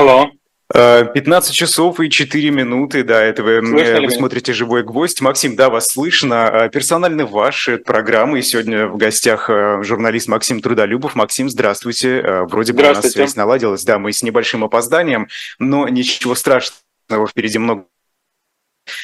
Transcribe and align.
Алло. 0.00 0.30
15 0.72 1.54
часов 1.54 2.00
и 2.00 2.08
4 2.08 2.50
минуты, 2.50 3.04
да, 3.04 3.22
это 3.22 3.42
вы, 3.42 3.60
вы 3.60 4.10
смотрите 4.10 4.54
«Живой 4.54 4.82
гвоздь». 4.82 5.20
Максим, 5.20 5.56
да, 5.56 5.68
вас 5.68 5.88
слышно. 5.88 6.70
Персонально 6.72 7.26
ваша 7.26 7.76
программа, 7.76 8.38
и 8.38 8.42
сегодня 8.42 8.86
в 8.86 8.96
гостях 8.96 9.50
журналист 9.82 10.26
Максим 10.26 10.62
Трудолюбов. 10.62 11.16
Максим, 11.16 11.50
здравствуйте. 11.50 12.22
Вроде 12.48 12.72
бы 12.72 12.82
у 12.82 12.86
нас 12.86 13.10
связь 13.10 13.36
наладилась, 13.36 13.84
да, 13.84 13.98
мы 13.98 14.14
с 14.14 14.22
небольшим 14.22 14.64
опозданием, 14.64 15.28
но 15.58 15.86
ничего 15.86 16.34
страшного, 16.34 17.26
впереди 17.28 17.58
много 17.58 17.84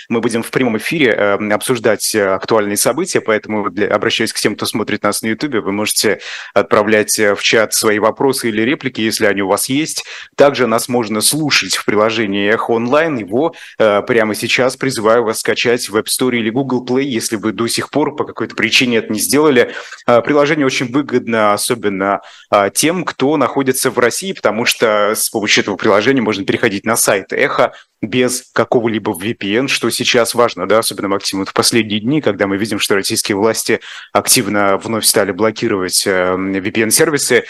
мы 0.09 0.21
будем 0.21 0.43
в 0.43 0.51
прямом 0.51 0.79
эфире 0.79 1.11
э, 1.11 1.53
обсуждать 1.53 2.15
э, 2.15 2.27
актуальные 2.35 2.77
события, 2.77 3.21
поэтому 3.21 3.71
для, 3.71 3.89
обращаюсь 3.89 4.33
к 4.33 4.39
тем, 4.39 4.57
кто 4.57 4.67
смотрит 4.67 5.03
нас 5.03 5.23
на 5.23 5.29
YouTube, 5.29 5.57
вы 5.57 5.73
можете 5.73 6.21
отправлять 6.55 7.19
э, 7.19 7.35
в 7.35 7.43
чат 7.43 7.75
свои 7.75 7.99
вопросы 7.99 8.49
или 8.49 8.63
реплики, 8.63 9.01
если 9.01 9.27
они 9.27 9.43
у 9.43 9.49
вас 9.49 9.69
есть. 9.69 10.05
Также 10.37 10.67
нас 10.67 10.89
можно 10.89 11.21
слушать 11.21 11.77
в 11.77 11.85
приложении 11.85 12.49
Эхо 12.49 12.73
Онлайн. 12.73 13.17
Его 13.17 13.55
прямо 13.79 14.35
сейчас 14.35 14.77
призываю 14.77 15.25
вас 15.25 15.41
скачать 15.41 15.89
в 15.89 15.97
App 15.97 16.07
Store 16.07 16.37
или 16.37 16.51
Google 16.51 16.85
Play, 16.85 17.03
если 17.03 17.37
вы 17.37 17.53
до 17.53 17.67
сих 17.67 17.91
пор 17.91 18.15
по 18.15 18.25
какой-то 18.25 18.55
причине 18.55 18.99
это 18.99 19.13
не 19.13 19.19
сделали. 19.19 19.73
Приложение 20.07 20.67
очень 20.67 20.91
выгодно, 20.91 21.53
особенно 21.53 22.21
тем, 22.75 23.05
кто 23.05 23.37
находится 23.37 23.91
в 23.91 23.99
России, 23.99 24.33
потому 24.33 24.65
что 24.65 25.15
с 25.15 25.29
помощью 25.31 25.63
этого 25.63 25.77
приложения 25.77 26.21
можно 26.21 26.45
переходить 26.45 26.85
на 26.85 26.97
сайт 26.97 27.33
Эхо 27.33 27.73
без 28.03 28.45
какого-либо 28.53 29.13
VPN, 29.13 29.69
что 29.69 29.91
сейчас 29.97 30.35
важно, 30.35 30.69
да, 30.69 30.79
особенно, 30.79 31.09
Максим, 31.09 31.41
вот 31.41 31.49
в 31.49 31.55
последние 31.55 32.01
дни, 32.01 32.21
когда 32.21 32.47
мы 32.47 32.57
видим, 32.57 32.79
что 32.79 32.95
российские 32.95 33.37
власти 33.37 33.81
активно 34.13 34.77
вновь 34.79 35.05
стали 35.05 35.33
блокировать 35.33 36.07
э, 36.07 36.35
VPN-сервисы, 36.37 37.45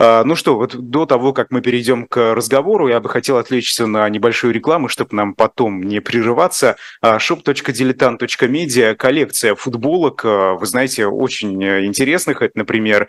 а, 0.00 0.22
ну 0.22 0.36
что, 0.36 0.56
вот 0.56 0.76
до 0.76 1.06
того, 1.06 1.32
как 1.32 1.50
мы 1.50 1.60
перейдем 1.60 2.06
к 2.06 2.34
разговору, 2.34 2.86
я 2.88 3.00
бы 3.00 3.08
хотел 3.08 3.36
отвлечься 3.36 3.86
на 3.86 4.08
небольшую 4.08 4.52
рекламу, 4.54 4.88
чтобы 4.88 5.16
нам 5.16 5.34
потом 5.34 5.82
не 5.82 6.00
прерываться. 6.00 6.76
А, 7.00 7.16
shop.diletant.media, 7.16 8.94
коллекция 8.94 9.56
футболок, 9.56 10.24
а, 10.24 10.54
вы 10.54 10.66
знаете, 10.66 11.06
очень 11.06 11.62
интересных. 11.86 12.42
Это, 12.42 12.58
например, 12.58 13.08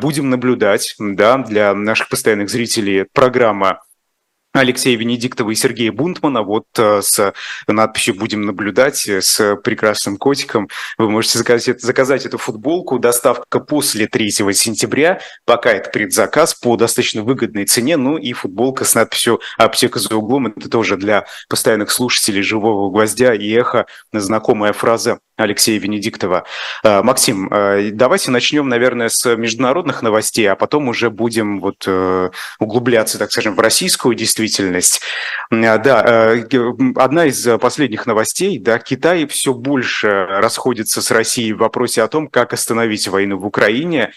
«Будем 0.00 0.30
наблюдать», 0.30 0.94
да, 0.98 1.38
для 1.38 1.74
наших 1.74 2.08
постоянных 2.08 2.48
зрителей 2.48 3.04
программа 3.12 3.82
Алексея 4.54 4.96
Венедиктова 4.96 5.50
и 5.50 5.54
Сергея 5.56 5.90
Бунтмана. 5.90 6.42
Вот 6.42 6.66
э, 6.78 7.02
с 7.02 7.34
надписью 7.66 8.14
«Будем 8.14 8.42
наблюдать» 8.42 9.04
э, 9.08 9.20
с 9.20 9.56
прекрасным 9.56 10.16
котиком. 10.16 10.68
Вы 10.96 11.10
можете 11.10 11.38
заказать, 11.38 11.80
заказать 11.80 12.24
эту 12.24 12.38
футболку. 12.38 13.00
Доставка 13.00 13.58
после 13.58 14.06
3 14.06 14.30
сентября. 14.30 15.20
Пока 15.44 15.72
это 15.72 15.90
предзаказ 15.90 16.54
по 16.54 16.76
достаточно 16.76 17.22
выгодной 17.22 17.66
цене. 17.66 17.96
Ну 17.96 18.16
и 18.16 18.32
футболка 18.32 18.84
с 18.84 18.94
надписью 18.94 19.40
«Аптека 19.58 19.98
за 19.98 20.14
углом». 20.14 20.46
Это 20.46 20.68
тоже 20.68 20.96
для 20.96 21.26
постоянных 21.48 21.90
слушателей 21.90 22.42
«Живого 22.42 22.92
гвоздя» 22.92 23.34
и 23.34 23.50
«Эхо» 23.50 23.86
знакомая 24.12 24.72
фраза 24.72 25.18
Алексея 25.36 25.80
Венедиктова. 25.80 26.44
Э, 26.84 27.02
Максим, 27.02 27.48
э, 27.52 27.90
давайте 27.92 28.30
начнем, 28.30 28.68
наверное, 28.68 29.08
с 29.08 29.34
международных 29.36 30.02
новостей, 30.02 30.46
а 30.46 30.54
потом 30.54 30.88
уже 30.88 31.10
будем 31.10 31.60
вот 31.60 31.84
э, 31.86 32.30
углубляться, 32.60 33.18
так 33.18 33.32
скажем, 33.32 33.54
в 33.54 33.60
российскую 33.60 34.14
действительность. 34.14 35.00
Да, 35.50 36.34
одна 36.96 37.26
из 37.26 37.46
последних 37.58 38.06
новостей, 38.06 38.58
да, 38.58 38.78
Китай 38.78 39.26
все 39.26 39.52
больше 39.52 40.26
расходится 40.28 41.02
с 41.02 41.10
Россией 41.10 41.52
в 41.52 41.58
вопросе 41.58 42.02
о 42.02 42.08
том, 42.08 42.28
как 42.28 42.52
остановить 42.52 43.08
войну 43.08 43.38
в 43.38 43.46
Украине. 43.46 44.12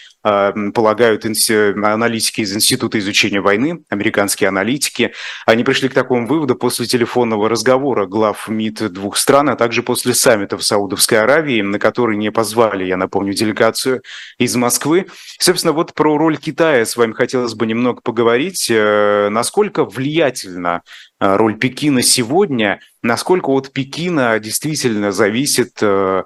Полагают 0.73 1.25
аналитики 1.25 2.42
из 2.42 2.56
Института 2.56 3.00
изучения 3.00 3.42
войны, 3.42 3.83
американские 3.89 4.50
аналитики. 4.50 5.14
Они 5.45 5.64
пришли 5.64 5.89
к 5.89 5.94
такому 5.94 6.28
выводу 6.28 6.56
после 6.56 6.86
телефонного 6.86 7.50
разговора 7.50 8.06
глав 8.06 8.48
МИД 8.48 8.92
двух 8.92 9.17
стран, 9.17 9.50
а 9.50 9.55
также 9.55 9.83
после 9.83 10.14
саммита 10.14 10.58
в 10.58 10.64
Саудовской 10.64 10.88
Саудовской 10.98 11.22
Аравии, 11.22 11.61
на 11.61 11.80
который 11.80 12.17
не 12.17 12.31
позвали, 12.31 12.86
я 12.86 12.98
напомню, 12.98 13.33
делегацию 13.33 14.02
из 14.37 14.55
Москвы. 14.55 15.08
Собственно, 15.39 15.73
вот 15.73 15.93
про 15.93 16.17
роль 16.17 16.37
Китая 16.37 16.86
с 16.86 16.98
вами 16.98 17.14
хотелось 17.14 17.54
бы 17.54 17.66
немного 17.66 18.02
поговорить. 18.02 18.67
Э, 18.70 19.30
насколько 19.30 19.86
влиятельна 19.86 20.82
э, 21.20 21.36
роль 21.36 21.58
Пекина 21.58 22.02
сегодня, 22.02 22.80
насколько 23.04 23.49
от 23.49 23.71
Пекина 23.71 24.39
действительно 24.39 25.11
зависит 25.11 25.77
э, 25.82 26.23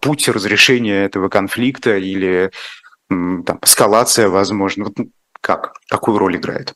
путь 0.00 0.28
разрешения 0.28 1.04
этого 1.04 1.28
конфликта 1.28 1.96
или 1.96 2.50
там, 3.10 3.58
эскалация, 3.62 4.28
возможно. 4.28 4.84
Вот 4.84 5.06
как? 5.40 5.74
Какую 5.88 6.18
роль 6.18 6.36
играет? 6.36 6.74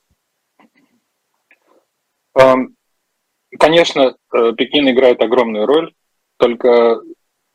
Конечно, 3.59 4.17
Пекин 4.31 4.91
играет 4.91 5.23
огромную 5.23 5.67
роль, 5.67 5.94
только 6.39 7.00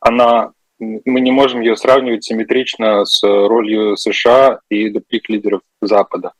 она, 0.00 0.52
мы 0.78 1.20
не 1.20 1.30
можем 1.30 1.60
ее 1.60 1.76
сравнивать 1.76 2.24
симметрично 2.24 3.04
с 3.04 3.22
ролью 3.22 3.96
США 3.96 4.60
и 4.70 4.88
других 4.88 5.28
лидеров 5.28 5.60
Запада. 5.82 6.32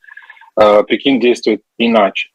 Э, 0.58 0.82
Пекин 0.86 1.20
действует 1.20 1.62
иначе. 1.78 2.30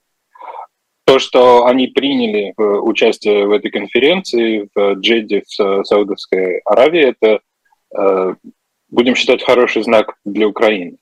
То, 1.06 1.20
что 1.20 1.66
они 1.66 1.88
приняли 1.88 2.54
э, 2.58 2.64
участие 2.64 3.46
в 3.46 3.52
этой 3.52 3.72
конференции 3.72 4.70
в 4.74 4.94
Джедде 4.96 5.44
в 5.48 5.84
Саудовской 5.84 6.60
Аравии, 6.66 7.16
это, 7.16 7.40
э, 7.98 8.36
будем 8.90 9.16
считать, 9.16 9.44
хороший 9.44 9.84
знак 9.84 10.16
для 10.26 10.48
Украины. 10.48 10.98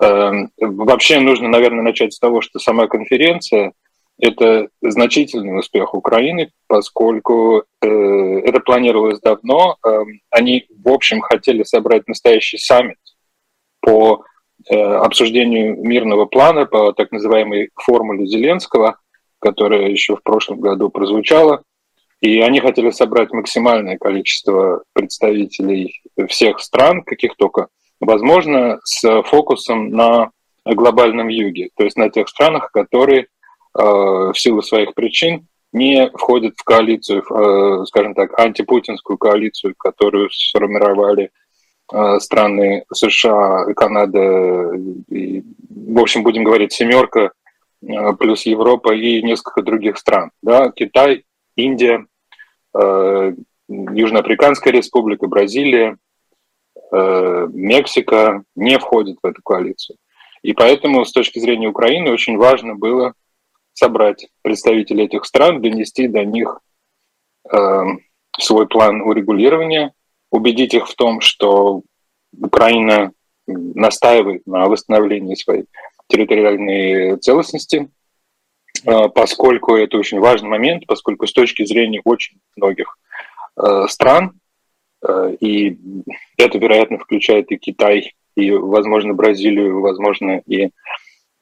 Вообще 0.00 1.20
нужно, 1.20 1.48
наверное, 1.48 1.82
начать 1.82 2.12
с 2.12 2.18
того, 2.18 2.40
что 2.40 2.58
сама 2.58 2.86
конференция– 2.86 3.72
это 4.20 4.68
значительный 4.82 5.58
успех 5.60 5.94
Украины, 5.94 6.50
поскольку 6.66 7.62
э, 7.80 7.86
это 7.86 8.58
планировалось 8.60 9.20
давно. 9.20 9.76
Э, 9.86 10.00
они, 10.30 10.66
в 10.70 10.88
общем, 10.88 11.20
хотели 11.20 11.62
собрать 11.62 12.08
настоящий 12.08 12.58
саммит 12.58 12.98
по 13.80 14.24
э, 14.68 14.74
обсуждению 14.76 15.76
мирного 15.80 16.26
плана, 16.26 16.66
по 16.66 16.92
так 16.92 17.12
называемой 17.12 17.70
формуле 17.76 18.26
Зеленского, 18.26 18.98
которая 19.38 19.88
еще 19.88 20.16
в 20.16 20.22
прошлом 20.24 20.58
году 20.58 20.90
прозвучала. 20.90 21.62
И 22.20 22.40
они 22.40 22.60
хотели 22.60 22.90
собрать 22.90 23.32
максимальное 23.32 23.96
количество 23.96 24.82
представителей 24.92 26.02
всех 26.28 26.60
стран, 26.60 27.02
каких 27.02 27.36
только 27.36 27.68
возможно, 28.00 28.80
с 28.84 29.22
фокусом 29.22 29.90
на 29.90 30.30
глобальном 30.64 31.28
юге, 31.28 31.70
то 31.76 31.84
есть 31.84 31.96
на 31.96 32.10
тех 32.10 32.28
странах, 32.28 32.70
которые 32.72 33.28
Э, 33.78 34.32
в 34.32 34.34
силу 34.34 34.62
своих 34.62 34.94
причин 34.94 35.46
не 35.72 36.10
входит 36.14 36.54
в 36.56 36.64
коалицию, 36.64 37.22
э, 37.22 37.84
скажем 37.86 38.14
так, 38.14 38.38
антипутинскую 38.38 39.18
коалицию, 39.18 39.74
которую 39.78 40.30
сформировали 40.30 41.30
э, 41.92 42.18
страны 42.18 42.84
США, 42.92 43.66
Канада, 43.76 44.72
и, 45.10 45.44
в 45.70 45.98
общем, 45.98 46.22
будем 46.24 46.44
говорить, 46.44 46.72
семерка, 46.72 47.32
плюс 48.18 48.44
Европа 48.44 48.92
и 48.92 49.22
несколько 49.22 49.62
других 49.62 49.98
стран. 49.98 50.32
Да? 50.42 50.72
Китай, 50.72 51.22
Индия, 51.58 52.06
Южноафриканская 53.68 54.72
республика, 54.72 55.26
Бразилия, 55.26 55.98
Мексика 56.92 58.42
не 58.54 58.78
входят 58.78 59.18
в 59.22 59.26
эту 59.26 59.42
коалицию. 59.42 59.98
И 60.42 60.52
поэтому 60.52 61.04
с 61.04 61.12
точки 61.12 61.38
зрения 61.38 61.68
Украины 61.68 62.10
очень 62.10 62.36
важно 62.36 62.74
было 62.74 63.14
собрать 63.72 64.28
представителей 64.42 65.04
этих 65.04 65.24
стран, 65.24 65.60
донести 65.60 66.08
до 66.08 66.24
них 66.24 66.60
э, 67.52 67.82
свой 68.38 68.66
план 68.66 69.02
урегулирования, 69.02 69.92
убедить 70.30 70.74
их 70.74 70.88
в 70.88 70.94
том, 70.94 71.20
что 71.20 71.82
Украина 72.36 73.12
настаивает 73.46 74.46
на 74.46 74.66
восстановлении 74.66 75.34
своей 75.34 75.66
территориальной 76.08 77.18
целостности, 77.18 77.76
э, 77.76 77.97
поскольку 79.14 79.76
это 79.76 79.98
очень 79.98 80.20
важный 80.20 80.48
момент, 80.48 80.84
поскольку 80.86 81.26
с 81.26 81.32
точки 81.32 81.64
зрения 81.64 82.00
очень 82.04 82.38
многих 82.56 82.98
э, 83.56 83.86
стран, 83.88 84.38
э, 85.06 85.36
и 85.40 85.76
это, 86.36 86.58
вероятно, 86.58 86.98
включает 86.98 87.50
и 87.50 87.56
Китай, 87.56 88.14
и, 88.36 88.50
возможно, 88.50 89.14
Бразилию, 89.14 89.80
возможно, 89.80 90.42
и 90.46 90.70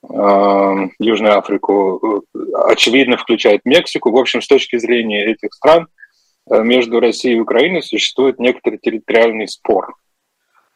Южную 0.08 1.38
Африку, 1.38 2.24
э, 2.34 2.38
очевидно, 2.68 3.16
включает 3.16 3.62
Мексику. 3.64 4.12
В 4.12 4.16
общем, 4.16 4.40
с 4.40 4.46
точки 4.46 4.78
зрения 4.78 5.24
этих 5.24 5.52
стран 5.52 5.88
э, 6.48 6.62
между 6.62 7.00
Россией 7.00 7.36
и 7.36 7.40
Украиной 7.40 7.82
существует 7.82 8.38
некоторый 8.38 8.78
территориальный 8.78 9.48
спор. 9.48 9.94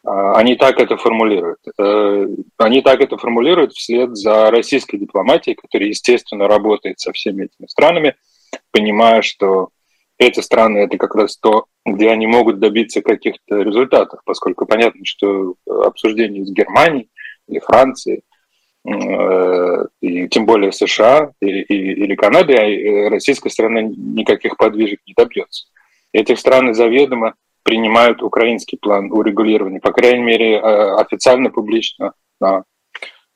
Э, 0.07 0.33
они 0.35 0.57
так 0.57 0.81
это 0.81 0.97
формулируют. 0.97 1.59
Они 2.59 2.83
так 2.83 3.01
это 3.01 3.17
формулируют 3.17 3.73
вслед 3.73 4.17
за 4.17 4.51
российской 4.51 4.99
дипломатией, 4.99 5.57
которая, 5.57 5.89
естественно, 5.89 6.49
работает 6.49 7.01
со 7.01 7.13
всеми 7.13 7.45
этими 7.45 7.67
странами, 7.67 8.17
понимая, 8.73 9.23
что 9.23 9.71
эти 10.21 10.41
страны— 10.41 10.79
это 10.81 10.99
как 10.99 11.15
раз 11.15 11.39
то, 11.39 11.65
где 11.87 12.11
они 12.11 12.27
могут 12.27 12.61
добиться 12.61 13.01
каких-то 13.01 13.63
результатов, 13.63 14.21
поскольку 14.25 14.67
понятно, 14.67 15.01
что 15.05 15.55
обсуждение 15.67 16.45
с 16.45 16.53
Германией 16.53 17.09
или 17.49 17.59
Францией 17.59 18.23
э, 18.87 19.87
и 20.03 20.29
тем 20.29 20.45
более 20.45 20.73
США 20.73 21.33
и, 21.41 21.47
и, 21.47 21.75
или 22.05 22.15
Канады, 22.17 22.55
а 22.55 23.11
российская 23.11 23.49
страна 23.49 23.81
никаких 23.81 24.59
подвижек 24.59 25.01
не 25.07 25.15
добьется. 25.15 25.67
Этих 26.13 26.39
стран 26.39 26.75
заведомо 26.75 27.35
принимают 27.63 28.23
украинский 28.23 28.79
план 28.79 29.13
урегулирования, 29.13 29.81
по 29.81 29.93
крайней 29.93 30.25
мере, 30.25 30.61
официально, 30.61 31.51
публично 31.51 32.13
на 32.41 32.65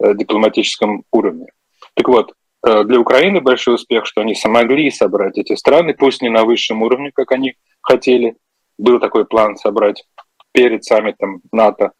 дипломатическом 0.00 1.04
уровне. 1.12 1.46
Так 1.94 2.08
вот, 2.08 2.32
для 2.62 2.98
Украины 2.98 3.40
большой 3.40 3.74
успех, 3.74 4.06
что 4.06 4.22
они 4.22 4.34
смогли 4.34 4.90
собрать 4.90 5.38
эти 5.38 5.54
страны, 5.54 5.94
пусть 5.94 6.22
не 6.22 6.30
на 6.30 6.44
высшем 6.44 6.82
уровне, 6.82 7.10
как 7.14 7.32
они 7.32 7.54
хотели. 7.82 8.36
Был 8.78 8.98
такой 8.98 9.24
план 9.24 9.56
собрать 9.56 10.04
перед 10.52 10.84
саммитом 10.84 11.42
НАТО, 11.52 11.92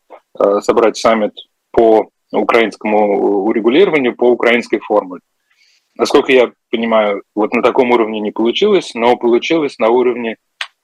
собрать 0.61 0.97
саммит 0.97 1.33
по 1.71 2.09
украинскому 2.33 3.45
урегулированию, 3.45 4.17
по 4.17 4.31
украинской 4.31 4.79
формуле. 4.79 5.21
Насколько 5.97 6.33
я 6.33 6.51
понимаю, 6.71 7.23
вот 7.37 7.53
на 7.53 7.63
таком 7.63 7.93
уровне 7.93 8.19
не 8.19 8.33
получилось, 8.33 8.95
но 8.95 9.17
получилось 9.17 9.79
на 9.79 9.91
уровне 9.91 10.33
э, 10.33 10.37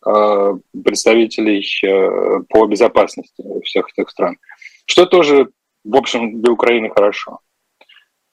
представителей 0.02 1.64
э, 1.85 2.43
по 2.49 2.67
безопасности 2.67 3.44
всех 3.64 3.88
этих 3.91 4.11
стран. 4.11 4.38
Что 4.87 5.06
тоже, 5.06 5.50
в 5.85 5.97
общем, 5.97 6.41
для 6.41 6.52
Украины 6.52 6.91
хорошо. 6.91 7.41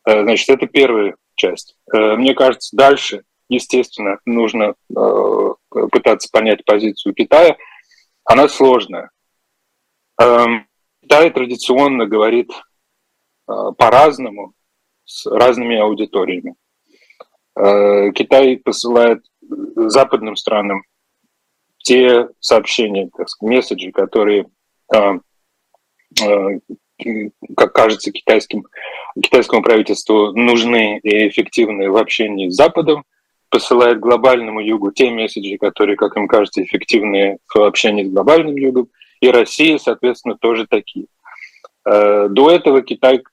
Э, 0.07 0.21
значит, 0.23 0.49
это 0.49 0.67
первая 0.67 1.15
часть. 1.35 1.75
Э, 1.93 2.15
мне 2.15 2.33
кажется, 2.33 2.75
дальше, 2.75 3.23
естественно, 3.49 4.19
нужно 4.25 4.75
э, 4.95 5.53
пытаться 5.91 6.29
понять 6.31 6.63
позицию 6.65 7.13
Китая. 7.13 7.57
Она 8.23 8.47
сложная. 8.47 9.11
Э, 10.21 10.45
Китай 11.01 11.29
традиционно 11.31 12.05
говорит 12.05 12.49
Э, 13.47 13.71
по-разному, 13.77 14.53
с 15.05 15.25
разными 15.25 15.77
аудиториями. 15.77 16.55
Э, 17.55 18.11
Китай 18.11 18.57
посылает 18.57 19.23
западным 19.41 20.35
странам 20.35 20.83
те 21.87 22.27
сообщения, 22.41 23.09
так 23.15 23.29
сказать, 23.29 23.55
месседжи, 23.55 23.91
которые, 23.93 24.47
э, 24.93 25.19
как 27.55 27.71
кажется, 27.71 28.11
китайским, 28.11 28.65
китайскому 29.21 29.63
правительству 29.63 30.33
нужны 30.33 30.99
и 31.01 31.29
эффективны 31.29 31.89
в 31.89 31.95
общении 31.95 32.49
с 32.49 32.55
Западом, 32.55 33.05
посылает 33.49 34.01
глобальному 34.01 34.59
югу 34.59 34.91
те 34.91 35.09
месседжи, 35.09 35.57
которые, 35.57 35.95
как 35.95 36.17
им 36.17 36.27
кажется, 36.27 36.61
эффективны 36.61 37.37
в 37.47 37.61
общении 37.61 38.03
с 38.03 38.11
глобальным 38.11 38.57
югом, 38.57 38.89
и 39.21 39.29
Россия, 39.29 39.77
соответственно, 39.77 40.35
тоже 40.35 40.67
такие. 40.67 41.05
До 41.85 42.51
этого 42.51 42.81
Китай 42.81 43.23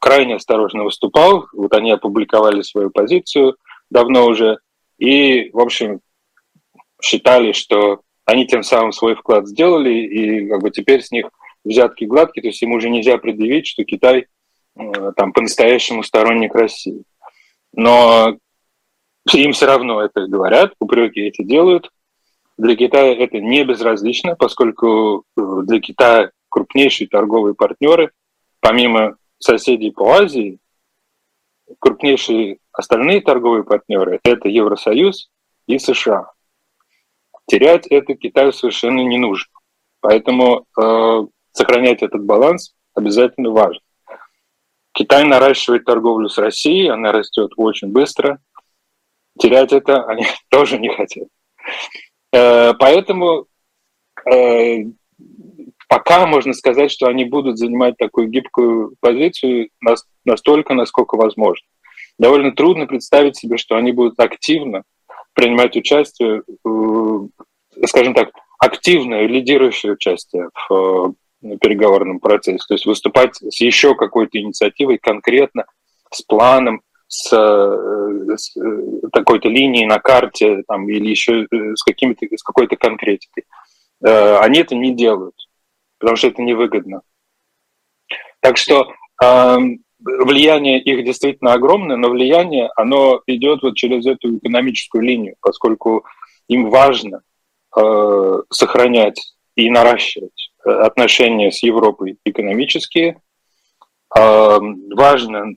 крайне 0.00 0.36
осторожно 0.36 0.84
выступал. 0.84 1.48
Вот 1.52 1.74
они 1.74 1.90
опубликовали 1.90 2.62
свою 2.62 2.88
позицию 2.90 3.56
давно 3.90 4.24
уже. 4.26 4.56
И, 4.98 5.50
в 5.52 5.60
общем, 5.60 6.00
считали, 7.02 7.52
что 7.52 8.00
они 8.24 8.46
тем 8.46 8.62
самым 8.62 8.92
свой 8.92 9.14
вклад 9.14 9.46
сделали, 9.46 9.90
и 9.90 10.48
как 10.48 10.60
бы 10.60 10.70
теперь 10.70 11.02
с 11.02 11.10
них 11.10 11.26
взятки 11.64 12.04
гладкие, 12.04 12.42
то 12.42 12.48
есть 12.48 12.62
им 12.62 12.72
уже 12.72 12.88
нельзя 12.88 13.18
предъявить, 13.18 13.66
что 13.66 13.84
Китай 13.84 14.26
э, 14.76 15.12
там 15.16 15.32
по-настоящему 15.32 16.02
сторонник 16.02 16.54
России. 16.54 17.02
Но 17.72 18.36
им 19.32 19.52
все 19.52 19.66
равно 19.66 20.02
это 20.02 20.26
говорят, 20.26 20.72
упреки 20.80 21.20
эти 21.20 21.42
делают. 21.42 21.90
Для 22.56 22.76
Китая 22.76 23.14
это 23.14 23.38
не 23.38 23.64
безразлично, 23.64 24.36
поскольку 24.36 25.24
э, 25.36 25.40
для 25.64 25.80
Китая 25.80 26.30
крупнейшие 26.48 27.08
торговые 27.08 27.54
партнеры, 27.54 28.10
помимо 28.60 29.16
соседей 29.38 29.90
по 29.90 30.12
Азии, 30.12 30.58
крупнейшие 31.78 32.58
остальные 32.72 33.20
торговые 33.22 33.64
партнеры– 33.64 34.20
это 34.24 34.48
Евросоюз 34.48 35.30
и 35.66 35.78
США. 35.78 36.32
Терять 37.46 37.86
это 37.88 38.14
Китаю 38.14 38.52
совершенно 38.52 39.00
не 39.00 39.18
нужно. 39.18 39.50
Поэтому 40.00 40.66
э, 40.80 41.26
сохранять 41.52 42.02
этот 42.02 42.24
баланс 42.24 42.74
обязательно 42.94 43.50
важно. 43.50 43.80
Китай 44.92 45.24
наращивает 45.24 45.84
торговлю 45.84 46.28
с 46.28 46.38
Россией, 46.38 46.88
она 46.88 47.12
растет 47.12 47.52
очень 47.56 47.88
быстро. 47.88 48.40
Терять 49.38 49.72
это 49.72 50.04
они 50.06 50.26
тоже 50.48 50.78
не 50.78 50.88
хотят. 50.88 51.28
Э, 52.32 52.74
поэтому 52.74 53.46
э, 54.30 54.84
пока 55.88 56.26
можно 56.26 56.52
сказать, 56.52 56.90
что 56.90 57.06
они 57.06 57.24
будут 57.24 57.58
занимать 57.58 57.96
такую 57.96 58.28
гибкую 58.28 58.94
позицию 59.00 59.70
настолько, 60.24 60.74
насколько 60.74 61.16
возможно. 61.16 61.66
Довольно 62.18 62.52
трудно 62.52 62.86
представить 62.86 63.36
себе, 63.36 63.56
что 63.56 63.76
они 63.76 63.92
будут 63.92 64.18
активно 64.20 64.84
принимать 65.40 65.76
участие, 65.76 66.42
скажем 67.86 68.14
так, 68.14 68.30
активное, 68.58 69.26
лидирующее 69.26 69.92
участие 69.92 70.50
в 70.68 71.14
э, 71.42 71.56
переговорном 71.60 72.20
процессе, 72.20 72.62
то 72.68 72.74
есть 72.74 72.84
выступать 72.84 73.36
с 73.36 73.60
еще 73.60 73.94
какой-то 73.94 74.38
инициативой 74.38 74.98
конкретно, 74.98 75.64
с 76.10 76.22
планом, 76.22 76.82
с, 77.08 77.32
э, 77.32 78.36
с 78.36 78.54
э, 78.56 79.08
такой-то 79.12 79.48
линией 79.48 79.86
на 79.86 79.98
карте 79.98 80.62
там, 80.68 80.88
или 80.88 81.08
еще 81.08 81.46
с, 81.50 81.82
какими-то, 81.82 82.26
с 82.36 82.42
какой-то 82.42 82.76
конкретикой. 82.76 83.44
Они 84.02 84.60
это 84.60 84.74
не 84.74 84.94
делают 84.94 85.34
потому 86.00 86.16
что 86.16 86.28
это 86.28 86.42
невыгодно. 86.42 87.02
Так 88.40 88.56
что 88.56 88.92
э, 89.22 89.56
влияние 90.00 90.80
их 90.80 91.04
действительно 91.04 91.52
огромное, 91.52 91.96
но 91.96 92.08
влияние, 92.08 92.70
оно 92.76 93.22
идет 93.26 93.62
вот 93.62 93.76
через 93.76 94.06
эту 94.06 94.36
экономическую 94.38 95.02
линию, 95.02 95.36
поскольку 95.40 96.04
им 96.48 96.70
важно 96.70 97.22
э, 97.76 98.42
сохранять 98.50 99.34
и 99.56 99.70
наращивать 99.70 100.52
э, 100.64 100.70
отношения 100.70 101.50
с 101.52 101.62
Европой 101.62 102.18
экономические, 102.24 103.20
э, 104.16 104.58
важно 104.94 105.54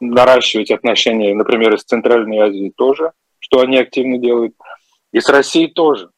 наращивать 0.00 0.70
отношения, 0.70 1.34
например, 1.34 1.78
с 1.78 1.84
Центральной 1.84 2.38
Азией 2.38 2.72
тоже, 2.76 3.12
что 3.38 3.60
они 3.60 3.78
активно 3.78 4.18
делают, 4.18 4.54
и 5.12 5.20
с 5.20 5.28
Россией 5.28 5.68
тоже 5.68 6.10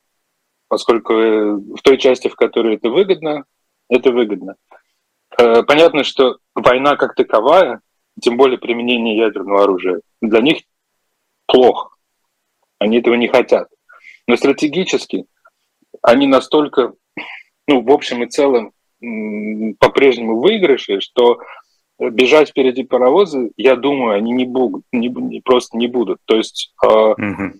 поскольку 0.68 1.12
э, 1.14 1.52
в 1.52 1.80
той 1.82 1.98
части, 1.98 2.28
в 2.28 2.36
которой 2.36 2.76
это 2.76 2.90
выгодно, 2.90 3.44
это 3.88 4.10
выгодно. 4.10 4.56
Э, 5.38 5.62
понятно, 5.62 6.04
что 6.04 6.38
война 6.54 6.96
как 6.96 7.14
таковая, 7.14 7.80
тем 8.20 8.36
более 8.36 8.58
применение 8.58 9.16
ядерного 9.16 9.64
оружия, 9.64 10.00
для 10.20 10.40
них 10.40 10.58
плохо. 11.46 11.90
Они 12.78 12.98
этого 12.98 13.14
не 13.14 13.28
хотят. 13.28 13.68
Но 14.26 14.36
стратегически 14.36 15.26
они 16.02 16.26
настолько, 16.26 16.94
ну, 17.66 17.82
в 17.82 17.90
общем 17.90 18.22
и 18.22 18.28
целом, 18.28 18.72
по-прежнему 19.78 20.40
выигрыши, 20.40 21.00
что 21.00 21.40
бежать 21.98 22.50
впереди 22.50 22.82
паровоза, 22.82 23.50
я 23.56 23.76
думаю, 23.76 24.16
они 24.16 24.32
не 24.32 24.44
будут, 24.44 24.84
не, 24.92 25.40
просто 25.40 25.76
не 25.76 25.86
будут. 25.86 26.18
То 26.26 26.36
есть 26.36 26.74
mm-hmm. 26.82 27.52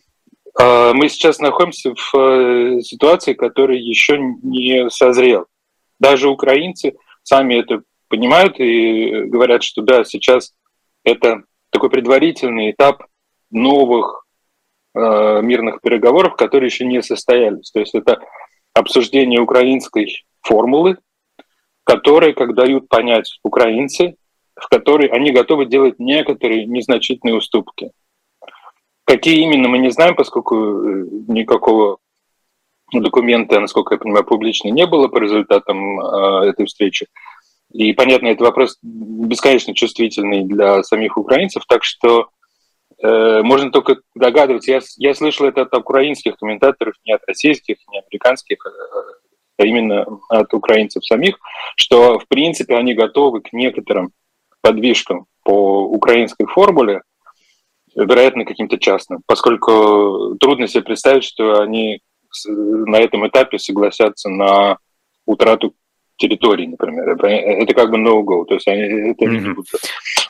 А, 0.58 0.94
мы 0.94 1.08
сейчас 1.08 1.38
находимся 1.38 1.94
в 1.94 2.14
э, 2.14 2.80
ситуации, 2.80 3.34
которая 3.34 3.76
еще 3.76 4.18
не 4.18 4.88
созрела. 4.90 5.46
Даже 5.98 6.28
украинцы 6.28 6.94
сами 7.26 7.56
это 7.56 7.82
понимают 8.08 8.58
и 8.60 9.24
говорят, 9.24 9.64
что 9.64 9.82
да, 9.82 10.04
сейчас 10.04 10.54
это 11.04 11.42
такой 11.70 11.90
предварительный 11.90 12.70
этап 12.70 13.04
новых 13.50 14.26
э, 14.94 15.40
мирных 15.42 15.80
переговоров, 15.80 16.36
которые 16.36 16.68
еще 16.68 16.84
не 16.86 17.02
состоялись. 17.02 17.70
То 17.72 17.80
есть 17.80 17.94
это 17.94 18.20
обсуждение 18.74 19.40
украинской 19.40 20.24
формулы, 20.40 20.98
которые, 21.82 22.32
как 22.32 22.54
дают 22.54 22.88
понять 22.88 23.38
украинцы, 23.42 24.16
в 24.54 24.68
которой 24.68 25.08
они 25.08 25.32
готовы 25.32 25.66
делать 25.66 25.98
некоторые 25.98 26.64
незначительные 26.64 27.34
уступки. 27.34 27.90
Какие 29.04 29.42
именно, 29.42 29.68
мы 29.68 29.78
не 29.78 29.90
знаем, 29.90 30.14
поскольку 30.14 30.54
э, 30.56 31.06
никакого 31.26 31.98
документа, 32.92 33.60
насколько 33.60 33.94
я 33.94 33.98
понимаю, 33.98 34.24
публично 34.24 34.68
не 34.68 34.86
было 34.86 35.08
по 35.08 35.18
результатам 35.18 36.00
э, 36.00 36.48
этой 36.50 36.66
встречи. 36.66 37.06
И, 37.72 37.92
понятно, 37.92 38.28
это 38.28 38.44
вопрос 38.44 38.78
бесконечно 38.82 39.74
чувствительный 39.74 40.44
для 40.44 40.82
самих 40.82 41.16
украинцев, 41.16 41.64
так 41.66 41.82
что 41.82 42.28
э, 43.02 43.42
можно 43.42 43.70
только 43.70 43.98
догадываться. 44.14 44.70
Я, 44.70 44.80
я 44.98 45.14
слышал 45.14 45.46
это 45.46 45.62
от 45.62 45.74
украинских 45.74 46.36
комментаторов, 46.36 46.94
не 47.04 47.12
от 47.12 47.22
российских, 47.26 47.76
не 47.90 47.98
американских, 47.98 48.58
э, 48.64 48.70
а 49.58 49.64
именно 49.64 50.06
от 50.28 50.54
украинцев 50.54 51.04
самих, 51.04 51.38
что, 51.76 52.18
в 52.18 52.28
принципе, 52.28 52.76
они 52.76 52.94
готовы 52.94 53.40
к 53.40 53.52
некоторым 53.52 54.12
подвижкам 54.60 55.26
по 55.42 55.82
украинской 55.84 56.46
формуле, 56.46 57.02
вероятно, 57.94 58.44
каким-то 58.44 58.78
частным, 58.78 59.22
поскольку 59.26 60.36
трудно 60.38 60.68
себе 60.68 60.82
представить, 60.82 61.24
что 61.24 61.60
они 61.60 62.00
на 62.46 62.96
этом 62.96 63.26
этапе 63.26 63.58
согласятся 63.58 64.28
на 64.28 64.78
утрату 65.24 65.74
территорий, 66.16 66.66
например. 66.66 67.10
Это 67.10 67.74
как 67.74 67.90
бы 67.90 67.98
no-go, 67.98 68.44
то 68.46 68.54
есть 68.54 68.66
они 68.68 69.10
это 69.10 69.24
mm-hmm. 69.24 69.30
не 69.30 69.54
будут. 69.54 69.68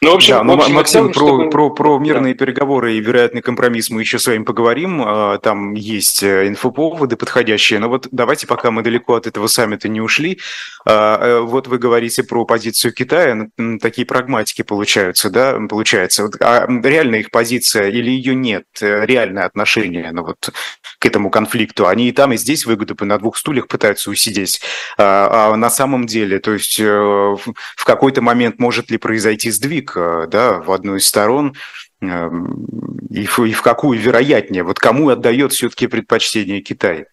Ну, 0.03 0.13
в 0.13 0.15
общем, 0.17 0.35
да, 0.35 0.43
ну, 0.45 0.57
в 0.57 0.61
общем 0.61 0.75
Максим, 0.75 0.93
целом, 0.93 1.13
про, 1.13 1.27
чтобы... 1.27 1.51
про, 1.51 1.71
про 1.71 1.99
мирные 1.99 2.35
да. 2.35 2.39
переговоры 2.39 2.95
и 2.95 3.01
вероятный 3.01 3.41
компромисс 3.41 3.89
мы 3.89 4.03
еще 4.03 4.19
с 4.19 4.27
вами 4.27 4.45
поговорим. 4.45 5.03
А, 5.03 5.39
там 5.39 5.73
есть 5.75 6.23
э, 6.23 6.49
инфоповоды 6.49 7.17
подходящие. 7.17 7.79
Но 7.79 7.89
вот 7.89 8.09
давайте, 8.11 8.47
пока 8.47 8.71
мы 8.71 8.83
далеко 8.83 9.15
от 9.15 9.27
этого 9.27 9.47
саммита 9.47 9.89
не 9.89 10.01
ушли, 10.01 10.39
а, 10.85 11.19
э, 11.21 11.41
вот 11.41 11.67
вы 11.67 11.79
говорите 11.79 12.23
про 12.25 12.45
позицию 12.45 12.93
Китая, 12.93 13.49
такие 13.81 14.07
прагматики 14.07 14.63
получаются, 14.63 15.31
да, 15.31 15.59
получается. 15.69 16.31
А 16.41 16.67
реальная 16.69 17.21
их 17.21 17.31
позиция 17.31 17.89
или 17.89 18.11
ее 18.11 18.35
нет, 18.35 18.65
э, 18.81 19.07
реальное 19.07 19.45
отношение 19.45 20.13
ну, 20.13 20.25
вот, 20.25 20.51
к 20.99 21.07
этому 21.07 21.31
конфликту? 21.31 21.87
Они 21.87 22.09
и 22.09 22.13
там, 22.13 22.33
и 22.33 22.37
здесь 22.37 22.67
выгоду 22.67 22.97
на 23.05 23.19
двух 23.19 23.37
стульях 23.39 23.67
пытаются 23.67 24.11
усидеть. 24.11 24.61
А, 24.99 25.53
а 25.53 25.57
на 25.57 25.71
самом 25.77 26.07
деле, 26.07 26.39
то 26.39 26.53
есть 26.53 26.79
в 26.79 27.85
какой-то 27.85 28.23
момент 28.23 28.59
может 28.59 28.91
ли 28.91 28.99
произойти 28.99 29.51
сдвиг 29.51 29.95
да, 29.95 30.61
в 30.61 30.73
одну 30.73 30.97
из 30.97 31.07
сторон, 31.07 31.55
эм, 32.01 32.67
и 33.11 33.27
в, 33.27 33.39
и 33.41 33.53
в 33.53 33.63
какую 33.63 33.99
вероятнее? 33.99 34.63
Вот 34.63 34.79
кому 34.79 35.09
отдает 35.09 35.53
все-таки 35.53 35.87
предпочтение 35.87 36.61
Китай? 36.61 37.07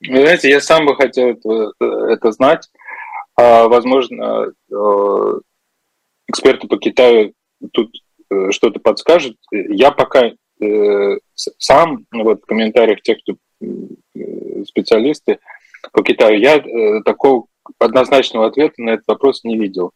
Знаете, 0.00 0.48
я 0.48 0.60
сам 0.60 0.86
бы 0.86 0.94
хотел 0.94 1.30
это, 1.30 1.72
это 1.80 2.32
знать. 2.32 2.68
А, 3.36 3.68
возможно, 3.68 4.52
э, 4.70 5.40
эксперты 6.28 6.68
по 6.68 6.76
Китаю 6.76 7.34
тут 7.72 7.90
э, 8.30 8.50
что-то 8.50 8.80
подскажут. 8.80 9.36
Я 9.50 9.90
пока 9.90 10.30
э, 10.60 11.18
сам, 11.34 12.06
ну 12.12 12.24
вот 12.24 12.42
в 12.42 12.46
комментариях 12.46 13.02
тех, 13.02 13.18
кто 13.22 13.36
специалисты 14.66 15.38
по 15.92 16.02
Китаю, 16.02 16.38
я 16.38 16.62
такого 17.04 17.46
однозначного 17.78 18.46
ответа 18.46 18.82
на 18.82 18.90
этот 18.90 19.06
вопрос 19.06 19.44
не 19.44 19.58
видел. 19.58 19.92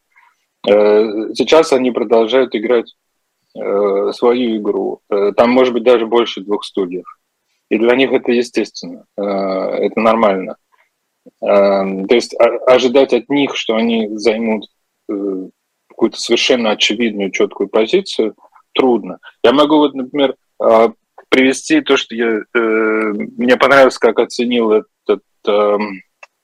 Э, 0.67 1.33
сейчас 1.35 1.73
они 1.73 1.91
продолжают 1.91 2.55
играть 2.55 2.95
э, 3.57 4.12
свою 4.12 4.59
игру. 4.59 5.01
Э, 5.11 5.33
там 5.37 5.51
может 5.51 5.75
быть 5.75 5.83
даже 5.83 6.07
больше 6.07 6.41
двух 6.41 6.65
студиев. 6.65 7.07
И 7.69 7.79
для 7.79 7.97
них 7.97 8.12
это 8.12 8.31
естественно, 8.33 9.07
это 9.17 9.99
нормально. 9.99 10.57
То 11.41 12.07
есть 12.11 12.37
ожидать 12.67 13.15
от 13.15 13.31
них, 13.31 13.57
что 13.57 13.77
они 13.77 14.11
займут 14.19 14.67
какую-то 15.89 16.21
совершенно 16.21 16.73
очевидную, 16.73 17.31
четкую 17.31 17.71
позицию, 17.71 18.35
трудно. 18.75 19.21
Я 19.43 19.53
могу, 19.53 19.79
вот, 19.79 19.95
например, 19.95 20.37
привести 21.31 21.81
то, 21.81 21.97
что 21.97 22.15
я, 22.15 22.43
мне 22.53 23.57
понравилось, 23.57 23.97
как 23.97 24.19
оценил 24.19 24.73
этот 24.73 25.23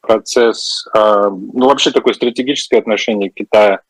процесс, 0.09 0.89
ну, 0.95 1.69
вообще 1.69 1.91
такое 1.91 2.15
стратегическое 2.15 2.79
отношение 2.79 3.31
Китая 3.31 3.83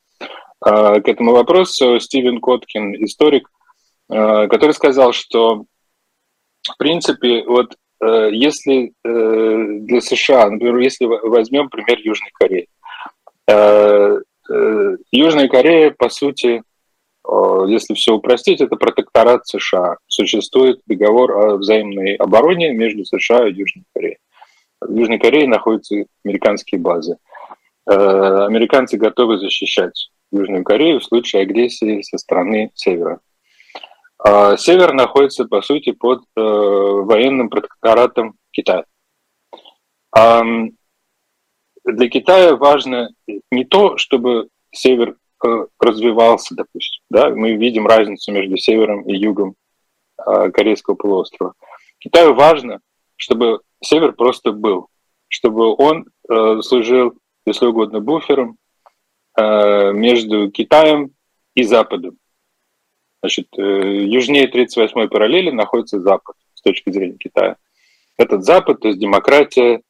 а, 0.60 1.00
к 1.00 1.08
этому 1.08 1.32
вопросу 1.32 2.00
Стивен 2.00 2.40
Коткин, 2.40 3.04
историк, 3.04 3.48
а, 4.10 4.48
который 4.48 4.72
сказал, 4.72 5.12
что 5.12 5.64
в 6.68 6.76
принципе, 6.76 7.44
вот 7.46 7.74
э, 8.02 8.28
если 8.32 8.92
э, 9.04 9.64
для 9.80 10.00
США, 10.00 10.50
например, 10.50 10.78
если 10.78 11.06
возьмем 11.06 11.68
пример 11.68 11.98
Южной 12.00 12.30
Кореи, 12.34 12.68
э, 13.48 14.18
Южная 15.12 15.48
Корея, 15.48 15.90
по 15.90 16.08
сути, 16.08 16.62
если 17.66 17.92
все 17.92 18.14
упростить, 18.14 18.62
это 18.62 18.76
протекторат 18.76 19.46
США. 19.46 19.96
Существует 20.06 20.80
договор 20.86 21.32
о 21.32 21.56
взаимной 21.58 22.14
обороне 22.14 22.72
между 22.72 23.04
США 23.04 23.46
и 23.46 23.52
Южной 23.52 23.84
Кореей. 23.94 24.16
В 24.80 24.94
Южной 24.94 25.18
Корее 25.18 25.48
находятся 25.48 25.96
американские 26.24 26.80
базы. 26.80 27.16
Американцы 27.86 28.96
готовы 28.98 29.38
защищать 29.38 30.10
Южную 30.30 30.62
Корею 30.62 31.00
в 31.00 31.04
случае 31.04 31.42
агрессии 31.42 32.02
со 32.02 32.18
стороны 32.18 32.70
Севера. 32.74 33.20
А 34.18 34.56
Север 34.56 34.92
находится, 34.92 35.44
по 35.44 35.62
сути, 35.62 35.92
под 35.92 36.22
э, 36.36 36.40
военным 36.40 37.48
протекторатом 37.48 38.34
Китая. 38.50 38.84
Для 41.84 42.08
Китая 42.10 42.56
важно 42.56 43.10
не 43.50 43.64
то, 43.64 43.96
чтобы 43.96 44.48
Север 44.72 45.16
э, 45.46 45.66
развивался, 45.80 46.54
допустим. 46.54 47.02
Да? 47.08 47.30
Мы 47.30 47.54
видим 47.54 47.86
разницу 47.86 48.32
между 48.32 48.56
Севером 48.58 49.02
и 49.02 49.16
Югом 49.16 49.54
э, 50.18 50.50
Корейского 50.50 50.96
полуострова. 50.96 51.54
Китаю 51.98 52.34
важно, 52.34 52.80
чтобы 53.16 53.60
Север 53.82 54.12
просто 54.12 54.52
был, 54.52 54.88
чтобы 55.28 55.74
он 55.74 56.06
э, 56.28 56.60
служил, 56.62 57.14
если 57.46 57.66
угодно, 57.66 58.00
буфером 58.00 58.58
Э, 59.38 59.92
между 59.92 60.50
Китаем 60.50 61.12
и 61.54 61.62
Западом. 61.62 62.18
Значит, 63.22 63.46
э, 63.56 63.62
южнее 64.04 64.50
38-й 64.50 65.08
параллели 65.08 65.50
находится 65.50 66.00
Запад 66.00 66.34
с 66.54 66.60
точки 66.60 66.90
зрения 66.90 67.18
Китая. 67.18 67.56
Этот 68.16 68.44
Запад, 68.44 68.80
то 68.80 68.88
есть 68.88 68.98
демократия, 68.98 69.82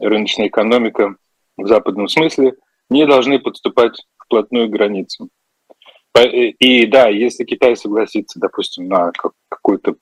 рыночная 0.00 0.48
экономика 0.48 1.14
в 1.56 1.68
западном 1.68 2.08
смысле, 2.08 2.54
не 2.90 3.06
должны 3.06 3.38
подступать 3.38 4.04
вплотную 4.18 4.68
к 4.68 4.72
границам. 4.72 5.30
Э, 6.16 6.26
и 6.26 6.86
да, 6.86 7.08
если 7.08 7.44
Китай 7.44 7.76
согласится, 7.76 8.40
допустим, 8.40 8.88
на 8.88 9.12
какой-то, 9.48 9.94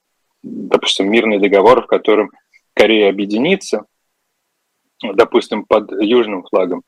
допустим, 0.42 1.10
мирный 1.10 1.38
договор, 1.38 1.82
в 1.82 1.88
котором 1.88 2.30
Корея 2.74 3.10
объединится, 3.10 3.84
допустим, 5.02 5.64
под 5.64 5.90
южным 5.92 6.44
флагом, 6.44 6.82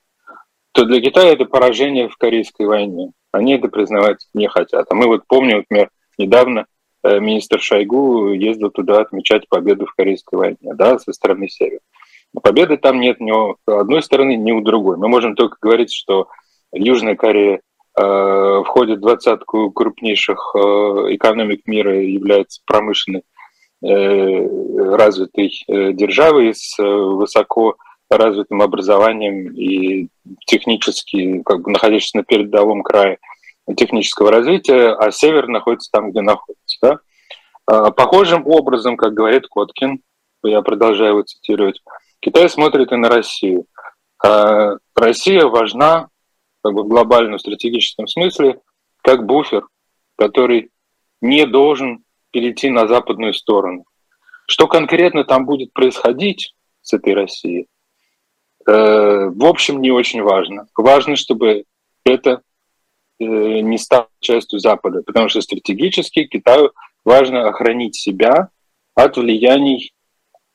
то 0.73 0.85
для 0.85 1.01
Китая 1.01 1.33
это 1.33 1.45
поражение 1.47 2.09
в 2.09 2.17
Корейской 2.17 2.67
войне. 2.67 3.13
Они 3.33 3.55
это 3.55 3.69
признавать 3.69 4.27
не 4.35 4.49
хотят. 4.49 4.87
А 4.91 4.95
мы 4.95 5.07
вот 5.07 5.27
помним, 5.27 5.59
например, 5.59 5.91
недавно 6.19 6.67
э, 7.03 7.19
министр 7.19 7.61
Шойгу 7.61 8.33
ездил 8.33 8.71
туда 8.71 9.01
отмечать 9.01 9.49
победу 9.49 9.87
в 9.87 9.95
Корейской 9.95 10.35
войне, 10.35 10.75
да, 10.75 10.99
со 10.99 11.13
стороны 11.13 11.49
Севера. 11.49 11.81
Победы 12.43 12.77
там 12.77 13.01
нет 13.01 13.21
ни 13.21 13.31
у 13.31 13.57
одной 13.67 14.03
стороны, 14.03 14.37
ни 14.37 14.53
у 14.53 14.61
другой. 14.61 14.97
Мы 14.97 15.09
можем 15.09 15.35
только 15.35 15.57
говорить, 15.61 15.93
что 15.93 16.29
Южная 16.73 17.17
Корея 17.17 17.61
э, 17.99 18.63
входит 18.65 18.99
в 18.99 19.03
двадцатку 19.03 19.71
крупнейших 19.71 20.53
э, 20.55 20.59
экономик 21.15 21.67
мира 21.67 21.99
и 21.99 22.13
является 22.13 22.61
промышленной 22.67 23.23
развитой 23.83 25.53
э, 25.69 25.93
державой 25.93 26.55
с 26.55 26.79
э, 26.79 26.83
высоко 26.83 27.77
развитым 28.09 28.63
образованием 28.63 29.53
и 29.55 30.09
технически, 30.47 31.43
как 31.45 31.63
бы 31.63 31.71
находясь 31.73 32.15
на 32.15 32.23
передовом 32.23 32.83
крае 32.83 33.19
технического 33.77 34.31
развития, 34.31 34.95
а 34.95 35.11
север 35.11 35.49
находится 35.49 35.91
там, 35.91 36.11
где 36.11 36.21
находится. 36.21 36.79
Да? 36.83 36.99
А, 37.67 37.91
похожим 37.91 38.47
образом, 38.47 38.97
как 38.97 39.13
говорит 39.13 39.49
Коткин, 39.49 40.01
я 40.45 40.63
продолжаю 40.63 41.11
его 41.11 41.23
цитировать, 41.23 41.81
Китай 42.21 42.49
смотрит 42.49 42.93
и 42.93 42.97
на 42.97 43.09
Россию. 43.09 43.67
А, 44.25 44.77
Россия 44.95 45.45
важна 45.47 46.09
как 46.63 46.75
бы, 46.75 46.85
в 46.85 46.89
глобальном 46.89 47.39
стратегическом 47.39 48.07
смысле 48.07 48.61
как 49.03 49.27
буфер, 49.27 49.67
который 50.17 50.71
не 51.21 51.45
должен 51.47 52.05
перейти 52.31 52.71
на 52.71 52.87
западную 52.87 53.35
сторону. 53.35 53.85
Что 54.47 54.67
конкретно 54.69 55.25
там 55.25 55.47
будет 55.47 55.73
происходить 55.73 56.55
с 56.83 56.93
этой 56.93 57.15
Россией, 57.15 57.69
Э, 58.67 59.29
в 59.29 59.45
общем, 59.45 59.81
не 59.81 59.91
очень 59.91 60.23
важно. 60.23 60.67
Важно, 60.77 61.17
чтобы 61.17 61.65
это 62.05 62.43
э, 63.19 63.25
не 63.25 63.79
стало 63.79 64.09
частью 64.21 64.59
Запада, 64.59 65.03
потому 65.07 65.29
что 65.29 65.41
стратегически 65.41 66.25
Китаю 66.25 66.73
важно 67.05 67.49
охранить 67.49 67.95
себя 67.95 68.49
от 68.95 69.17
влияний 69.17 69.93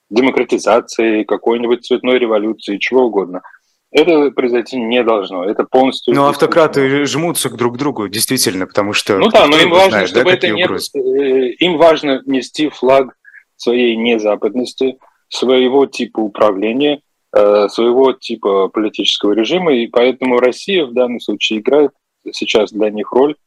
демократизации, 0.09 1.23
какой-нибудь 1.23 1.85
цветной 1.85 2.19
революции, 2.19 2.79
чего 2.79 3.05
угодно. 3.05 3.41
Это 3.91 4.31
произойти 4.31 4.79
не 4.79 5.03
должно. 5.03 5.43
Это 5.43 5.65
полностью... 5.65 6.15
Ну, 6.15 6.27
автократы 6.27 7.05
жмутся 7.05 7.49
друг 7.49 7.75
к 7.75 7.77
другу, 7.77 8.07
действительно, 8.07 8.65
потому 8.65 8.93
что... 8.93 9.17
Ну 9.17 9.29
да, 9.29 9.47
но 9.47 9.57
им 9.57 9.69
важно, 9.69 9.89
знает, 9.89 10.09
чтобы 10.09 10.29
да, 10.29 10.37
это 10.37 10.49
не... 10.49 10.63
Э, 10.63 11.49
им 11.59 11.77
важно 11.77 12.21
нести 12.25 12.69
флаг 12.69 13.17
своей 13.57 13.97
незападности, 13.97 14.97
своего 15.27 15.85
типа 15.85 16.19
управления, 16.19 17.01
Э, 17.33 17.69
своего 17.69 18.11
типа 18.11 18.67
политического 18.67 19.31
режима, 19.31 19.73
и 19.73 19.87
поэтому 19.87 20.39
Россия 20.39 20.85
в 20.85 20.93
данном 20.93 21.21
случае 21.21 21.59
играет 21.59 21.91
сейчас 22.33 22.73
для 22.73 22.89
них 22.89 23.09
роль 23.13 23.37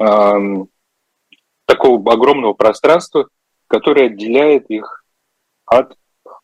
э, 0.00 0.34
такого 1.66 2.12
огромного 2.12 2.54
пространства, 2.54 3.28
которое 3.66 4.06
отделяет 4.06 4.70
их 4.70 5.04
от 5.66 5.94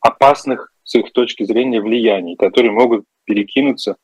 опасных 0.02 0.70
с 0.88 0.94
их 0.94 1.12
точки 1.12 1.42
зрения 1.42 1.82
влияний, 1.82 2.34
которые 2.34 2.72
могут 2.72 3.04
перекинуться 3.24 3.96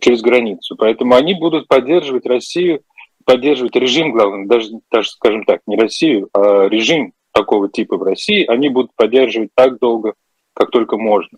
через 0.00 0.22
границу. 0.22 0.76
Поэтому 0.76 1.16
они 1.16 1.34
будут 1.34 1.66
поддерживать 1.66 2.24
Россию, 2.24 2.82
поддерживать 3.24 3.74
режим, 3.74 4.12
главное, 4.12 4.46
даже, 4.46 4.70
даже 4.92 5.10
скажем 5.10 5.44
так, 5.44 5.60
не 5.66 5.76
Россию, 5.76 6.28
а 6.32 6.68
режим 6.68 7.14
такого 7.32 7.68
типа 7.68 7.96
в 7.96 8.04
России, 8.04 8.46
они 8.46 8.68
будут 8.68 8.92
поддерживать 8.94 9.50
так 9.56 9.80
долго, 9.80 10.14
как 10.54 10.70
только 10.70 10.96
можно. 10.96 11.36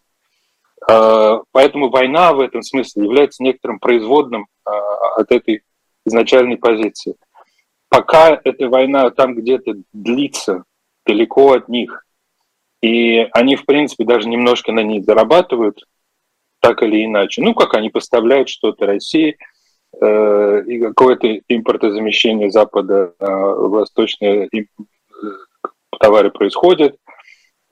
Поэтому 0.87 1.88
война 1.88 2.34
в 2.34 2.40
этом 2.40 2.62
смысле 2.62 3.04
является 3.04 3.42
некоторым 3.42 3.78
производным 3.78 4.46
от 4.64 5.32
этой 5.32 5.62
изначальной 6.04 6.58
позиции. 6.58 7.14
Пока 7.88 8.38
эта 8.44 8.68
война 8.68 9.08
там 9.11 9.34
где-то 9.34 9.72
длится, 9.94 10.64
далеко 11.06 11.52
от 11.54 11.68
них, 11.68 12.04
и 12.82 13.28
они, 13.32 13.54
в 13.54 13.64
принципе, 13.64 14.04
даже 14.04 14.28
немножко 14.28 14.72
на 14.72 14.80
ней 14.80 15.02
зарабатывают, 15.02 15.84
так 16.60 16.82
или 16.82 17.04
иначе. 17.04 17.40
Ну, 17.40 17.54
как 17.54 17.74
они 17.74 17.90
поставляют 17.90 18.48
что-то 18.48 18.86
России, 18.86 19.38
э, 20.00 20.62
и 20.66 20.80
какое-то 20.80 21.28
импортозамещение 21.48 22.50
Запада, 22.50 23.14
э, 23.18 23.24
восточные 23.24 24.48
э, 24.52 24.64
товары 26.00 26.32
происходят, 26.32 26.96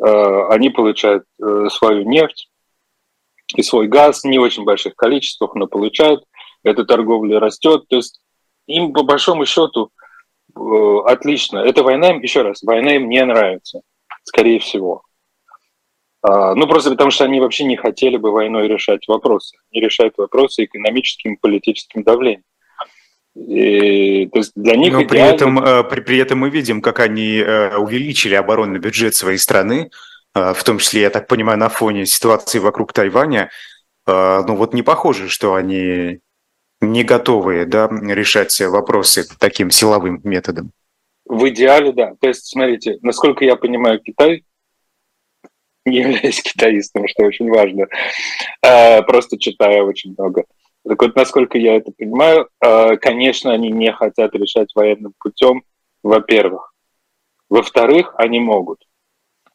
э, 0.02 0.46
они 0.50 0.70
получают 0.70 1.24
свою 1.70 2.04
нефть 2.04 2.48
и 3.56 3.62
свой 3.62 3.88
газ, 3.88 4.22
не 4.22 4.38
в 4.38 4.42
очень 4.42 4.64
больших 4.64 4.94
количествах, 4.94 5.56
но 5.56 5.66
получают. 5.66 6.22
Эта 6.62 6.84
торговля 6.84 7.40
растет. 7.40 7.88
То 7.88 7.96
есть 7.96 8.20
им, 8.66 8.92
по 8.92 9.02
большому 9.02 9.44
счету, 9.44 9.90
отлично. 10.54 11.58
Эта 11.58 11.82
война 11.82 12.10
им, 12.10 12.20
еще 12.20 12.42
раз, 12.42 12.62
война 12.62 12.94
им 12.94 13.08
не 13.08 13.24
нравится 13.24 13.80
скорее 14.22 14.58
всего. 14.58 15.02
А, 16.22 16.54
ну, 16.54 16.66
просто 16.66 16.90
потому 16.90 17.10
что 17.10 17.24
они 17.24 17.40
вообще 17.40 17.64
не 17.64 17.76
хотели 17.76 18.16
бы 18.16 18.30
войной 18.30 18.68
решать 18.68 19.08
вопросы. 19.08 19.56
Они 19.72 19.80
решают 19.80 20.18
вопросы 20.18 20.64
экономическим 20.64 21.34
и 21.34 21.38
политическим 21.38 22.02
давлением. 22.02 22.44
И, 23.34 24.26
то 24.26 24.38
есть 24.38 24.52
для 24.54 24.76
них 24.76 24.92
Но 24.92 25.02
идеально... 25.02 25.08
при, 25.08 25.20
этом, 25.20 25.58
э, 25.60 25.84
при, 25.84 26.00
при 26.00 26.18
этом 26.18 26.40
мы 26.40 26.50
видим, 26.50 26.82
как 26.82 27.00
они 27.00 27.36
э, 27.36 27.76
увеличили 27.76 28.34
оборонный 28.34 28.80
бюджет 28.80 29.14
своей 29.14 29.38
страны, 29.38 29.90
э, 30.34 30.52
в 30.52 30.64
том 30.64 30.78
числе, 30.78 31.02
я 31.02 31.10
так 31.10 31.26
понимаю, 31.26 31.58
на 31.58 31.68
фоне 31.68 32.06
ситуации 32.06 32.58
вокруг 32.58 32.92
Тайваня. 32.92 33.50
Ну 34.06 34.56
вот 34.56 34.74
не 34.74 34.82
похоже, 34.82 35.28
что 35.28 35.54
они 35.54 36.18
не 36.80 37.04
готовы 37.04 37.64
да, 37.64 37.88
решать 37.88 38.58
вопросы 38.60 39.24
таким 39.38 39.70
силовым 39.70 40.20
методом. 40.24 40.72
В 41.30 41.48
идеале, 41.50 41.92
да. 41.92 42.14
То 42.20 42.26
есть, 42.26 42.46
смотрите, 42.46 42.98
насколько 43.02 43.44
я 43.44 43.54
понимаю 43.54 44.00
Китай, 44.00 44.42
не 45.86 45.98
являюсь 45.98 46.42
китаистом, 46.42 47.06
что 47.06 47.24
очень 47.24 47.48
важно, 47.48 47.86
а, 48.66 49.02
просто 49.02 49.38
читаю 49.38 49.86
очень 49.86 50.16
много. 50.18 50.44
Так 50.84 51.00
вот, 51.00 51.14
насколько 51.14 51.56
я 51.56 51.76
это 51.76 51.92
понимаю, 51.96 52.48
а, 52.58 52.96
конечно, 52.96 53.52
они 53.52 53.70
не 53.70 53.92
хотят 53.92 54.34
решать 54.34 54.74
военным 54.74 55.14
путем, 55.20 55.62
во-первых. 56.02 56.74
Во-вторых, 57.48 58.12
они 58.16 58.40
могут. 58.40 58.84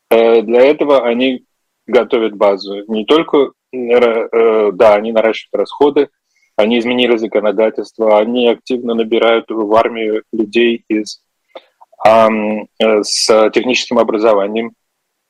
А, 0.10 0.42
для 0.44 0.62
этого 0.62 1.06
они 1.06 1.44
готовят 1.88 2.38
базу. 2.38 2.86
Не 2.88 3.04
только, 3.04 3.52
да, 3.74 4.96
они 4.96 5.12
наращивают 5.12 5.56
расходы, 5.56 6.10
они 6.56 6.80
изменили 6.80 7.18
законодательство, 7.18 8.18
они 8.18 8.48
активно 8.48 8.94
набирают 8.94 9.48
в 9.50 9.76
армию 9.76 10.24
людей 10.32 10.86
из 10.88 11.25
Э, 11.25 11.25
с 12.04 13.50
техническим 13.52 14.00
образованием 14.00 14.74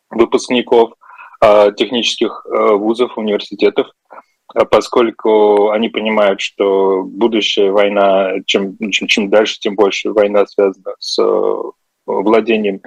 выпускников 0.09 0.93
а, 1.41 1.71
технических 1.71 2.45
э, 2.45 2.73
вузов, 2.73 3.17
университетов, 3.17 3.87
а 4.53 4.65
поскольку 4.65 5.69
они 5.69 5.89
понимают, 5.89 6.39
что 6.39 7.03
будущая 7.03 7.71
война, 7.71 8.35
чем, 8.45 8.77
чем, 8.91 9.07
чем 9.07 9.29
дальше, 9.29 9.59
тем 9.59 9.75
больше 9.75 10.11
война 10.11 10.45
связана 10.47 10.95
с 10.99 11.21
э, 11.21 11.61
владением 12.05 12.81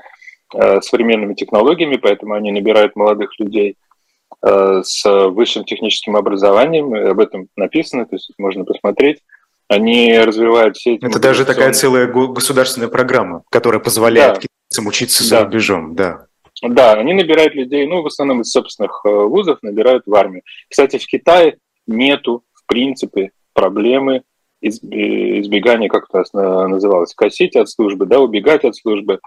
современными 0.80 1.34
технологиями, 1.34 1.96
поэтому 1.96 2.32
они 2.32 2.50
набирают 2.52 2.96
молодых 2.96 3.38
людей 3.38 3.76
с 4.42 5.04
высшим 5.04 5.64
техническим 5.64 6.16
образованием, 6.16 6.94
об 6.94 7.20
этом 7.20 7.48
написано, 7.54 8.06
то 8.06 8.16
есть 8.16 8.32
можно 8.38 8.64
посмотреть. 8.64 9.18
Они 9.68 10.18
развивают 10.18 10.76
все 10.76 10.94
эти... 10.94 11.04
Это 11.04 11.18
даже 11.18 11.44
такая 11.44 11.72
целая 11.72 12.06
государственная 12.06 12.88
программа, 12.88 13.44
которая 13.50 13.80
позволяет 13.80 14.34
да. 14.34 14.40
китайцам 14.40 14.86
учиться 14.86 15.24
за 15.24 15.36
да. 15.36 15.44
рубежом, 15.44 15.94
да. 15.94 16.26
Да, 16.62 16.94
они 16.94 17.14
набирают 17.14 17.54
людей, 17.54 17.86
ну, 17.86 18.02
в 18.02 18.06
основном 18.06 18.40
из 18.40 18.50
собственных 18.50 19.02
э, 19.04 19.08
вузов, 19.08 19.58
набирают 19.62 20.04
в 20.06 20.14
армию. 20.14 20.42
Кстати, 20.68 20.98
в 20.98 21.06
Китае 21.06 21.58
нету, 21.86 22.42
в 22.54 22.66
принципе, 22.66 23.30
проблемы 23.52 24.22
избегания, 24.60 25.88
как 25.88 26.06
это 26.12 26.24
называлось, 26.66 27.14
косить 27.14 27.54
от 27.54 27.70
службы, 27.70 28.06
да, 28.06 28.18
убегать 28.18 28.64
от 28.64 28.74
службы. 28.74 29.20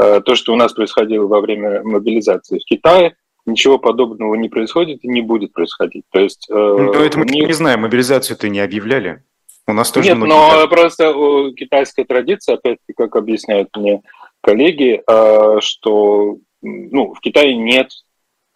Э, 0.00 0.20
то, 0.24 0.34
что 0.34 0.52
у 0.52 0.56
нас 0.56 0.72
происходило 0.72 1.26
во 1.26 1.40
время 1.40 1.82
мобилизации 1.82 2.58
в 2.58 2.64
Китае, 2.64 3.16
ничего 3.44 3.78
подобного 3.78 4.34
не 4.36 4.48
происходит 4.48 5.04
и 5.04 5.08
не 5.08 5.22
будет 5.22 5.52
происходить. 5.52 6.04
То 6.10 6.20
есть... 6.20 6.46
Э, 6.50 6.54
ну, 6.54 6.92
это 6.92 7.18
мы 7.18 7.26
них... 7.26 7.48
не 7.48 7.52
знаем, 7.52 7.80
мобилизацию-то 7.80 8.48
не 8.48 8.60
объявляли. 8.60 9.24
У 9.68 9.74
нас 9.74 9.90
тоже 9.90 10.08
Нет, 10.08 10.18
но 10.18 10.50
так. 10.50 10.70
просто 10.70 11.14
у 11.14 11.52
китайской 11.52 12.04
традиции, 12.04 12.54
опять-таки, 12.54 12.94
как 12.96 13.14
объясняют 13.16 13.68
мне 13.76 14.00
коллеги, 14.40 15.02
э, 15.06 15.60
что 15.60 16.38
ну, 16.62 17.12
в 17.12 17.20
Китае 17.20 17.54
нет 17.54 17.90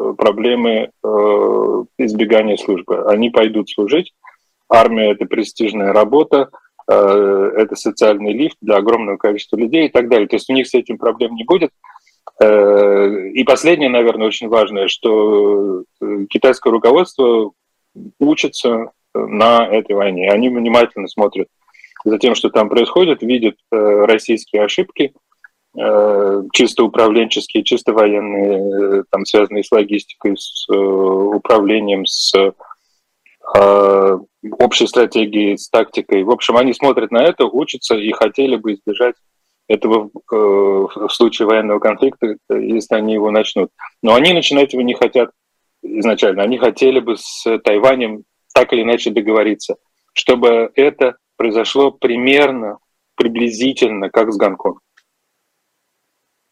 э, 0.01 0.15
проблемы 0.17 0.91
э, 1.05 1.85
избегания 1.99 2.57
службы. 2.57 3.11
Они 3.11 3.29
пойдут 3.29 3.69
служить. 3.69 4.15
Армия– 4.71 5.11
это 5.13 5.27
престижная 5.27 5.93
работа, 5.93 6.49
это 6.89 7.77
социальный 7.77 8.33
лифт 8.33 8.57
для 8.61 8.77
огромного 8.77 9.17
количества 9.19 9.57
людей 9.57 9.87
и 9.87 9.91
так 9.91 10.09
далее. 10.09 10.27
То 10.27 10.37
есть 10.37 10.49
у 10.49 10.55
них 10.55 10.67
с 10.67 10.75
этим 10.75 10.99
проблем 10.99 11.35
не 11.35 11.45
будет. 11.45 11.71
И 12.43 13.45
последнее, 13.45 13.91
наверное, 13.91 14.27
очень 14.27 14.49
важное, 14.49 14.89
что 14.89 15.85
китайское 16.29 16.73
руководство 16.73 17.53
учится 18.19 18.91
на 19.15 19.67
этой 19.67 19.95
войне. 19.95 20.31
Они 20.31 20.49
внимательно 20.49 21.09
смотрят 21.09 21.49
за 22.05 22.19
тем, 22.19 22.35
что 22.35 22.51
там 22.51 22.69
происходит, 22.69 23.23
видят 23.23 23.57
э, 23.71 23.77
российские 23.77 24.65
ошибки, 24.65 25.13
э, 25.79 26.43
чисто 26.53 26.85
управленческие, 26.85 27.63
чисто 27.63 27.93
военные, 27.93 29.01
э, 29.01 29.05
там, 29.11 29.25
связанные 29.25 29.65
с 29.65 29.73
логистикой, 29.73 30.37
с 30.37 30.67
управлением, 30.69 32.07
с 32.07 32.33
общей 34.59 34.87
стратегией, 34.87 35.59
с 35.59 35.69
тактикой. 35.69 36.23
В 36.23 36.31
общем, 36.31 36.57
они 36.57 36.73
смотрят 36.73 37.11
на 37.11 37.23
это, 37.23 37.45
учатся 37.45 37.97
и 37.97 38.11
хотели 38.13 38.57
бы 38.57 38.75
избежать 38.75 39.17
этого 39.69 40.11
в 40.31 41.09
случае 41.11 41.49
военного 41.49 41.79
конфликта, 41.79 42.37
если 42.49 42.95
они 42.95 43.15
его 43.15 43.31
начнут. 43.31 43.71
Но 44.03 44.15
они 44.15 44.33
начинать 44.33 44.73
его 44.73 44.83
не 44.83 44.95
хотят 44.95 45.33
изначально. 45.83 46.45
Они 46.45 46.57
хотели 46.57 47.01
бы 47.01 47.17
с 47.19 47.45
Тайванем 47.59 48.25
так 48.53 48.73
или 48.73 48.83
иначе 48.83 49.11
договориться, 49.11 49.77
чтобы 50.13 50.71
это 50.75 51.17
произошло 51.37 51.91
примерно, 51.91 52.79
приблизительно, 53.15 54.11
как 54.11 54.33
с 54.33 54.37
Гонконгом. 54.37 54.81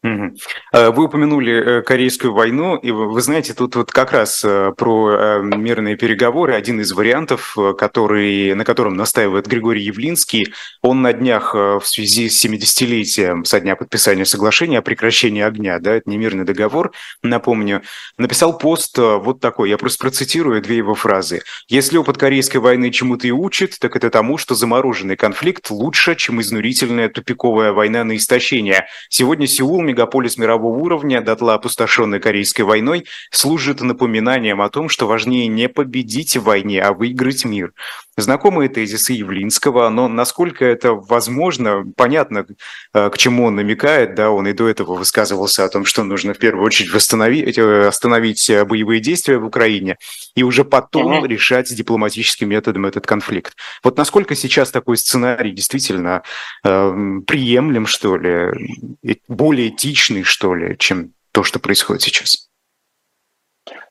Э, 0.03 0.89
вы 0.89 1.05
упомянули 1.05 1.53
э, 1.53 1.81
Корейскую 1.83 2.33
войну, 2.33 2.75
и 2.75 2.91
вы 2.91 3.21
знаете, 3.21 3.53
тут 3.53 3.75
вот 3.75 3.91
как 3.91 4.11
раз 4.11 4.43
э, 4.43 4.71
про 4.75 5.39
мирные 5.41 5.95
переговоры, 5.95 6.55
один 6.55 6.81
из 6.81 6.91
вариантов, 6.91 7.55
который, 7.77 8.55
на 8.55 8.65
котором 8.65 8.95
настаивает 8.95 9.47
Григорий 9.47 9.83
Явлинский, 9.83 10.53
он 10.81 11.01
на 11.01 11.13
днях 11.13 11.53
в 11.53 11.83
связи 11.83 12.29
с 12.29 12.43
70-летием 12.43 13.43
со 13.43 13.59
дня 13.59 13.75
подписания 13.75 14.25
соглашения 14.25 14.79
о 14.79 14.81
прекращении 14.81 15.43
огня, 15.43 15.79
да, 15.79 15.93
это 15.93 16.09
не 16.09 16.17
мирный 16.17 16.45
договор, 16.45 16.91
напомню, 17.21 17.83
написал 18.17 18.57
пост 18.57 18.97
вот 18.97 19.39
такой, 19.39 19.69
я 19.69 19.77
просто 19.77 19.99
процитирую 19.99 20.61
две 20.61 20.77
его 20.77 20.95
фразы. 20.95 21.43
«Если 21.67 21.97
опыт 21.97 22.17
Корейской 22.17 22.57
войны 22.57 22.91
чему-то 22.91 23.27
и 23.27 23.31
учит, 23.31 23.77
так 23.79 23.95
это 23.95 24.09
тому, 24.09 24.37
что 24.37 24.55
замороженный 24.55 25.15
конфликт 25.15 25.69
лучше, 25.69 26.15
чем 26.15 26.41
изнурительная 26.41 27.09
тупиковая 27.09 27.71
война 27.71 28.03
на 28.03 28.15
истощение. 28.15 28.87
Сегодня 29.09 29.47
Сеул 29.47 29.81
мегаполис 29.91 30.37
мирового 30.37 30.77
уровня, 30.77 31.21
дотла 31.21 31.55
опустошенный 31.55 32.19
Корейской 32.19 32.61
войной, 32.61 33.05
служит 33.31 33.81
напоминанием 33.81 34.61
о 34.61 34.69
том, 34.69 34.89
что 34.89 35.07
важнее 35.07 35.47
не 35.47 35.69
победить 35.69 36.37
в 36.37 36.43
войне, 36.43 36.81
а 36.81 36.93
выиграть 36.93 37.45
мир. 37.45 37.73
Знакомые 38.17 38.67
тезисы 38.67 39.13
Явлинского, 39.13 39.89
но 39.89 40.09
насколько 40.09 40.65
это 40.65 40.93
возможно, 40.93 41.85
понятно, 41.95 42.45
э, 42.93 43.09
к 43.09 43.17
чему 43.17 43.45
он 43.45 43.55
намекает, 43.55 44.15
да, 44.15 44.31
он 44.31 44.47
и 44.47 44.53
до 44.53 44.67
этого 44.67 44.95
высказывался 44.95 45.63
о 45.63 45.69
том, 45.69 45.85
что 45.85 46.03
нужно 46.03 46.33
в 46.33 46.37
первую 46.37 46.65
очередь 46.65 46.93
восстановить, 46.93 47.57
э, 47.57 47.87
остановить 47.87 48.49
э, 48.49 48.65
боевые 48.65 48.99
действия 48.99 49.37
в 49.37 49.45
Украине 49.45 49.95
и 50.35 50.43
уже 50.43 50.65
потом 50.65 51.19
угу. 51.19 51.25
решать 51.25 51.73
дипломатическим 51.73 52.49
методом 52.49 52.85
этот 52.85 53.07
конфликт. 53.07 53.55
Вот 53.81 53.97
насколько 53.97 54.35
сейчас 54.35 54.71
такой 54.71 54.97
сценарий 54.97 55.51
действительно 55.51 56.23
э, 56.65 56.93
приемлем, 57.25 57.85
что 57.85 58.17
ли, 58.17 58.89
более 59.29 59.69
этичный, 59.69 60.23
что 60.23 60.53
ли, 60.53 60.75
чем 60.77 61.13
то, 61.31 61.43
что 61.43 61.59
происходит 61.59 62.01
сейчас? 62.01 62.49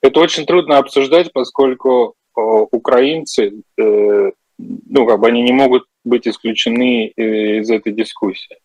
Это 0.03 0.21
очень 0.21 0.45
трудно 0.45 0.77
обсуждать, 0.77 1.33
поскольку 1.33 2.17
украинцы, 2.37 3.63
э, 3.79 4.31
ну, 4.59 5.07
как 5.07 5.21
бы 5.21 5.29
они 5.29 5.43
не 5.43 5.53
могут 5.53 5.85
быть 6.05 6.27
исключены 6.27 7.13
э, 7.17 7.23
из 7.61 7.71
этой 7.71 7.93
дискуссии. 7.93 8.59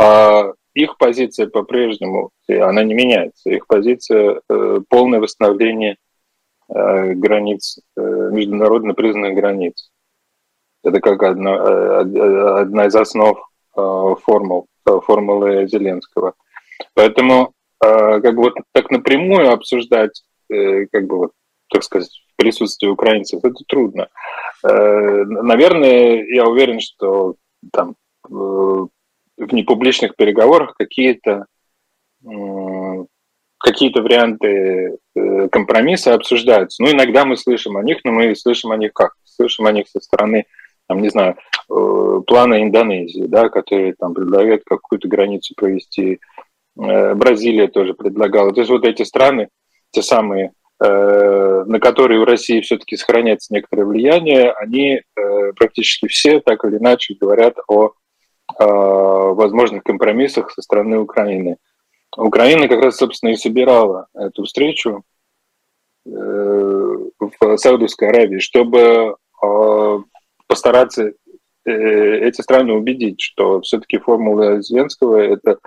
А 0.00 0.52
их 0.74 0.96
позиция 0.98 1.48
по-прежнему, 1.48 2.30
она 2.48 2.82
не 2.82 2.94
меняется. 2.94 3.50
Их 3.50 3.66
позиция 3.66 4.40
э,– 4.48 4.80
полное 4.88 5.20
восстановление 5.20 5.96
границ, 6.72 7.80
международно 7.96 8.94
признанных 8.94 9.34
границ. 9.34 9.90
Это 10.84 11.00
как 11.00 11.20
одна, 11.24 11.98
одна 12.60 12.86
из 12.86 12.94
основ 12.94 13.50
формул, 13.74 14.68
формулы 14.84 15.66
Зеленского. 15.66 16.34
Поэтому 16.94 17.54
как 17.80 18.36
бы 18.36 18.42
вот 18.42 18.54
так 18.70 18.88
напрямую 18.92 19.50
обсуждать, 19.50 20.22
как 20.48 21.08
бы 21.08 21.16
вот, 21.16 21.32
так 21.70 21.82
сказать, 21.82 22.22
присутствие 22.40 22.90
украинцев, 22.90 23.44
это 23.44 23.62
трудно. 23.68 24.08
Наверное, 24.62 26.24
я 26.24 26.46
уверен, 26.46 26.80
что 26.80 27.36
там 27.72 27.94
в 28.24 28.88
непубличных 29.38 30.16
переговорах 30.16 30.74
какие-то 30.76 31.46
какие-то 33.60 34.02
варианты 34.02 34.96
э, 35.14 35.48
компромисса 35.48 36.14
обсуждаются. 36.14 36.82
Ну, 36.82 36.90
иногда 36.90 37.26
мы 37.26 37.36
слышим 37.36 37.76
о 37.76 37.82
них, 37.82 37.98
но 38.04 38.12
мы 38.12 38.34
слышим 38.34 38.72
о 38.72 38.76
них 38.76 38.92
как? 38.94 39.12
Слышим 39.24 39.66
о 39.66 39.72
них 39.72 39.86
со 39.88 40.00
стороны, 40.00 40.46
там, 40.88 41.02
не 41.02 41.10
знаю, 41.10 41.36
э, 41.68 42.20
плана 42.26 42.62
Индонезии, 42.62 43.26
да, 43.26 43.50
который 43.50 43.92
там 43.92 44.14
предлагает 44.14 44.64
какую-то 44.64 45.08
границу 45.08 45.54
провести. 45.54 46.20
Э, 46.78 47.14
Бразилия 47.14 47.68
тоже 47.68 47.92
предлагала. 47.92 48.52
То 48.52 48.62
есть 48.62 48.70
вот 48.70 48.86
эти 48.86 49.02
страны, 49.02 49.48
те 49.90 50.00
самые, 50.02 50.52
на 50.80 51.78
которые 51.78 52.20
у 52.20 52.24
России 52.24 52.62
все-таки 52.62 52.96
сохраняется 52.96 53.52
некоторое 53.52 53.84
влияние, 53.84 54.52
они 54.52 55.02
практически 55.56 56.08
все 56.08 56.40
так 56.40 56.64
или 56.64 56.78
иначе 56.78 57.16
говорят 57.20 57.58
о 57.68 57.92
возможных 58.58 59.82
компромиссах 59.82 60.50
со 60.50 60.62
стороны 60.62 60.98
Украины. 60.98 61.58
Украина 62.16 62.68
как 62.68 62.82
раз, 62.82 62.96
собственно, 62.96 63.30
и 63.30 63.36
собирала 63.36 64.08
эту 64.14 64.44
встречу 64.44 65.04
э, 66.06 66.10
в 66.10 67.56
Саудовской 67.56 68.08
Аравии, 68.08 68.38
чтобы 68.38 69.16
э, 69.42 69.98
постараться 70.46 71.12
э, 71.64 72.18
эти 72.26 72.40
страны 72.40 72.72
убедить, 72.72 73.20
что 73.20 73.60
все-таки 73.60 73.98
формула 73.98 74.60
Зеленского– 74.60 75.16
это 75.18 75.58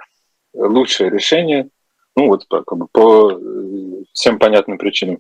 лучшее 0.53 1.09
решение, 1.09 1.69
ну 2.15 2.27
вот 2.27 2.45
как 2.49 2.77
бы, 2.77 2.87
по 2.91 3.39
всем 4.13 4.39
понятным 4.39 4.77
причинам. 4.77 5.19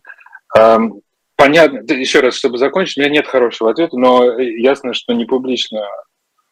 Понятно, 1.35 1.79
еще 1.93 2.19
раз, 2.19 2.35
чтобы 2.35 2.57
закончить, 2.57 2.97
у 2.97 3.01
меня 3.01 3.09
нет 3.09 3.27
хорошего 3.27 3.71
ответа, 3.71 3.97
но 3.97 4.39
ясно, 4.39 4.93
что 4.93 5.13
не 5.13 5.25
публично 5.25 5.81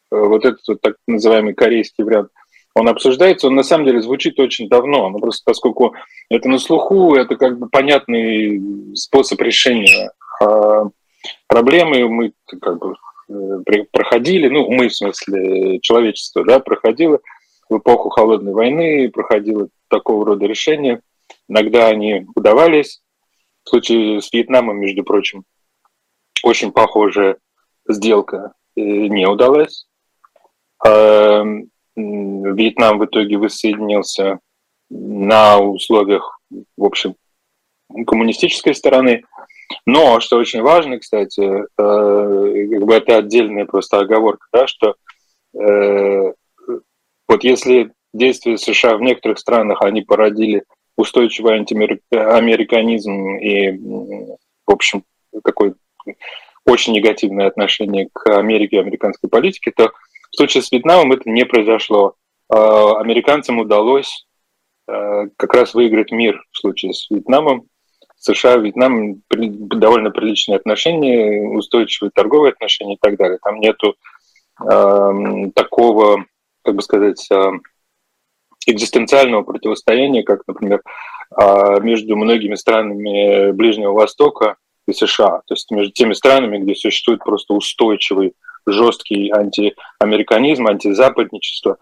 вот 0.10 0.44
этот 0.44 0.68
вот 0.68 0.82
так 0.82 0.96
называемый 1.08 1.54
корейский 1.54 2.04
вариант– 2.04 2.30
он 2.74 2.88
обсуждается, 2.88 3.48
он 3.48 3.56
на 3.56 3.64
самом 3.64 3.86
деле 3.86 4.02
звучит 4.02 4.40
очень 4.40 4.70
давно, 4.70 5.10
но 5.10 5.20
просто 5.20 5.44
поскольку 5.46 5.94
это 6.30 6.48
на 6.48 6.58
слуху, 6.58 7.16
это 7.16 7.36
как 7.36 7.60
бы 7.60 7.68
понятный 7.70 8.96
способ 8.96 9.42
решения 9.42 10.12
а 10.42 10.86
проблемы, 11.48 12.08
мы 12.08 12.34
как 12.62 12.80
бы 12.80 12.96
э, 13.30 13.84
проходили, 13.92 14.48
ну, 14.48 14.72
мы, 14.72 14.88
в 14.88 14.96
смысле, 14.96 15.80
человечество, 15.82 16.44
да, 16.46 16.60
проходило 16.60 17.20
в 17.70 17.78
эпоху 17.78 18.10
холодной 18.10 18.54
войны, 18.54 19.12
проходило 19.12 19.68
такого 19.92 20.26
рода 20.26 20.46
решения. 20.46 21.02
Иногда 21.48 21.88
они 21.88 22.26
удавались. 22.36 23.02
В 23.64 23.70
случае 23.70 24.22
с 24.22 24.34
Вьетнамом, 24.34 24.80
между 24.80 25.04
прочим, 25.04 25.44
очень 26.44 26.72
похожая 26.72 27.38
сделка 27.88 28.54
э, 28.76 28.82
не 28.82 29.28
удалась. 29.28 29.86
Вьетнам 31.96 32.98
в 32.98 33.06
итоге 33.06 33.38
воссоединился 33.38 34.40
на 34.90 35.60
условиях, 35.60 36.40
в 36.50 36.84
общем, 36.84 37.16
коммунистической 38.08 38.74
стороны. 38.74 39.24
Но, 39.86 40.20
что 40.20 40.38
очень 40.38 40.62
важно, 40.62 41.00
кстати, 41.00 41.42
э, 41.42 41.64
как 41.78 42.86
бы 42.86 42.94
это 42.94 43.18
отдельная 43.18 43.66
просто 43.66 44.00
оговорка, 44.00 44.48
да, 44.52 44.68
что 44.68 44.96
э, 45.54 46.34
вот 47.28 47.44
если 47.44 47.94
действия 48.14 48.58
США 48.58 48.98
в 48.98 49.02
некоторых 49.02 49.40
странах, 49.40 49.82
они 49.82 50.02
породили 50.02 50.64
устойчивый 50.98 51.56
антиамериканизм 51.56 53.38
и, 53.38 53.72
в 54.66 54.72
общем, 54.72 55.04
такое 55.44 55.76
очень 56.66 56.94
негативное 56.94 57.48
отношение 57.48 58.10
к 58.14 58.28
Америке 58.38 58.78
и 58.78 58.80
американской 58.80 59.30
политике, 59.30 59.72
то 59.76 59.92
в 60.32 60.36
случае 60.36 60.64
с 60.64 60.72
Вьетнамом 60.72 61.12
это 61.12 61.30
не 61.30 61.46
произошло. 61.46 62.16
А, 62.50 63.00
американцам 63.00 63.60
удалось 63.60 64.26
а, 64.88 65.26
как 65.38 65.54
раз 65.54 65.74
выиграть 65.74 66.12
мир 66.12 66.42
в 66.52 66.58
случае 66.58 66.94
с 66.94 67.10
Вьетнамом. 67.10 67.66
США, 68.18 68.58
Вьетнам 68.58 69.24
довольно 69.32 70.12
приличные 70.12 70.58
отношения, 70.58 71.42
устойчивые 71.58 72.12
торговые 72.14 72.52
отношения 72.52 72.94
и 72.94 73.00
так 73.02 73.18
далее. 73.18 73.40
Там 73.42 73.60
нету 73.60 73.96
э, 74.64 75.50
такого, 75.56 76.26
как 76.64 76.76
бы 76.76 76.84
сказать, 76.84 77.28
экзистенциального 78.68 79.44
противостояния, 79.44 80.24
как, 80.24 80.42
например, 80.48 80.82
э, 81.40 81.80
между 81.82 82.16
многими 82.16 82.56
странами 82.56 83.52
Ближнего 83.52 83.94
Востока 83.94 84.56
и 84.88 84.94
США. 84.94 85.42
То 85.46 85.54
есть 85.54 85.72
между 85.72 85.92
теми 85.92 86.14
странами, 86.14 86.60
где 86.60 86.76
существует 86.76 87.24
просто 87.24 87.54
устойчивый 87.54 88.34
жесткий 88.66 89.32
антиамериканизм, 89.32 90.68
антизападничество. 90.68 91.78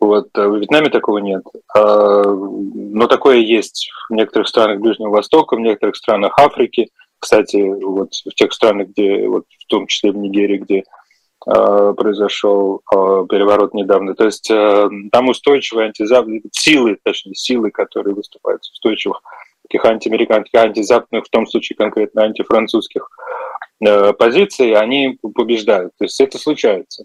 Вот. 0.00 0.28
Э, 0.34 0.46
в 0.46 0.56
Вьетнаме 0.56 0.90
такого 0.90 1.18
нет. 1.18 1.42
А, 1.74 2.22
но 2.24 3.06
такое 3.06 3.36
есть 3.38 3.90
в 4.08 4.14
некоторых 4.14 4.48
странах 4.48 4.80
Ближнего 4.80 5.10
Востока, 5.10 5.56
в 5.56 5.60
некоторых 5.60 5.96
странах 5.96 6.34
Африки. 6.38 6.88
Кстати, 7.18 7.56
вот 7.56 8.08
в 8.12 8.34
тех 8.34 8.52
странах, 8.52 8.88
где, 8.88 9.28
вот 9.28 9.44
в 9.58 9.66
том 9.68 9.86
числе 9.86 10.10
в 10.10 10.16
Нигерии, 10.16 10.58
где 10.58 10.80
а, 10.80 11.01
произошел 11.44 12.82
а, 12.86 13.24
переворот 13.26 13.74
недавно. 13.74 14.14
То 14.14 14.24
есть 14.24 14.50
э, 14.50 14.88
там 15.10 15.28
устойчивые 15.28 15.86
антизападные 15.86 16.42
силы, 16.52 16.98
точнее, 17.02 17.34
силы, 17.34 17.70
которые 17.70 18.14
выступают 18.14 18.62
устойчивых 18.62 19.20
таких 19.68 19.84
антиамериканских, 19.84 20.60
антизападных, 20.60 21.24
в 21.24 21.30
том 21.30 21.46
случае 21.46 21.76
конкретно 21.76 22.22
антифранцузских 22.22 23.08
Э, 23.84 24.12
позиции, 24.12 24.72
они 24.72 25.18
побеждают. 25.34 25.92
То 25.98 26.04
есть 26.04 26.20
это 26.20 26.38
случается. 26.38 27.04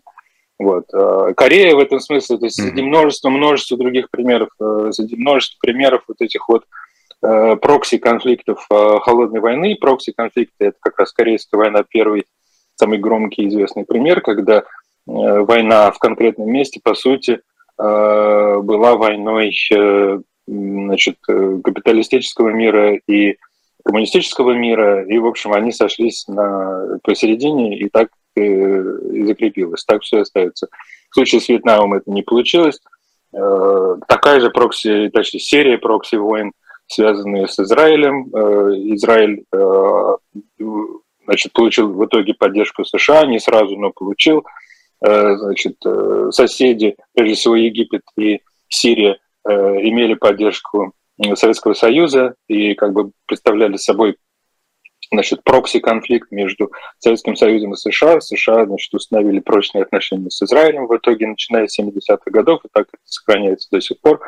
Вот. 0.59 0.85
Э, 0.93 1.33
Корея 1.35 1.75
в 1.75 1.79
этом 1.79 1.99
смысле, 1.99 2.37
то 2.37 2.45
есть 2.45 2.61
среди 2.61 2.81
множества, 2.81 3.29
множества 3.29 3.77
других 3.77 4.11
примеров, 4.11 4.49
э, 4.59 4.89
среди 4.91 5.15
множества 5.15 5.57
примеров 5.61 6.03
вот 6.07 6.21
этих 6.21 6.47
вот 6.47 6.65
прокси-конфликтов 7.19 8.67
холодной 8.69 9.39
войны. 9.39 9.75
Прокси-конфликты– 9.81 10.53
это 10.59 10.77
как 10.79 10.99
раз 10.99 11.11
Корейская 11.11 11.57
война, 11.57 11.81
первый, 11.81 12.25
самый 12.77 12.97
громкий 12.97 13.47
известный 13.47 13.85
пример, 13.85 14.21
когда 14.21 14.63
война 15.05 15.91
в 15.91 15.99
конкретном 15.99 16.49
месте, 16.49 16.79
по 16.83 16.93
сути, 16.93 17.41
была 17.77 18.95
войной 18.95 19.53
значит, 20.47 21.17
капиталистического 21.25 22.49
мира 22.49 22.95
и 23.07 23.37
коммунистического 23.87 24.51
мира, 24.51 25.05
и, 25.05 25.17
в 25.17 25.25
общем, 25.25 25.53
они 25.53 25.71
сошлись 25.71 26.27
на 26.27 26.99
посередине, 27.03 27.79
и 27.79 27.89
так 27.89 28.09
э, 28.35 28.41
и 28.41 29.23
закрепилось, 29.23 29.85
так 29.85 30.01
все 30.03 30.19
остается. 30.19 30.67
В 31.09 31.13
случае 31.13 31.39
с 31.39 31.47
Вьетнамом 31.47 31.93
это 31.93 32.11
не 32.11 32.21
получилось. 32.21 32.81
Э, 33.33 33.95
такая 34.07 34.41
же 34.41 34.49
прокси, 34.49 35.09
точнее, 35.13 35.39
серия 35.39 35.77
прокси-войн, 35.77 36.51
связанные 36.87 37.47
с 37.47 37.57
Израилем. 37.59 38.29
Э, 38.35 38.73
Израиль 38.95 39.45
значит, 41.27 41.53
получил 41.53 41.93
в 41.93 42.05
итоге 42.05 42.33
поддержку 42.33 42.83
США, 42.83 43.25
не 43.25 43.39
сразу, 43.39 43.77
но 43.77 43.91
получил. 43.91 44.45
Значит, 44.99 45.75
соседи, 46.31 46.95
прежде 47.13 47.35
всего 47.35 47.55
Египет 47.55 48.01
и 48.17 48.41
Сирия, 48.67 49.19
имели 49.45 50.15
поддержку 50.15 50.93
Советского 51.35 51.73
Союза 51.73 52.33
и 52.47 52.73
как 52.73 52.93
бы 52.93 53.11
представляли 53.27 53.75
собой 53.75 54.17
значит, 55.11 55.43
прокси-конфликт 55.43 56.31
между 56.31 56.71
Советским 56.99 57.35
Союзом 57.35 57.73
и 57.73 57.77
США. 57.77 58.19
США 58.19 58.65
значит, 58.65 58.93
установили 58.93 59.39
прочные 59.39 59.83
отношения 59.83 60.29
с 60.29 60.41
Израилем 60.41 60.87
в 60.87 60.95
итоге, 60.95 61.27
начиная 61.27 61.67
с 61.67 61.79
70-х 61.79 62.23
годов, 62.25 62.61
и 62.65 62.69
так 62.71 62.87
это 62.87 63.01
сохраняется 63.05 63.69
до 63.71 63.81
сих 63.81 63.99
пор. 64.01 64.21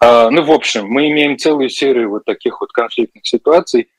А, 0.00 0.30
ну, 0.30 0.42
в 0.42 0.50
общем, 0.50 0.86
мы 0.86 1.10
имеем 1.10 1.36
целую 1.36 1.68
серию 1.68 2.10
вот 2.10 2.24
таких 2.24 2.60
вот 2.60 2.72
конфликтных 2.72 3.26
ситуаций 3.26 3.90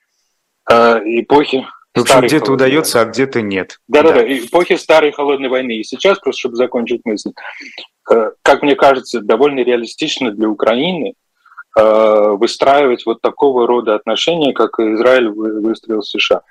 а, 0.65 0.99
эпохи 1.03 1.65
в 1.93 2.01
общем, 2.01 2.21
где-то 2.21 2.53
удается, 2.53 3.01
а 3.01 3.05
где-то 3.05 3.41
нет. 3.41 3.79
Да-да-да, 3.87 4.23
эпохи 4.25 4.77
старой 4.77 5.11
холодной 5.11 5.49
войны. 5.49 5.73
И 5.77 5.83
сейчас, 5.83 6.19
просто 6.19 6.39
чтобы 6.39 6.55
закончить 6.55 7.01
мысль, 7.03 7.31
э, 8.09 8.31
как 8.41 8.61
мне 8.61 8.75
кажется, 8.75 9.19
довольно 9.19 9.59
реалистично 9.59 10.31
для 10.31 10.47
Украины 10.47 11.15
Э, 11.73 12.35
выстраивать 12.37 13.05
вот 13.05 13.21
такого 13.21 13.65
рода 13.65 13.95
отношения, 13.95 14.51
как 14.51 14.77
Израиль 14.79 15.29
выстроил 15.29 16.03
США. 16.03 16.41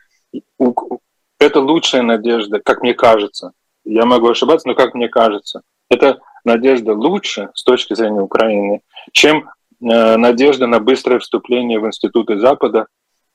Это 1.39 1.61
лучшая 1.61 2.01
надежда, 2.01 2.59
как 2.59 2.81
мне 2.81 2.95
кажется. 2.95 3.53
Я 3.85 4.07
могу 4.07 4.31
ошибаться, 4.31 4.67
но 4.67 4.75
как 4.75 4.95
мне 4.95 5.09
кажется, 5.09 5.61
это 5.91 6.21
надежда 6.45 6.95
лучше 6.95 7.51
с 7.55 7.65
точки 7.65 7.93
зрения 7.93 8.21
Украины, 8.21 8.81
чем 9.13 9.51
э, 9.83 10.17
надежда 10.17 10.67
на 10.67 10.81
быстрое 10.81 11.19
вступление 11.19 11.81
в 11.81 11.87
институты 11.87 12.39
Запада 12.39 12.87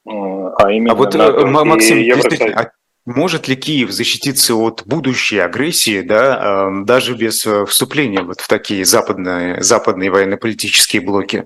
а 0.05 0.71
именно 0.71 0.91
а 0.91 0.95
вот, 0.95 1.13
НАТО 1.13 1.45
Максим, 1.45 1.97
действительно, 2.03 2.59
а 2.59 2.71
может 3.05 3.47
ли 3.47 3.55
Киев 3.55 3.91
защититься 3.91 4.55
от 4.55 4.83
будущей 4.85 5.39
агрессии, 5.39 6.01
да, 6.01 6.71
даже 6.83 7.15
без 7.15 7.45
вступления 7.67 8.21
вот 8.21 8.41
в 8.41 8.47
такие 8.47 8.85
западные, 8.85 9.61
западные 9.61 10.09
военно-политические 10.11 11.01
блоки? 11.01 11.45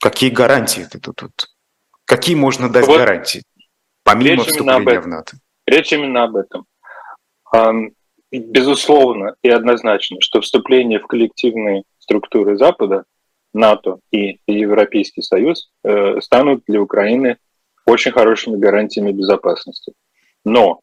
Какие 0.00 0.30
гарантии 0.30 0.86
это 0.92 1.12
тут? 1.12 1.48
Какие 2.04 2.36
можно 2.36 2.68
дать 2.68 2.86
вот 2.86 2.98
гарантии, 2.98 3.42
помимо 4.04 4.44
вступления 4.44 5.00
в 5.00 5.06
НАТО? 5.06 5.36
Речь 5.66 5.92
именно 5.92 6.24
об 6.24 6.36
этом. 6.36 6.64
Безусловно 8.32 9.34
и 9.42 9.48
однозначно, 9.48 10.18
что 10.20 10.40
вступление 10.40 11.00
в 11.00 11.06
коллективные 11.08 11.82
структуры 11.98 12.56
Запада, 12.56 13.04
НАТО 13.52 13.98
и 14.10 14.38
Европейский 14.46 15.22
Союз 15.22 15.70
э, 15.84 16.20
станут 16.20 16.62
для 16.66 16.80
Украины 16.80 17.38
очень 17.86 18.12
хорошими 18.12 18.56
гарантиями 18.56 19.12
безопасности. 19.12 19.92
Но 20.44 20.80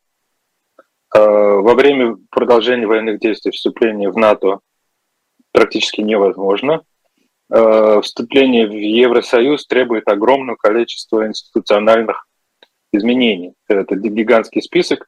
э, 1.15 1.19
во 1.19 1.73
время 1.73 2.17
продолжения 2.29 2.87
военных 2.87 3.19
действий 3.19 3.51
вступление 3.51 4.09
в 4.11 4.17
НАТО 4.17 4.59
практически 5.51 6.01
невозможно. 6.01 6.83
Э, 7.49 8.01
вступление 8.01 8.67
в 8.67 8.73
Евросоюз 8.73 9.65
требует 9.65 10.07
огромного 10.07 10.57
количества 10.57 11.25
институциональных 11.27 12.27
изменений. 12.91 13.53
Это 13.67 13.95
гигантский 13.95 14.61
список, 14.61 15.07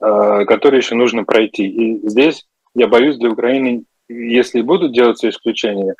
э, 0.00 0.44
который 0.46 0.78
еще 0.78 0.94
нужно 0.94 1.24
пройти. 1.24 1.66
И 1.66 2.08
здесь, 2.08 2.46
я 2.74 2.88
боюсь, 2.88 3.16
для 3.16 3.30
Украины, 3.30 3.84
если 4.08 4.62
будут 4.62 4.92
делаться 4.92 5.28
исключения, 5.28 5.94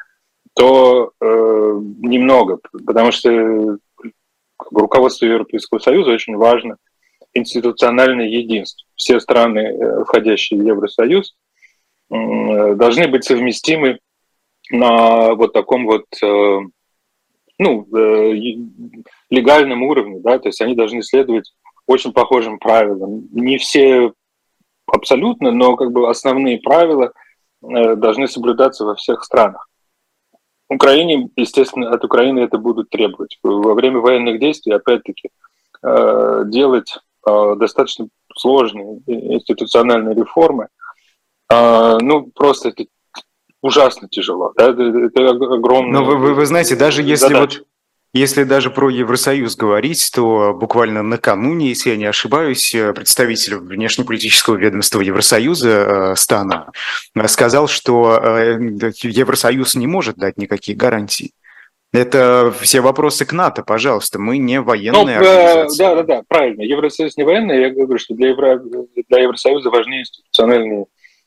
то 0.55 1.13
э, 1.21 1.81
немного, 2.01 2.59
потому 2.87 3.13
что 3.13 3.79
руководству 4.71 5.27
Европейского 5.27 5.79
Союза 5.79 6.11
очень 6.11 6.37
важно 6.37 6.77
институциональное 7.35 8.27
единство. 8.27 8.87
Все 8.97 9.21
страны, 9.21 9.61
э, 9.61 10.05
входящие 10.05 10.61
в 10.61 10.67
Евросоюз, 10.67 11.35
должны 12.11 13.07
быть 13.09 13.25
совместимы 13.25 13.99
на 14.71 15.35
вот 15.35 15.53
таком 15.53 15.85
вот 15.85 16.07
э, 16.23 16.59
ну, 17.59 17.87
э, 17.95 18.33
легальном 19.29 19.83
уровне, 19.83 20.21
да, 20.21 20.39
то 20.39 20.49
есть 20.49 20.61
они 20.63 20.75
должны 20.75 21.03
следовать 21.03 21.53
очень 21.87 22.13
похожим 22.13 22.59
правилам. 22.59 23.29
Не 23.33 23.59
все 23.59 24.13
абсолютно, 24.87 25.51
но 25.51 25.77
как 25.77 25.93
бы 25.93 26.09
основные 26.09 26.61
правила 26.61 27.13
должны 27.61 28.27
соблюдаться 28.29 28.85
во 28.85 28.95
всех 28.95 29.23
странах. 29.25 29.68
Украине, 30.69 31.31
естественно, 31.37 31.91
от 31.91 32.05
Украины 32.05 32.41
это 32.41 32.59
будут 32.59 32.91
требовать. 32.91 33.39
Во 33.43 33.75
время 33.75 34.01
военных 34.01 34.39
действий, 34.39 34.73
опять-таки, 34.73 35.31
э, 35.83 36.43
делать 36.47 36.99
э, 37.27 37.55
достаточно 37.57 38.09
сложные 38.37 39.01
институциональные 39.07 40.15
реформы, 40.15 40.69
э, 41.51 41.99
ну, 42.01 42.31
просто 42.35 42.69
это 42.71 42.85
ужасно 43.63 44.09
тяжело. 44.09 44.53
Да? 44.57 44.69
Это 44.69 45.31
огромное. 45.31 46.01
Но 46.01 46.05
вы, 46.05 46.17
вы, 46.17 46.35
вы 46.35 46.47
знаете, 46.47 46.77
даже 46.77 47.03
если 47.03 47.29
задача. 47.29 47.59
вот 47.59 47.67
если 48.15 48.45
даже 48.45 48.71
про 48.71 48.89
Евросоюз 48.89 49.55
говорить, 49.57 50.11
то 50.15 50.55
буквально 50.55 51.03
накануне, 51.03 51.69
если 51.69 51.91
я 51.91 51.97
не 51.97 52.07
ошибаюсь, 52.07 52.75
представитель 52.95 53.57
внешнеполитического 53.57 54.57
ведомства 54.57 55.03
Евросоюза 55.03 55.69
э, 55.69 56.17
Стана 56.17 56.73
сказал, 57.27 57.69
что 57.69 58.19
э, 58.19 58.59
Евросоюз 59.03 59.75
не 59.75 59.87
может 59.87 60.17
дать 60.17 60.39
никаких 60.39 60.79
гарантий. 60.79 61.33
Это 61.93 62.53
все 62.61 62.81
вопросы 62.81 63.27
к 63.27 63.33
НАТО, 63.33 63.63
пожалуйста. 63.63 64.19
Мы 64.19 64.39
не 64.39 64.61
военная 64.61 65.21
ну, 65.21 65.29
организация. 65.29 65.89
Да, 65.89 65.95
да, 65.95 66.03
да, 66.03 66.23
правильно. 66.27 66.63
Евросоюз 66.63 67.17
не 67.19 67.25
военный. 67.25 67.61
Я 67.61 67.71
говорю, 67.71 67.99
что 67.99 68.15
для, 68.15 68.29
Евро... 68.29 68.59
для 69.09 69.21
Евросоюза 69.21 69.69
важны 69.69 70.01
институциональные 70.01 70.87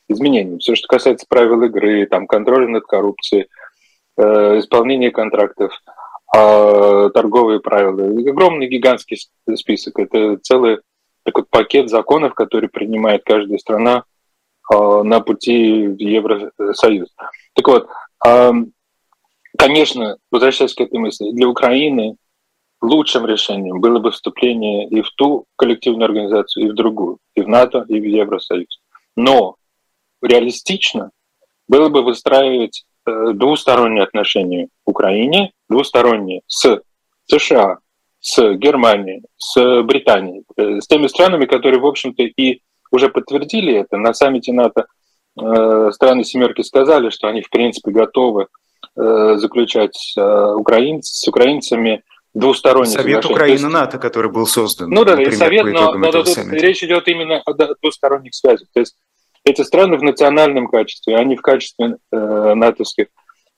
изменения. 0.09 0.57
Все, 0.57 0.73
что 0.75 0.87
касается 0.87 1.27
правил 1.29 1.61
игры, 1.63 2.07
там, 2.07 2.25
контроля 2.25 2.67
над 2.67 2.85
коррупцией, 2.85 3.47
э, 4.17 4.59
исполнения 4.59 5.11
контрактов– 5.11 5.73
торговые 6.31 7.59
правила. 7.59 8.05
Огромный 8.29 8.67
гигантский 8.67 9.17
список. 9.55 9.99
Это 9.99 10.37
целый 10.37 10.79
такой 11.23 11.43
пакет 11.45 11.89
законов, 11.89 12.33
который 12.33 12.69
принимает 12.69 13.23
каждая 13.23 13.57
страна 13.57 14.05
а, 14.69 15.03
на 15.03 15.19
пути 15.19 15.87
в 15.87 15.99
Евросоюз. 15.99 17.09
Так 17.53 17.67
вот, 17.67 17.87
а, 18.25 18.53
конечно, 19.57 20.17
возвращаясь 20.31 20.73
к 20.73 20.81
этой 20.81 20.99
мысли, 20.99 21.31
для 21.31 21.47
Украины 21.47 22.15
лучшим 22.81 23.25
решением 23.25 23.79
было 23.79 23.99
бы 23.99 24.11
вступление 24.11 24.87
и 24.87 25.01
в 25.01 25.09
ту 25.11 25.45
коллективную 25.55 26.05
организацию, 26.05 26.65
и 26.65 26.69
в 26.69 26.73
другую, 26.73 27.19
и 27.35 27.41
в 27.41 27.47
НАТО, 27.47 27.85
и 27.87 27.99
в 27.99 28.03
Евросоюз. 28.03 28.79
Но 29.15 29.55
реалистично 30.21 31.11
было 31.67 31.89
бы 31.89 32.01
выстраивать 32.01 32.85
двусторонние 33.05 34.03
отношения 34.03 34.67
в 34.85 34.89
Украине, 34.91 35.51
двусторонние 35.69 36.41
с 36.47 36.81
США, 37.25 37.79
с 38.19 38.53
Германией, 38.53 39.23
с 39.37 39.81
Британией, 39.83 40.43
э, 40.57 40.79
с 40.81 40.87
теми 40.87 41.07
странами, 41.07 41.45
которые, 41.45 41.79
в 41.79 41.85
общем-то, 41.85 42.23
и 42.23 42.61
уже 42.91 43.09
подтвердили 43.09 43.73
это. 43.73 43.97
На 43.97 44.13
саммите 44.13 44.53
НАТО 44.53 44.85
э, 45.39 45.91
страны 45.91 46.23
«семерки» 46.23 46.61
сказали, 46.61 47.09
что 47.09 47.27
они, 47.27 47.41
в 47.41 47.49
принципе, 47.49 47.91
готовы 47.91 48.47
заключать 48.95 50.15
украинц, 50.17 51.07
с 51.07 51.27
украинцами 51.27 52.03
двусторонние 52.33 52.97
Совет 52.97 53.25
Украины-НАТО, 53.25 53.99
который 53.99 54.31
был 54.31 54.47
создан. 54.47 54.89
Ну 54.89 55.05
да, 55.05 55.21
и 55.21 55.31
Совет, 55.31 55.65
но, 55.65 55.93
но 55.93 56.11
тут 56.11 56.27
речь 56.51 56.83
идет 56.83 57.07
именно 57.07 57.41
о 57.45 57.53
двусторонних 57.53 58.33
связях. 58.33 58.67
То 58.73 58.79
есть 58.79 58.95
эти 59.43 59.62
страны 59.62 59.97
в 59.97 60.04
национальном 60.04 60.67
качестве, 60.67 61.17
а 61.17 61.23
не 61.23 61.36
в 61.36 61.41
качестве 61.41 61.97
э, 62.12 62.54
натовских 62.54 63.08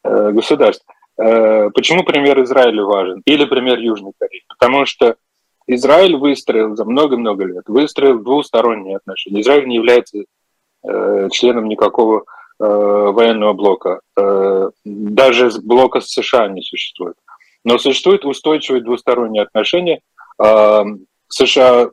э, 0.03 0.31
государств. 0.31 0.85
Э, 1.17 1.69
почему 1.71 2.03
пример 2.03 2.41
Израиля 2.43 2.83
важен? 2.83 3.21
Или 3.25 3.45
пример 3.45 3.79
Южной 3.79 4.13
Кореи? 4.17 4.43
Потому 4.47 4.85
что 4.85 5.15
Израиль 5.67 6.15
выстроил 6.15 6.75
за 6.75 6.85
много-много 6.85 7.45
лет, 7.45 7.63
выстроил 7.67 8.19
двусторонние 8.19 8.97
отношения. 8.97 9.41
Израиль 9.41 9.67
не 9.67 9.75
является 9.75 10.19
э, 10.83 11.29
членом 11.31 11.67
никакого 11.67 12.23
э, 12.59 12.65
военного 12.65 13.53
блока. 13.53 14.01
Э, 14.17 14.69
даже 14.85 15.51
блока 15.61 16.01
с 16.01 16.11
США 16.11 16.47
не 16.47 16.61
существует. 16.61 17.15
Но 17.63 17.77
существуют 17.77 18.25
устойчивые 18.25 18.83
двусторонние 18.83 19.43
отношения. 19.43 20.01
Э, 20.41 20.83
США 21.27 21.91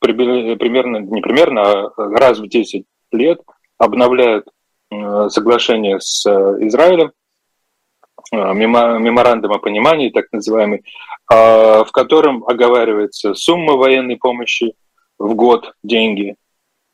примерно, 0.00 0.98
не 0.98 1.20
примерно, 1.20 1.62
а 1.62 1.92
раз 1.96 2.38
в 2.38 2.48
10 2.48 2.84
лет 3.14 3.40
обновляют 3.78 4.46
э, 4.90 5.28
соглашение 5.30 5.98
с 6.00 6.26
э, 6.26 6.56
Израилем, 6.66 7.12
э, 8.32 8.36
меморандум 8.36 9.52
о 9.52 9.58
понимании, 9.58 10.10
так 10.10 10.26
называемый, 10.32 10.84
в 11.26 11.88
котором 11.90 12.44
оговаривается 12.46 13.32
сумма 13.34 13.74
военной 13.76 14.16
помощи 14.16 14.74
в 15.18 15.34
год, 15.34 15.72
деньги, 15.82 16.36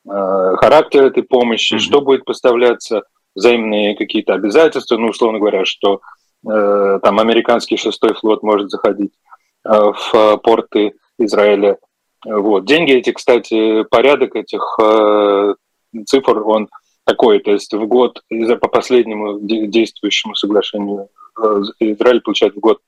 характер 0.06 1.06
этой 1.06 1.24
помощи, 1.24 1.74
mm-hmm. 1.74 1.78
что 1.78 2.00
будет 2.00 2.24
поставляться, 2.24 3.02
взаимные 3.34 3.96
какие-то 3.96 4.34
обязательства, 4.34 4.98
ну, 4.98 5.08
условно 5.08 5.40
говоря, 5.40 5.64
что 5.64 6.00
там 6.44 7.18
американский 7.18 7.76
шестой 7.76 8.14
флот 8.14 8.44
может 8.44 8.70
заходить 8.70 9.12
в 9.64 10.36
порты 10.44 10.92
Израиля. 11.18 11.78
Вот. 12.24 12.66
Деньги 12.66 12.92
эти, 12.92 13.10
кстати, 13.10 13.82
порядок 13.82 14.36
этих 14.36 14.78
цифр, 16.06 16.42
он 16.46 16.68
такой, 17.04 17.40
то 17.40 17.52
есть 17.52 17.72
в 17.72 17.86
год, 17.86 18.22
по 18.60 18.68
последнему 18.68 19.38
действующему 19.40 20.34
соглашению, 20.34 21.08
э, 21.42 21.62
Израиль 21.80 22.20
получает 22.20 22.54
в 22.54 22.60
год 22.60 22.80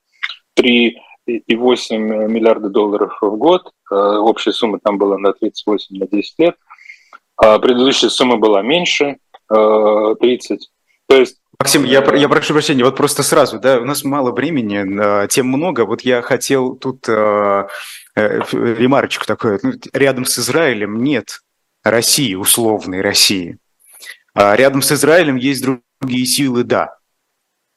3,8 0.57 2.27
миллиарда 2.27 2.69
долларов 2.69 3.17
в 3.21 3.35
год. 3.35 3.71
Э, 3.91 3.95
общая 3.95 4.53
сумма 4.53 4.79
там 4.81 4.97
была 4.97 5.17
на 5.17 5.33
38 5.33 5.97
на 5.97 6.07
10 6.07 6.39
лет. 6.39 6.55
А 7.35 7.59
предыдущая 7.59 8.09
сумма 8.09 8.37
была 8.37 8.61
меньше, 8.61 9.17
30. 9.49 10.51
Э, 10.51 10.65
то 11.07 11.17
есть 11.17 11.37
Максим, 11.59 11.85
я, 11.85 12.03
я 12.15 12.27
прошу 12.27 12.53
прощения, 12.53 12.83
вот 12.83 12.97
просто 12.97 13.23
сразу, 13.23 13.59
да, 13.59 13.79
у 13.79 13.85
нас 13.85 14.03
мало 14.03 14.31
времени, 14.31 15.27
тем 15.27 15.47
много. 15.47 15.85
Вот 15.85 16.01
я 16.01 16.21
хотел 16.21 16.75
тут 16.75 17.07
э, 17.07 17.67
э, 18.15 18.39
ремарочку 18.51 19.25
такую. 19.25 19.59
Ну, 19.63 19.71
рядом 19.93 20.25
с 20.25 20.39
Израилем 20.39 21.03
нет 21.03 21.39
России, 21.83 22.35
условной 22.35 23.01
России. 23.01 23.57
А 24.33 24.55
рядом 24.55 24.81
с 24.81 24.91
Израилем 24.91 25.35
есть 25.35 25.63
другие 25.63 26.25
силы, 26.25 26.63
да. 26.63 26.97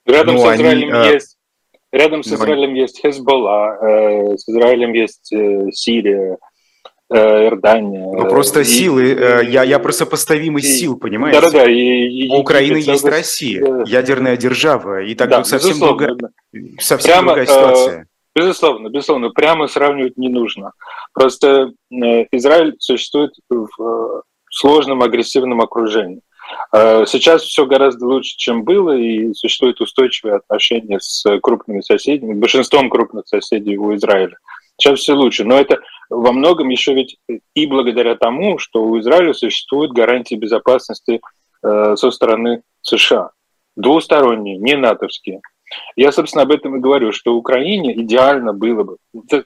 Рядом 0.07 0.37
Но 0.37 0.40
с 0.40 0.57
Израилем 0.57 0.95
они, 0.95 1.09
есть 1.09 1.37
Рядом 1.92 2.23
с 2.23 2.29
Израилем 2.29 2.71
они... 2.71 2.81
есть 2.81 3.01
Хезболла, 3.01 3.79
э, 3.81 4.37
с 4.37 4.49
Израилем 4.49 4.92
есть 4.92 5.33
э, 5.33 5.71
Сирия, 5.73 6.37
э, 7.11 7.16
Иордания. 7.16 8.05
Ну 8.05 8.29
просто 8.29 8.61
и, 8.61 8.64
силы, 8.64 9.12
и, 9.12 9.51
я, 9.51 9.62
я 9.62 9.79
про 9.79 9.92
сопоставимость 9.92 10.66
и, 10.66 10.73
сил, 10.73 10.99
понимаете? 10.99 11.40
Да-да-да. 11.40 11.71
И, 11.71 12.29
У 12.29 12.40
Украины 12.40 12.79
есть 12.79 13.05
Россия, 13.05 13.85
ядерная 13.87 14.37
держава, 14.37 15.03
и 15.05 15.14
тогда 15.14 15.38
да, 15.38 15.45
совсем, 15.45 15.79
другая, 15.79 16.16
совсем 16.79 17.12
прямо, 17.12 17.29
другая 17.29 17.47
ситуация. 17.47 18.07
Безусловно, 18.35 18.88
безусловно, 18.88 19.31
прямо 19.31 19.66
сравнивать 19.66 20.19
не 20.19 20.29
нужно. 20.29 20.73
Просто 21.16 21.72
Израиль 21.90 22.76
существует 22.79 23.33
в 23.48 24.22
сложном 24.50 25.02
агрессивном 25.02 25.62
окружении. 25.62 26.20
Сейчас 26.72 27.40
все 27.40 27.64
гораздо 27.64 28.07
лучше, 28.07 28.37
чем 28.37 28.64
было, 28.64 28.94
и 28.94 29.33
существуют 29.33 29.81
устойчивые 29.81 30.37
отношения 30.37 31.00
с 31.00 31.24
крупными 31.40 31.81
соседями, 31.81 32.35
большинством 32.35 32.90
крупных 32.90 33.26
соседей 33.29 33.79
у 33.79 33.94
Израиля. 33.94 34.37
Сейчас 34.76 35.00
все 35.00 35.14
лучше, 35.14 35.44
но 35.44 35.59
это 35.59 35.79
во 36.11 36.33
многом 36.33 36.68
еще 36.68 36.92
ведь 36.92 37.16
и 37.55 37.66
благодаря 37.66 38.14
тому, 38.16 38.59
что 38.59 38.85
у 38.85 39.00
Израиля 39.00 39.33
существуют 39.33 39.92
гарантии 39.92 40.35
безопасности 40.35 41.22
э, 41.62 41.96
со 41.96 42.11
стороны 42.11 42.61
США. 42.83 43.31
Двусторонние, 43.74 44.59
не 44.59 44.76
натовские. 44.76 45.40
Я, 45.96 46.12
собственно, 46.12 46.42
об 46.42 46.52
этом 46.52 46.76
и 46.76 46.81
говорю, 46.81 47.12
что 47.12 47.35
Украине 47.35 47.94
идеально 48.00 48.52
было 48.52 48.85
бы, 48.85 48.96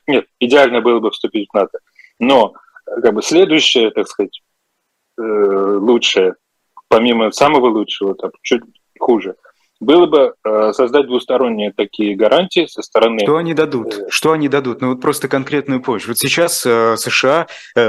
нет, 0.07 0.27
идеально 0.39 0.81
было 0.81 1.01
бы 1.01 1.11
вступить 1.11 1.49
в 1.51 1.55
НАТО, 1.55 1.79
но 2.19 2.55
как 2.85 3.15
бы 3.15 3.23
следующее, 3.23 3.91
так 3.91 4.09
сказать, 4.09 4.43
э, 5.19 5.23
лучшее, 5.23 6.35
помимо 6.89 7.31
самого 7.31 7.67
лучшего, 7.67 8.15
там, 8.15 8.33
чуть 8.43 8.63
хуже– 8.99 9.37
было 9.81 10.07
бы 10.07 10.35
э, 10.45 10.73
создать 10.75 11.07
двусторонние 11.07 11.73
такие 11.73 12.15
гарантии 12.15 12.67
со 12.67 12.83
стороны... 12.83 13.21
Что 13.21 13.39
они 13.39 13.55
дадут? 13.55 13.95
Э, 13.99 14.07
Что 14.11 14.33
они 14.33 14.49
дадут? 14.49 14.83
Ну 14.83 14.91
вот 14.91 15.01
просто 15.01 15.27
конкретную 15.27 15.81
помощь. 15.81 16.07
Вот 16.07 16.19
сейчас 16.19 16.65
э, 16.67 16.97
США 16.99 17.47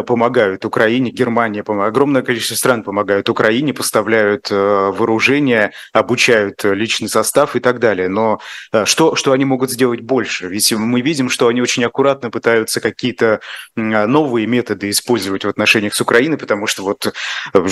помогают 0.07 0.63
Украине, 0.63 1.11
Германия, 1.11 1.61
огромное 1.61 2.21
количество 2.21 2.55
стран 2.55 2.83
помогают 2.83 3.27
Украине, 3.27 3.73
поставляют 3.73 4.49
вооружение, 4.49 5.71
обучают 5.91 6.63
личный 6.63 7.09
состав 7.09 7.55
и 7.55 7.59
так 7.59 7.79
далее. 7.79 8.07
Но 8.07 8.39
что, 8.85 9.15
что 9.15 9.33
они 9.33 9.43
могут 9.43 9.71
сделать 9.71 10.01
больше? 10.01 10.47
Ведь 10.47 10.71
мы 10.71 11.01
видим, 11.01 11.29
что 11.29 11.47
они 11.47 11.61
очень 11.61 11.83
аккуратно 11.83 12.29
пытаются 12.29 12.79
какие-то 12.79 13.41
новые 13.75 14.47
методы 14.47 14.89
использовать 14.89 15.43
в 15.43 15.49
отношениях 15.49 15.93
с 15.93 16.01
Украиной, 16.01 16.37
потому 16.37 16.67
что 16.67 16.83
вот 16.83 17.13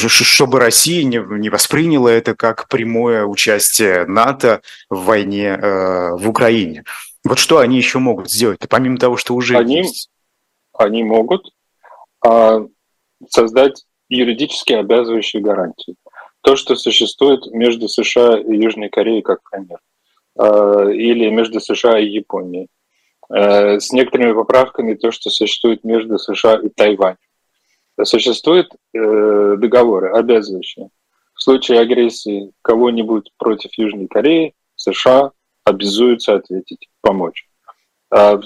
чтобы 0.08 0.60
Россия 0.60 1.04
не, 1.04 1.24
не 1.40 1.50
восприняла 1.50 2.12
это 2.12 2.36
как 2.36 2.68
прямое 2.68 3.26
участие 3.26 4.09
НАТО 4.14 4.62
в 4.90 5.06
войне 5.06 5.48
э, 5.50 6.12
в 6.16 6.30
Украине. 6.30 6.84
Вот 7.24 7.40
что 7.40 7.60
они 7.60 7.78
еще 7.78 8.00
могут 8.00 8.30
сделать, 8.30 8.60
помимо 8.70 8.98
того, 8.98 9.18
что 9.18 9.36
уже 9.36 9.58
они, 9.58 9.78
есть? 9.78 10.10
Они 10.74 11.04
могут 11.04 11.52
э, 12.26 12.68
создать 13.30 13.86
юридически 14.10 14.74
обязывающие 14.74 15.42
гарантии. 15.42 15.96
То, 16.42 16.56
что 16.56 16.76
существует 16.76 17.46
между 17.48 17.88
США 17.88 18.40
и 18.40 18.56
Южной 18.56 18.90
Кореей, 18.90 19.22
как 19.22 19.40
пример, 19.50 19.80
э, 20.40 20.94
или 20.94 21.30
между 21.30 21.60
США 21.60 22.00
и 22.00 22.08
Японией, 22.08 22.68
э, 23.30 23.80
с 23.80 23.92
некоторыми 23.92 24.34
поправками 24.34 24.96
то, 24.96 25.12
что 25.12 25.30
существует 25.30 25.84
между 25.84 26.18
США 26.18 26.56
и 26.56 26.70
Тайванем. 26.70 27.18
Существуют 28.02 28.72
э, 28.94 29.56
договоры 29.58 30.12
обязывающие 30.12 30.90
в 31.40 31.44
случае 31.44 31.80
агрессии 31.80 32.52
кого-нибудь 32.62 33.32
против 33.38 33.72
Южной 33.78 34.08
Кореи 34.08 34.54
США 34.76 35.32
обязуются 35.64 36.36
ответить, 36.36 36.90
помочь. 37.02 37.48
А 38.12 38.40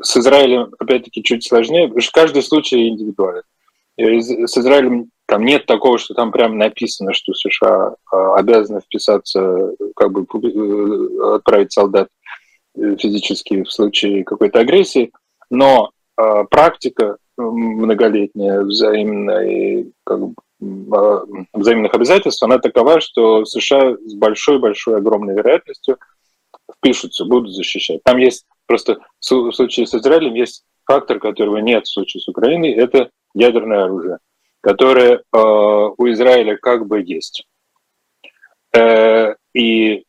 с 0.00 0.16
Израилем, 0.16 0.74
опять-таки, 0.78 1.22
чуть 1.22 1.46
сложнее, 1.46 1.86
потому 1.86 2.02
что 2.02 2.12
каждый 2.12 2.42
случай 2.42 2.88
индивидуален. 2.88 3.42
С 3.96 4.58
Израилем 4.58 5.10
там 5.26 5.44
нет 5.44 5.64
такого, 5.64 5.96
что 5.96 6.12
там 6.12 6.32
прям 6.32 6.58
написано, 6.58 7.14
что 7.14 7.32
США 7.32 7.94
а, 8.12 8.34
обязаны 8.34 8.80
вписаться, 8.80 9.72
как 9.96 10.12
бы 10.12 10.26
э, 10.26 11.34
отправить 11.36 11.72
солдат 11.72 12.08
э, 12.76 12.96
физически 12.96 13.62
в 13.62 13.72
случае 13.72 14.24
какой-то 14.24 14.58
агрессии, 14.58 15.12
но 15.48 15.92
а, 16.16 16.44
практика 16.44 17.16
многолетняя 17.38 18.60
взаимной 18.60 19.92
как 20.04 20.20
бы, 20.20 20.34
взаимных 20.60 21.94
обязательств, 21.94 22.42
она 22.42 22.58
такова, 22.58 23.00
что 23.00 23.44
США 23.44 23.96
с 23.96 24.14
большой-большой 24.14 24.96
огромной 24.96 25.34
вероятностью 25.34 25.98
впишутся, 26.76 27.24
будут 27.24 27.52
защищать. 27.52 28.02
Там 28.04 28.18
есть 28.18 28.46
просто 28.66 28.98
в 29.20 29.52
случае 29.52 29.86
с 29.86 29.94
Израилем 29.94 30.34
есть 30.34 30.64
фактор, 30.84 31.18
которого 31.18 31.58
нет 31.58 31.86
в 31.86 31.92
случае 31.92 32.20
с 32.20 32.28
Украиной, 32.28 32.72
это 32.72 33.10
ядерное 33.34 33.84
оружие, 33.84 34.18
которое 34.60 35.16
э, 35.16 35.20
у 35.32 36.10
Израиля 36.10 36.56
как 36.56 36.86
бы 36.86 37.02
есть. 37.02 37.46
Э, 38.74 39.34
и 39.54 40.04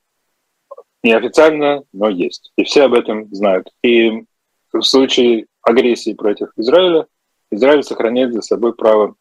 неофициально, 1.04 1.84
но 1.94 2.10
есть. 2.10 2.52
И 2.58 2.64
все 2.64 2.84
об 2.84 2.94
этом 2.94 3.34
знают. 3.34 3.70
И 3.84 4.26
в 4.74 4.82
случае 4.82 5.48
агрессии 5.62 6.14
против 6.14 6.50
Израиля 6.58 7.08
Израиль 7.52 7.84
сохраняет 7.84 8.34
за 8.34 8.42
собой 8.42 8.74
право 8.74 9.16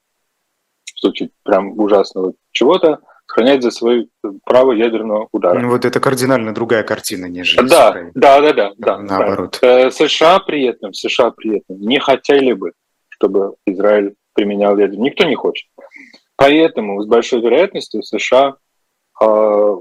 случае 0.85 1.31
прям 1.43 1.79
ужасного 1.79 2.35
чего-то, 2.53 3.01
сохранять 3.27 3.63
за 3.63 3.71
свое 3.71 4.07
право 4.45 4.73
ядерного 4.73 5.29
удара. 5.33 5.59
Ну, 5.59 5.71
вот 5.71 5.85
это 5.85 6.01
кардинально 6.01 6.55
другая 6.55 6.83
картина, 6.83 7.27
нежели 7.27 7.67
да, 7.67 7.93
да, 8.15 8.41
да, 8.41 8.53
да, 8.53 8.73
да, 8.77 8.99
наоборот. 8.99 9.59
Правильно. 9.61 9.89
Э, 9.89 9.91
США 9.91 10.39
при 10.41 10.65
этом, 10.65 10.93
США 10.93 11.31
при 11.31 11.59
этом 11.59 11.81
не 11.81 11.99
хотели 11.99 12.53
бы, 12.53 12.73
чтобы 13.09 13.55
Израиль 13.67 14.15
применял 14.35 14.77
ядерное. 14.79 15.05
Никто 15.05 15.25
не 15.25 15.35
хочет. 15.35 15.69
Поэтому 16.37 17.03
с 17.03 17.07
большой 17.07 17.41
вероятностью 17.41 18.03
США 18.03 18.57
э, 19.23 19.77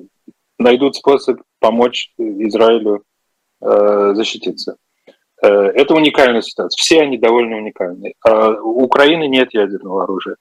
найдут 0.60 0.96
способ 0.96 1.42
помочь 1.60 2.14
Израилю 2.18 3.04
э, 3.62 4.12
защититься. 4.14 4.78
Э, 5.42 5.48
это 5.48 5.94
уникальная 5.96 6.42
ситуация. 6.42 6.78
Все 6.82 7.02
они 7.02 7.18
довольно 7.18 7.58
уникальные. 7.58 8.14
Э, 8.26 8.54
у 8.62 8.84
Украины 8.84 9.28
нет 9.28 9.54
ядерного 9.54 10.04
оружия. 10.04 10.36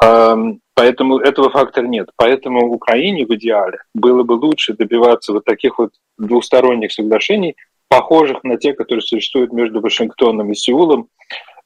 Поэтому 0.00 1.18
этого 1.18 1.50
фактора 1.50 1.86
нет. 1.86 2.08
Поэтому 2.16 2.72
Украине 2.72 3.26
в 3.26 3.34
идеале 3.34 3.80
было 3.94 4.22
бы 4.22 4.32
лучше 4.32 4.72
добиваться 4.72 5.34
вот 5.34 5.44
таких 5.44 5.78
вот 5.78 5.90
двусторонних 6.16 6.92
соглашений, 6.92 7.54
похожих 7.88 8.42
на 8.44 8.56
те, 8.56 8.72
которые 8.72 9.02
существуют 9.02 9.52
между 9.52 9.80
Вашингтоном 9.80 10.52
и 10.52 10.54
Сеулом. 10.54 11.08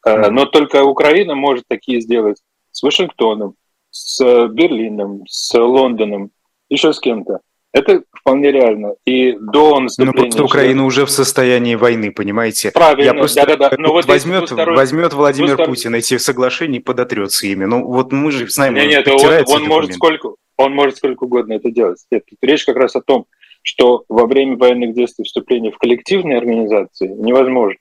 Э, 0.05 0.31
но 0.31 0.47
только 0.47 0.83
Украина 0.83 1.37
может 1.37 1.65
такие 1.69 2.01
сделать 2.01 2.39
с 2.73 2.83
Вашингтоном, 2.83 3.55
с 3.91 4.49
Берлином, 4.49 5.23
с 5.29 5.57
Лондоном, 5.57 6.31
еще 6.69 6.93
с 6.93 6.99
кем-то. 6.99 7.39
Это 7.75 8.05
вполне 8.13 8.53
реально. 8.53 8.95
И 9.05 9.33
до 9.33 9.81
наступления... 9.81 10.15
Ну, 10.15 10.23
просто 10.23 10.45
Украина 10.45 10.87
уже 10.87 11.05
в 11.07 11.11
состоянии 11.11 11.75
войны, 11.75 12.13
понимаете? 12.13 12.71
Правильно, 12.71 13.11
Я 13.11 13.15
просто... 13.15 13.45
да, 13.45 13.57
да, 13.57 13.71
да. 13.71 13.77
Но 13.77 13.93
вот 13.93 14.07
возьмет, 14.07 14.47
двусторон... 14.47 14.77
возьмет 14.77 15.13
Владимир 15.13 15.57
двусторон... 15.57 15.75
Путин 15.75 15.95
эти 15.97 16.17
соглашения 16.19 16.79
и 16.79 16.81
подотрется 16.81 17.49
ими. 17.49 17.65
Ну, 17.65 17.85
вот 17.85 18.13
мы 18.13 18.31
же 18.31 18.49
знаем, 18.49 18.75
нет, 18.75 19.05
нет, 19.07 19.09
он, 19.09 19.63
он 19.63 19.65
может 19.65 19.93
сколько, 19.93 20.35
он 20.57 20.73
может 20.73 20.99
сколько 20.99 21.25
угодно 21.25 21.55
это 21.55 21.73
делать. 21.73 21.99
Нет, 22.13 22.23
тут 22.31 22.39
речь 22.43 22.65
как 22.65 22.77
раз 22.77 22.95
о 22.95 23.01
том, 23.01 23.27
что 23.63 24.05
во 24.09 24.27
время 24.27 24.57
военных 24.57 24.95
действий 24.95 25.25
вступление 25.25 25.73
в 25.73 25.79
коллективные 25.79 26.39
организации 26.39 27.09
невозможно. 27.09 27.79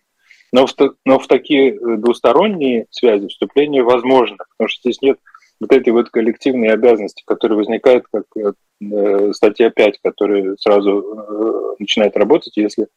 Но 0.51 0.65
в, 0.65 0.73
но 1.05 1.19
в 1.19 1.27
такие 1.27 1.75
э, 1.75 1.97
двусторонние 1.97 2.87
связи 2.89 3.27
вступление 3.27 3.83
возможно, 3.83 4.37
потому 4.57 4.69
что 4.69 4.81
здесь 4.81 5.01
нет 5.03 5.19
вот 5.59 5.71
этой 5.71 5.93
вот 5.93 6.09
коллективной 6.09 6.69
обязанности, 6.69 7.23
которая 7.25 7.57
возникает 7.57 8.05
как 8.11 8.25
э, 8.37 8.53
Э, 8.91 9.31
статья 9.33 9.69
5, 9.69 9.99
которая 10.03 10.55
сразу 10.57 11.01
э, 11.01 11.75
начинает 11.79 12.17
работать, 12.17 12.57
если 12.57 12.87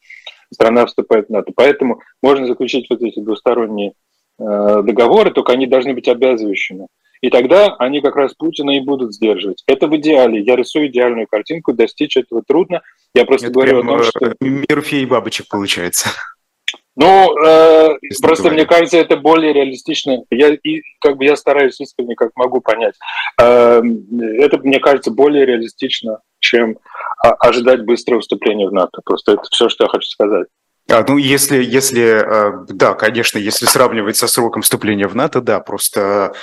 страна 0.51 0.85
вступает 0.85 1.27
в 1.27 1.31
НАТО. 1.31 1.51
Поэтому 1.55 2.01
можно 2.21 2.47
заключить 2.47 2.87
вот 2.89 3.01
эти 3.01 3.19
двусторонние 3.19 3.93
э, 4.39 4.81
договоры, 4.83 5.31
только 5.31 5.53
они 5.53 5.67
должны 5.67 5.93
быть 5.93 6.07
обязывающими. 6.07 6.87
И 7.21 7.29
тогда 7.29 7.75
они 7.79 8.01
как 8.01 8.15
раз 8.15 8.33
Путина 8.35 8.77
и 8.77 8.79
будут 8.79 9.13
сдерживать. 9.13 9.63
Это 9.67 9.87
в 9.87 9.95
идеале. 9.97 10.41
Я 10.41 10.55
рисую 10.55 10.87
идеальную 10.87 11.27
картинку, 11.27 11.73
достичь 11.73 12.15
этого 12.15 12.43
трудно. 12.45 12.81
Я 13.15 13.25
просто 13.25 13.47
Это 13.47 13.53
говорю 13.55 13.79
о 13.79 13.83
том, 13.83 14.03
что... 14.03 14.35
Мир 14.39 14.81
фей 14.81 15.05
бабочек 15.05 15.47
получается. 15.47 16.09
Ну, 16.99 17.37
э, 17.45 17.89
просто 18.23 18.45
говоря. 18.45 18.55
мне 18.55 18.65
кажется, 18.65 18.97
это 18.97 19.17
более 19.17 19.53
реалистично. 19.53 20.23
Я 20.31 20.49
и 20.55 20.81
как 20.99 21.17
бы 21.17 21.25
я 21.25 21.35
стараюсь 21.35 21.79
искренне, 21.79 22.15
как 22.15 22.31
могу 22.35 22.59
понять. 22.59 22.95
Э, 23.39 23.81
это 24.39 24.57
мне 24.57 24.79
кажется 24.79 25.11
более 25.11 25.45
реалистично, 25.45 26.21
чем 26.39 26.79
ожидать 27.19 27.85
быстрого 27.85 28.21
вступления 28.21 28.67
в 28.67 28.73
НАТО. 28.73 29.01
Просто 29.05 29.33
это 29.33 29.43
все, 29.51 29.69
что 29.69 29.83
я 29.83 29.89
хочу 29.89 30.09
сказать. 30.09 30.47
А, 30.89 31.05
ну, 31.07 31.17
если, 31.17 31.63
если, 31.63 32.03
э, 32.03 32.65
да, 32.69 32.95
конечно, 32.95 33.37
если 33.37 33.67
сравнивать 33.67 34.17
со 34.17 34.27
сроком 34.27 34.63
вступления 34.63 35.07
в 35.07 35.15
НАТО, 35.15 35.41
да, 35.41 35.59
просто 35.59 36.33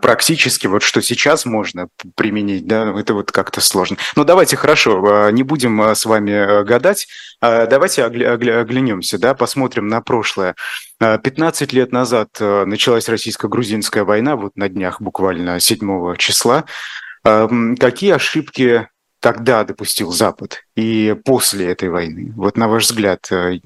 практически 0.00 0.68
вот 0.68 0.82
что 0.82 1.02
сейчас 1.02 1.44
можно 1.44 1.88
применить, 2.14 2.66
да, 2.66 2.94
это 2.96 3.14
вот 3.14 3.32
как-то 3.32 3.60
сложно. 3.60 3.96
Ну, 4.14 4.24
давайте, 4.24 4.56
хорошо, 4.56 5.02
а, 5.04 5.30
не 5.30 5.42
будем 5.42 5.80
а, 5.82 5.94
с 5.96 6.06
вами 6.06 6.30
э, 6.30 6.64
гадать, 6.64 7.08
а, 7.40 7.66
давайте 7.66 8.04
оглянемся, 8.04 9.18
да, 9.18 9.34
посмотрим 9.34 9.88
на 9.88 10.00
прошлое. 10.00 10.54
15 11.00 11.72
лет 11.72 11.92
назад 11.92 12.28
э, 12.40 12.64
началась 12.66 13.08
российско-грузинская 13.08 14.04
война, 14.04 14.36
вот 14.36 14.56
на 14.56 14.68
днях 14.68 15.00
буквально 15.00 15.58
7 15.60 16.16
числа. 16.16 16.64
Какие 17.22 18.12
ошибки 18.12 18.88
тогда 19.20 19.64
допустил 19.64 20.12
Запад 20.12 20.64
и 20.76 21.16
после 21.24 21.70
этой 21.72 21.88
войны? 21.88 22.32
Вот 22.36 22.56
на 22.56 22.68
ваш 22.68 22.84
взгляд, 22.84 23.30
э, 23.32 23.58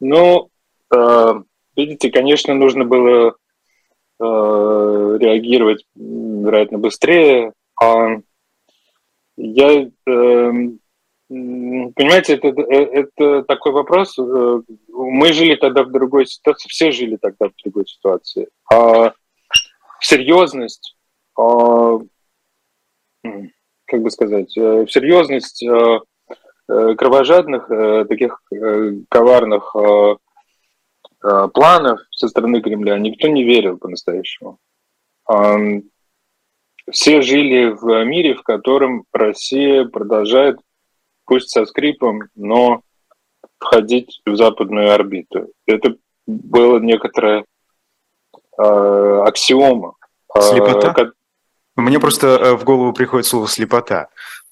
Ну, 0.00 0.50
э, 0.94 1.34
видите, 1.80 2.10
конечно, 2.10 2.54
нужно 2.54 2.84
было 2.84 3.34
э, 4.20 4.22
реагировать, 4.22 5.84
вероятно, 5.94 6.78
быстрее. 6.78 7.52
А 7.80 8.18
я, 9.36 9.90
эм, 10.06 10.80
понимаете, 11.28 12.34
это, 12.34 12.48
это 12.48 13.42
такой 13.44 13.72
вопрос. 13.72 14.18
Мы 14.18 15.32
жили 15.32 15.54
тогда 15.54 15.82
в 15.84 15.90
другой 15.90 16.26
ситуации, 16.26 16.68
все 16.68 16.92
жили 16.92 17.16
тогда 17.16 17.48
в 17.48 17.62
другой 17.62 17.86
ситуации. 17.86 18.48
А 18.70 19.14
серьезность, 20.00 20.96
а, 21.38 21.98
как 23.86 24.02
бы 24.02 24.10
сказать, 24.10 24.50
серьезность 24.50 25.64
Э, 26.70 26.94
кровожадных, 26.94 27.68
э, 27.68 28.04
таких 28.04 28.40
э, 28.52 28.92
коварных 29.08 29.74
планов 31.20 32.00
со 32.10 32.28
стороны 32.28 32.60
Кремля 32.62 32.98
никто 32.98 33.28
не 33.28 33.44
верил 33.44 33.78
по-настоящему. 33.78 34.58
Все 36.90 37.22
жили 37.22 37.70
в 37.70 38.04
мире, 38.04 38.34
в 38.34 38.42
котором 38.42 39.04
Россия 39.12 39.84
продолжает, 39.84 40.58
пусть 41.24 41.50
со 41.50 41.64
скрипом, 41.66 42.22
но 42.34 42.82
входить 43.58 44.20
в 44.24 44.34
западную 44.36 44.92
орбиту. 44.92 45.52
Это 45.66 45.94
было 46.26 46.78
некоторая 46.80 47.44
аксиома. 48.56 49.94
Слепота? 50.38 51.12
Мне 51.76 52.00
просто 52.00 52.56
в 52.56 52.64
голову 52.64 52.92
приходит 52.92 53.26
слово 53.26 53.46
слепота. 53.46 54.08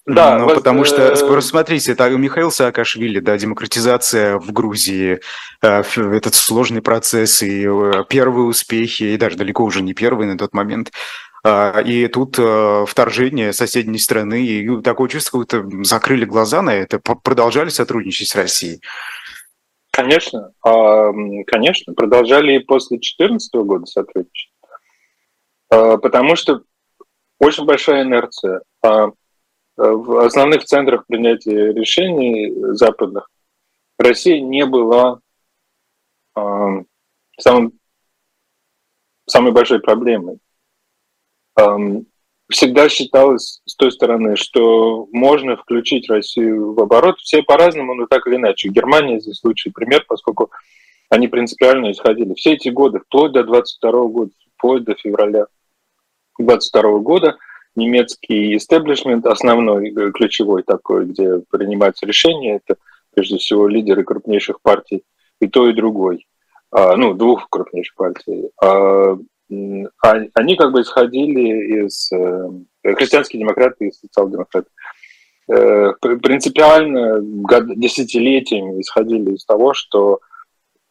Да, 0.09 0.39
ну, 0.39 0.47
воз... 0.47 0.55
потому 0.55 0.85
что, 0.85 1.13
э, 1.13 1.41
смотрите, 1.43 1.93
это 1.93 2.09
Михаил 2.09 2.51
Саакашвили, 2.51 3.21
да, 3.21 3.37
демократизация 3.37 4.39
в 4.39 4.51
Грузии, 4.53 5.21
э, 5.61 5.83
этот 5.97 6.35
сложный 6.35 6.81
процесс 6.81 7.43
и 7.43 7.67
э, 7.67 8.05
первые 8.09 8.47
успехи, 8.47 9.03
и 9.03 9.17
даже 9.19 9.37
далеко 9.37 9.65
уже 9.65 9.83
не 9.83 9.93
первые 9.93 10.31
на 10.31 10.39
тот 10.39 10.55
момент. 10.55 10.93
А, 11.45 11.81
и 11.81 12.09
тут 12.09 12.37
вторжение 12.89 13.53
соседней 13.53 13.99
страны, 13.99 14.45
и 14.45 14.83
такое 14.83 15.09
чувство, 15.09 15.45
как 15.45 15.67
будто 15.67 15.85
закрыли 15.85 16.25
глаза 16.25 16.63
на 16.63 16.75
это, 16.75 16.99
продолжали 16.99 17.69
сотрудничать 17.69 18.29
с 18.29 18.35
Россией. 18.35 18.81
Конечно, 19.93 20.53
а, 20.65 21.13
конечно, 21.47 21.93
продолжали 21.93 22.55
и 22.55 22.59
после 22.61 22.97
2014 22.97 23.55
года 23.57 23.85
сотрудничать. 23.85 24.53
А, 25.71 25.99
потому 25.99 26.35
что 26.35 26.63
очень 27.39 27.67
большая 27.67 28.05
инерция 28.05 28.63
в 29.79 30.25
основных 30.25 30.65
центрах 30.65 31.07
принятия 31.07 31.73
решений 31.73 32.53
западных 32.75 33.31
Россия 33.97 34.41
не 34.41 34.67
была 34.67 35.21
э, 36.37 36.41
самым, 37.39 37.73
самой 39.27 39.53
большой 39.53 39.79
проблемой. 39.79 40.41
Э, 41.57 41.77
всегда 42.51 42.89
считалось 42.89 43.61
с 43.67 43.77
той 43.77 43.93
стороны, 43.93 44.35
что 44.35 45.07
можно 45.13 45.57
включить 45.57 46.11
Россию 46.11 46.75
в 46.75 46.81
оборот. 46.81 47.21
Все 47.21 47.45
по-разному, 47.45 47.95
но 47.95 48.07
так 48.07 48.27
или 48.27 48.35
иначе. 48.35 48.71
Германия 48.71 49.21
здесь 49.21 49.45
лучший 49.45 49.71
пример, 49.71 50.05
поскольку 50.09 50.51
они 51.09 51.29
принципиально 51.29 51.93
исходили. 51.93 52.35
Все 52.35 52.55
эти 52.55 52.69
годы, 52.69 52.99
вплоть 52.99 53.31
до 53.31 53.45
22 53.45 53.93
года, 54.07 54.33
вплоть 54.57 54.83
до 54.83 54.97
февраля 54.97 55.47
22 56.37 56.99
года– 56.99 57.39
немецкий 57.79 58.57
истеблишмент, 58.57 59.25
основной, 59.27 59.91
э, 59.91 60.11
ключевой 60.13 60.63
такой, 60.63 61.07
где 61.07 61.41
принимаются 61.51 62.05
решения, 62.05 62.57
это 62.57 62.79
прежде 63.15 63.39
всего 63.39 63.67
лидеры 63.69 64.05
крупнейших 64.05 64.61
партий, 64.61 65.05
и 65.41 65.47
то, 65.47 65.69
и 65.69 65.73
другой, 65.73 66.27
а, 66.71 66.97
ну, 66.97 67.15
двух 67.15 67.49
крупнейших 67.49 67.95
партий, 67.95 68.51
а, 68.63 69.17
а 70.03 70.15
они 70.35 70.57
как 70.57 70.73
бы 70.73 70.83
исходили 70.83 71.87
из 71.87 72.13
э, 72.13 72.51
христианские 72.83 73.43
и 73.81 73.91
социал-демократы. 73.93 74.69
Э, 75.51 75.93
принципиально 76.01 77.21
десятилетиями 77.75 78.83
исходили 78.83 79.35
из 79.35 79.47
того, 79.47 79.73
что 79.73 80.21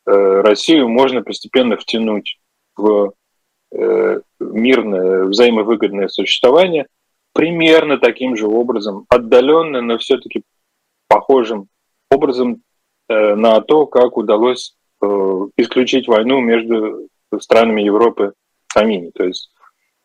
Россию 0.05 0.87
можно 0.87 1.21
постепенно 1.21 1.75
втянуть 1.75 2.39
в 2.77 2.87
Э, 3.07 3.26
мирное, 3.71 5.25
взаимовыгодное 5.25 6.07
существование 6.07 6.87
примерно 7.33 7.99
таким 7.99 8.35
же 8.35 8.47
образом, 8.47 9.05
отдаленно, 9.09 9.81
но 9.81 9.97
все-таки 9.97 10.43
похожим 11.07 11.67
образом 12.09 12.63
э, 13.09 13.35
на 13.35 13.61
то, 13.61 13.85
как 13.85 14.17
удалось 14.17 14.75
э, 15.01 15.05
исключить 15.57 16.07
войну 16.07 16.39
между 16.39 17.07
странами 17.39 17.81
Европы 17.81 18.33
самими. 18.73 19.11
То 19.11 19.23
есть 19.23 19.51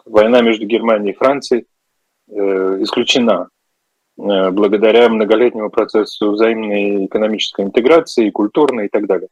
война 0.05 0.43
между 0.43 0.67
Германией 0.67 1.13
и 1.13 1.17
Францией 1.17 1.67
исключена 2.29 3.49
благодаря 4.17 5.09
многолетнему 5.09 5.71
процессу 5.71 6.33
взаимной 6.33 7.07
экономической 7.07 7.65
интеграции, 7.65 8.31
культурной 8.31 8.87
и 8.87 8.89
так 8.89 9.07
далее. 9.07 9.29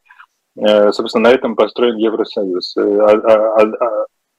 Собственно, 0.91 1.29
на 1.29 1.33
этом 1.33 1.55
построен 1.55 1.97
Евросоюз. 1.97 2.75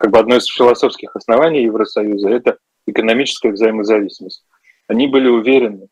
Как 0.02 0.10
бы 0.10 0.18
одно 0.18 0.34
из 0.34 0.46
философских 0.46 1.14
оснований 1.14 1.62
Евросоюза– 1.62 2.28
это 2.30 2.58
экономическая 2.88 3.52
взаимозависимость. 3.52 4.44
Они 4.88 5.06
были 5.06 5.28
уверены, 5.28 5.86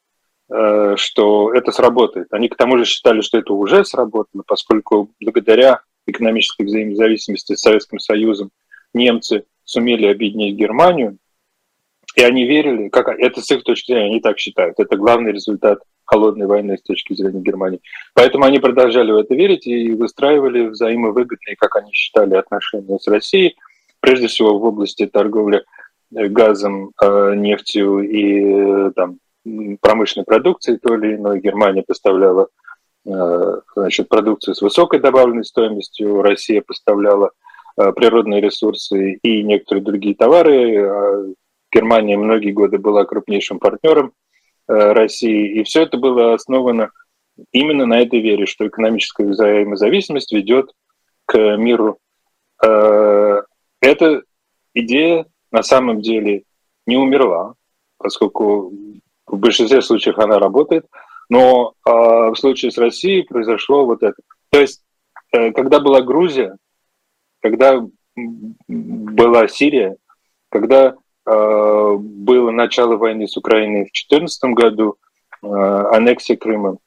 э, 0.53 0.95
что 0.97 1.55
это 1.55 1.71
сработает. 1.71 2.27
Они 2.33 2.49
к 2.49 2.57
тому 2.57 2.77
же 2.77 2.87
считали, 2.87 3.21
что 3.21 3.39
это 3.39 3.53
уже 3.53 3.85
сработало, 3.85 4.43
поскольку 4.45 5.13
благодаря 5.21 5.83
экономической 6.09 6.65
взаимозависимости 6.65 7.55
с 7.55 7.61
Советским 7.61 8.01
Союзом 8.01 8.51
немцы 8.93 9.45
сумели 9.63 10.07
объединить 10.07 10.57
Германию, 10.57 11.19
и 12.17 12.23
они 12.23 12.47
верили, 12.47 12.89
как 12.89 13.11
это 13.11 13.41
с 13.41 13.49
их 13.53 13.63
точки 13.63 13.93
зрения, 13.93 14.07
они 14.07 14.21
так 14.21 14.41
считают, 14.41 14.81
это 14.81 14.97
главный 14.97 15.31
результат 15.31 15.83
холодной 16.05 16.49
войны 16.49 16.77
с 16.77 16.83
точки 16.83 17.15
зрения 17.15 17.43
Германии. 17.43 17.81
Поэтому 18.15 18.45
они 18.45 18.59
продолжали 18.59 19.13
в 19.13 19.19
это 19.19 19.37
верить 19.37 19.69
и 19.69 19.93
выстраивали 19.93 20.67
взаимовыгодные, 20.67 21.55
как 21.55 21.77
они 21.77 21.93
считали, 21.93 22.35
отношения 22.35 22.99
с 22.99 23.07
Россией– 23.07 23.55
прежде 24.01 24.27
всего 24.27 24.59
в 24.59 24.65
области 24.65 25.07
торговли 25.07 25.65
э, 26.15 26.27
газом, 26.27 26.93
э, 27.01 27.35
нефтью 27.37 28.01
и 28.01 28.89
э, 28.89 28.93
там, 28.97 29.19
промышленной 29.81 30.25
продукцией 30.25 30.79
то 30.79 30.95
или 30.95 31.17
иной. 31.17 31.41
Германия 31.41 31.83
поставляла 31.83 32.49
значит, 33.75 34.11
продукцию 34.11 34.55
с 34.55 34.61
высокой 34.61 35.01
добавленной 35.01 35.45
стоимостью, 35.45 36.21
Россия 36.21 36.61
поставляла 36.61 37.31
природные 37.75 38.43
ресурсы 38.43 39.15
и 39.15 39.43
некоторые 39.43 39.83
другие 39.83 40.15
товары. 40.15 41.35
Германия 41.73 42.19
многие 42.19 42.51
годы 42.51 42.77
была 42.77 43.07
крупнейшим 43.07 43.59
партнером 43.59 44.13
России, 44.69 45.59
и 45.59 45.65
все 45.65 45.85
это 45.85 45.97
было 45.97 46.35
основано 46.35 46.91
именно 47.53 47.87
на 47.87 48.01
этой 48.01 48.21
вере, 48.21 48.45
что 48.45 48.69
экономическая 48.69 49.27
взаимозависимость 49.27 50.33
ведет 50.33 50.71
к 51.25 51.57
миру 51.57 51.99
эта 53.81 54.23
идея 54.75 55.27
на 55.51 55.63
самом 55.63 56.01
деле 56.01 56.45
не 56.87 56.97
умерла, 56.97 57.55
поскольку 57.99 58.73
в 59.27 59.39
большинстве 59.39 59.83
случаев 59.83 60.19
она 60.19 60.39
работает, 60.39 60.87
но 61.29 61.75
э, 61.87 61.91
в 61.91 62.35
случае 62.37 62.73
с 62.73 62.79
Россией 62.79 63.23
произошло 63.23 63.87
вот 63.87 64.03
это. 64.03 64.17
То 64.51 64.61
есть, 64.61 64.83
э, 65.33 65.53
когда 65.53 65.79
была 65.81 66.01
Грузия, 66.03 66.57
когда 67.41 67.81
была 68.17 69.49
Сирия, 69.49 69.97
когда 70.51 70.95
э, 71.27 71.97
было 71.99 72.51
начало 72.51 72.97
войны 72.97 73.29
с 73.29 73.37
Украиной 73.37 73.83
в 73.83 73.95
2014 73.95 74.45
году, 74.55 74.97
э, 75.43 75.47
аннексия 75.47 76.37
Крыма, 76.37 76.79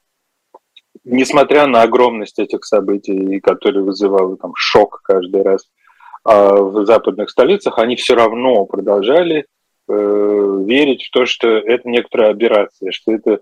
несмотря 1.03 1.67
на 1.67 1.81
огромность 1.81 2.39
этих 2.39 2.65
событий, 2.65 3.39
которые 3.39 3.83
вызывали 3.83 4.35
там 4.35 4.53
шок 4.55 5.01
каждый 5.03 5.41
раз, 5.43 5.63
а 5.63 5.82
в 6.24 6.86
западных 6.86 7.30
столицах, 7.30 7.78
они 7.80 7.95
все 7.95 8.15
равно 8.15 8.65
продолжали 8.65 9.45
э, 9.89 10.63
верить 10.65 11.03
в 11.03 11.11
то, 11.11 11.26
что 11.26 11.47
это 11.49 11.88
некоторая 11.89 12.32
операция, 12.32 12.91
что 12.91 13.11
это 13.11 13.39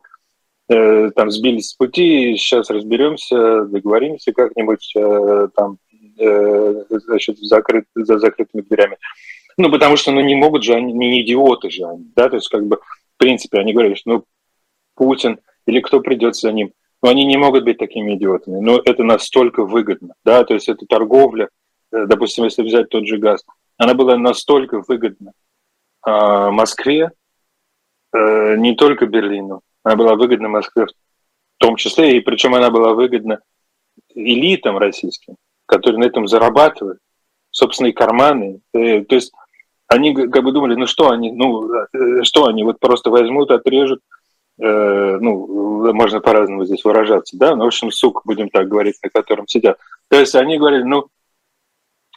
э, 0.70 1.12
там 1.16 1.30
сбились 1.30 1.70
с 1.70 1.74
пути, 1.76 2.36
сейчас 2.38 2.70
разберемся, 2.70 3.66
договоримся 3.66 4.34
как-нибудь 4.34 4.94
э, 4.96 5.48
там 5.56 5.78
значит, 6.90 7.40
закрыт, 7.40 7.86
за 7.96 8.20
закрытыми 8.20 8.62
дверями. 8.62 8.98
Ну, 9.58 9.72
потому 9.72 9.98
что 9.98 10.12
ну, 10.12 10.22
не 10.22 10.36
могут 10.36 10.64
же 10.64 10.74
они, 10.74 10.94
не 10.94 11.22
идиоты 11.22 11.72
же 11.72 11.86
они, 11.86 12.12
да, 12.16 12.30
то 12.30 12.36
есть 12.36 12.50
как 12.50 12.66
бы 12.66 12.78
в 12.78 13.18
принципе 13.18 13.60
они 13.60 13.74
говорили, 13.74 13.96
что 13.96 14.10
ну, 14.10 14.26
Путин 14.96 15.40
или 15.66 15.80
кто 15.80 16.00
придет 16.00 16.36
за 16.36 16.52
ним, 16.52 16.74
но 17.02 17.10
они 17.10 17.26
не 17.26 17.38
могут 17.38 17.64
быть 17.64 17.78
такими 17.78 18.16
идиотами, 18.16 18.60
но 18.60 18.82
это 18.84 19.04
настолько 19.04 19.66
выгодно, 19.66 20.14
да, 20.24 20.44
то 20.44 20.54
есть 20.54 20.70
это 20.70 20.86
торговля, 20.86 21.50
допустим, 21.92 22.46
если 22.46 22.64
взять 22.64 22.90
тот 22.90 23.06
же 23.06 23.18
газ, 23.18 23.44
она 23.78 23.94
была 23.94 24.18
настолько 24.18 24.82
выгодна 24.88 25.34
а, 26.04 26.52
Москве, 26.52 27.12
э, 28.14 28.56
не 28.58 28.76
только 28.76 29.06
Берлину, 29.06 29.62
она 29.84 29.96
была 29.96 30.16
выгодна 30.16 30.50
Москве 30.50 30.86
том 31.62 31.76
числе, 31.76 32.18
и 32.18 32.20
причем 32.20 32.56
она 32.56 32.72
была 32.72 32.94
выгодна 32.94 33.40
элитам 34.16 34.78
российским, 34.78 35.36
которые 35.68 36.00
на 36.00 36.06
этом 36.06 36.28
зарабатывают, 36.28 37.00
собственные 37.52 37.94
карманы. 37.94 38.62
Э, 38.74 39.04
то 39.06 39.16
есть 39.16 39.32
они 39.88 40.14
как 40.14 40.44
бы 40.44 40.52
думали, 40.52 40.76
ну 40.76 40.88
что 40.88 41.12
они, 41.12 41.32
ну 41.32 41.72
э, 41.74 42.24
что 42.24 42.48
они 42.48 42.64
вот 42.64 42.80
просто 42.80 43.10
возьмут, 43.10 43.52
отрежут, 43.52 44.02
ну, 44.58 45.92
можно 45.92 46.20
по-разному 46.20 46.66
здесь 46.66 46.84
выражаться, 46.84 47.36
да, 47.36 47.56
ну, 47.56 47.64
в 47.64 47.68
общем, 47.68 47.90
сук, 47.90 48.22
будем 48.26 48.50
так 48.50 48.68
говорить, 48.68 48.98
на 49.02 49.10
котором 49.10 49.48
сидят. 49.48 49.80
То 50.08 50.20
есть 50.20 50.36
они 50.36 50.60
говорили, 50.60 50.84
ну, 50.84 51.08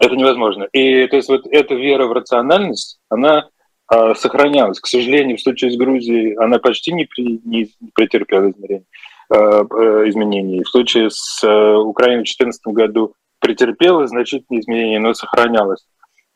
это 0.01 0.17
невозможно. 0.17 0.65
И 0.73 1.07
то 1.07 1.17
есть 1.17 1.29
вот 1.29 1.47
эта 1.51 1.75
вера 1.75 2.07
в 2.07 2.13
рациональность, 2.13 2.99
она 3.09 3.49
э, 3.93 4.15
сохранялась. 4.15 4.81
К 4.81 4.87
сожалению, 4.87 5.37
в 5.37 5.43
случае 5.43 5.71
с 5.71 5.77
Грузией 5.77 6.35
она 6.37 6.59
почти 6.59 6.93
не, 6.93 7.05
при, 7.05 7.41
не 7.45 7.71
претерпела 7.95 8.51
измерений, 8.51 8.87
э, 9.33 9.37
э, 9.37 10.09
изменений. 10.09 10.63
В 10.63 10.69
случае 10.69 11.11
с 11.11 11.43
э, 11.45 11.75
Украиной 11.77 12.23
в 12.23 12.27
2014 12.27 12.67
году 12.69 13.15
претерпела 13.39 14.07
значительные 14.07 14.61
изменения, 14.61 14.99
но 14.99 15.15
сохранялась. 15.15 15.87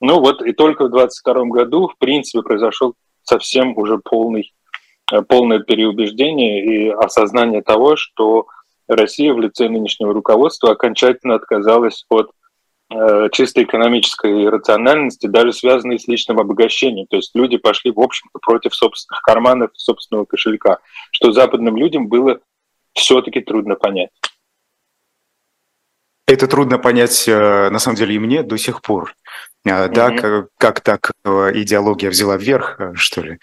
Ну 0.00 0.20
вот 0.20 0.42
и 0.42 0.52
только 0.52 0.84
в 0.84 0.90
2022 0.90 1.44
году, 1.46 1.88
в 1.88 1.98
принципе, 1.98 2.42
произошел 2.42 2.94
совсем 3.22 3.76
уже 3.76 3.98
полный, 3.98 4.52
э, 5.12 5.22
полное 5.22 5.60
переубеждение 5.60 6.64
и 6.64 6.88
осознание 6.90 7.62
того, 7.62 7.96
что 7.96 8.46
Россия 8.86 9.34
в 9.34 9.40
лице 9.40 9.68
нынешнего 9.68 10.14
руководства 10.14 10.70
окончательно 10.70 11.34
отказалась 11.34 12.04
от 12.08 12.30
чисто 13.32 13.62
экономической 13.62 14.48
рациональности, 14.48 15.26
даже 15.26 15.52
связанной 15.52 15.98
с 15.98 16.08
личным 16.08 16.40
обогащением. 16.40 17.06
То 17.06 17.16
есть 17.16 17.32
люди 17.34 17.58
пошли, 17.58 17.90
в 17.90 18.00
общем-то, 18.00 18.38
против 18.40 18.74
собственных 18.74 19.20
карманов, 19.22 19.70
собственного 19.74 20.24
кошелька, 20.24 20.78
что 21.10 21.32
западным 21.32 21.76
людям 21.76 22.08
было 22.08 22.40
все-таки 22.94 23.40
трудно 23.40 23.74
понять. 23.74 24.10
Это 26.26 26.46
трудно 26.46 26.78
понять, 26.78 27.26
э, 27.26 27.70
на 27.70 27.78
самом 27.78 27.96
деле, 27.96 28.14
и 28.14 28.18
мне 28.18 28.42
до 28.42 28.58
сих 28.58 28.82
пор. 28.82 29.14
Mm-hmm. 29.66 29.88
Да, 29.88 30.10
как, 30.10 30.48
как 30.58 30.80
так 30.80 31.12
э, 31.24 31.52
идеология 31.54 32.10
взяла 32.10 32.36
вверх, 32.36 32.78
что 32.94 33.22
ли, 33.22 33.38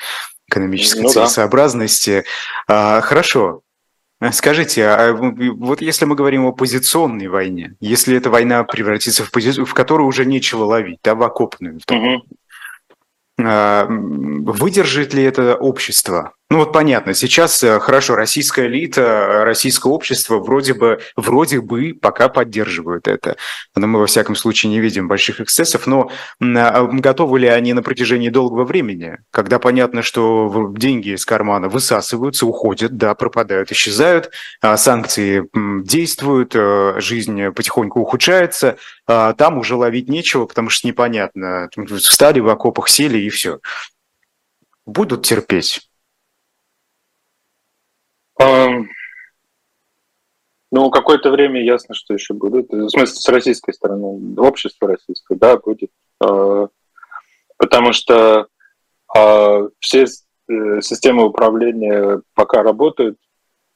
экономической 0.47 1.01
ну, 1.01 1.09
целесообразности. 1.09 2.25
Да. 2.67 3.01
Хорошо. 3.01 3.61
Скажите, 4.31 4.87
а 4.87 5.13
вот 5.13 5.81
если 5.81 6.05
мы 6.05 6.15
говорим 6.15 6.45
о 6.45 6.53
позиционной 6.53 7.27
войне, 7.27 7.75
если 7.81 8.15
эта 8.15 8.29
война 8.29 8.63
превратится 8.63 9.25
в 9.25 9.31
позицию, 9.31 9.65
в 9.65 9.73
которую 9.73 10.07
уже 10.07 10.25
нечего 10.25 10.63
ловить, 10.63 10.99
да, 11.03 11.15
в 11.15 11.23
окопную, 11.23 11.79
в 11.79 11.85
том, 11.85 12.23
mm-hmm. 13.37 14.51
выдержит 14.53 15.13
ли 15.13 15.23
это 15.23 15.55
общество? 15.55 16.33
Ну 16.51 16.59
вот 16.59 16.73
понятно, 16.73 17.15
сейчас 17.15 17.63
э, 17.63 17.79
хорошо, 17.79 18.15
российская 18.15 18.67
элита, 18.67 19.43
российское 19.45 19.91
общество 19.91 20.37
вроде 20.37 20.75
бы, 20.75 20.99
вроде 21.15 21.59
бы 21.59 21.97
пока 21.99 22.29
поддерживают 22.29 23.07
это. 23.07 23.35
Но 23.75 23.87
мы 23.87 23.99
во 23.99 24.05
всяком 24.05 24.35
случае 24.35 24.69
не 24.69 24.79
видим 24.79 25.07
больших 25.07 25.41
эксцессов, 25.41 25.87
но 25.87 26.11
а, 26.39 26.83
готовы 26.83 27.39
ли 27.39 27.47
они 27.47 27.73
на 27.73 27.81
протяжении 27.81 28.29
долгого 28.29 28.63
времени, 28.63 29.17
когда 29.31 29.57
понятно, 29.57 30.03
что 30.03 30.71
деньги 30.77 31.15
из 31.15 31.25
кармана 31.25 31.67
высасываются, 31.67 32.45
уходят, 32.45 32.95
да, 32.95 33.15
пропадают, 33.15 33.71
исчезают, 33.71 34.29
а 34.61 34.77
санкции 34.77 35.49
действуют, 35.83 36.55
э, 36.55 36.99
жизнь 36.99 37.49
потихоньку 37.53 38.01
ухудшается, 38.01 38.77
а 39.07 39.33
там 39.33 39.57
уже 39.57 39.75
ловить 39.75 40.09
нечего, 40.09 40.45
потому 40.45 40.69
что 40.69 40.87
непонятно, 40.87 41.69
встали 41.97 42.39
в 42.39 42.49
окопах, 42.49 42.87
сели 42.87 43.17
и 43.17 43.29
все. 43.29 43.61
Будут 44.85 45.25
терпеть. 45.25 45.89
Ну, 50.71 50.89
какое-то 50.89 51.31
время 51.31 51.63
ясно, 51.63 51.95
что 51.95 52.13
еще 52.13 52.33
будут. 52.33 52.69
В 52.69 52.89
смысле, 52.89 53.15
с 53.15 53.29
российской 53.29 53.73
стороны, 53.73 54.35
общество 54.37 54.89
российское, 54.89 55.37
да, 55.37 55.57
будет. 55.57 55.89
А, 56.19 56.67
потому 57.57 57.93
что 57.93 58.47
а, 59.15 59.69
все 59.79 60.03
э, 60.03 60.81
системы 60.81 61.25
управления 61.25 62.21
пока 62.33 62.61
работают, 62.61 63.17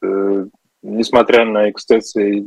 э, 0.02 0.46
несмотря 0.82 1.46
на 1.46 1.70
эксцессы, 1.70 2.46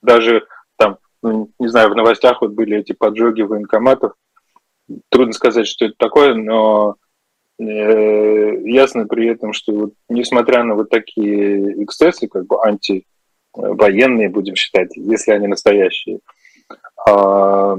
даже 0.00 0.46
там, 0.76 0.98
ну, 1.22 1.50
не 1.58 1.68
знаю, 1.68 1.90
в 1.90 1.96
новостях 1.96 2.40
вот 2.40 2.52
были 2.52 2.78
эти 2.78 2.92
поджоги 2.92 3.42
военкоматов. 3.42 4.12
Трудно 5.10 5.34
сказать, 5.34 5.66
что 5.66 5.84
это 5.84 5.94
такое, 5.98 6.34
но 6.34 6.96
ясно 7.58 9.06
при 9.06 9.28
этом, 9.28 9.52
что 9.52 9.72
вот, 9.72 9.92
несмотря 10.08 10.64
на 10.64 10.74
вот 10.74 10.90
такие 10.90 11.84
эксцессы, 11.84 12.26
как 12.26 12.46
бы 12.46 12.56
антивоенные, 12.64 14.28
будем 14.28 14.56
считать, 14.56 14.96
если 14.96 15.32
они 15.32 15.46
настоящие, 15.46 16.18
а, 17.06 17.78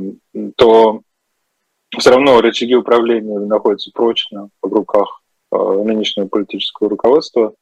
то 0.55 1.01
все 1.97 2.09
равно 2.09 2.41
рычаги 2.41 2.76
управления 2.76 3.39
находятся 3.39 3.91
прочно 3.93 4.49
в 4.61 4.71
руках 4.71 5.21
а, 5.51 5.84
нынешнего 5.84 6.28
политического 6.28 6.89
руководства. 6.89 7.53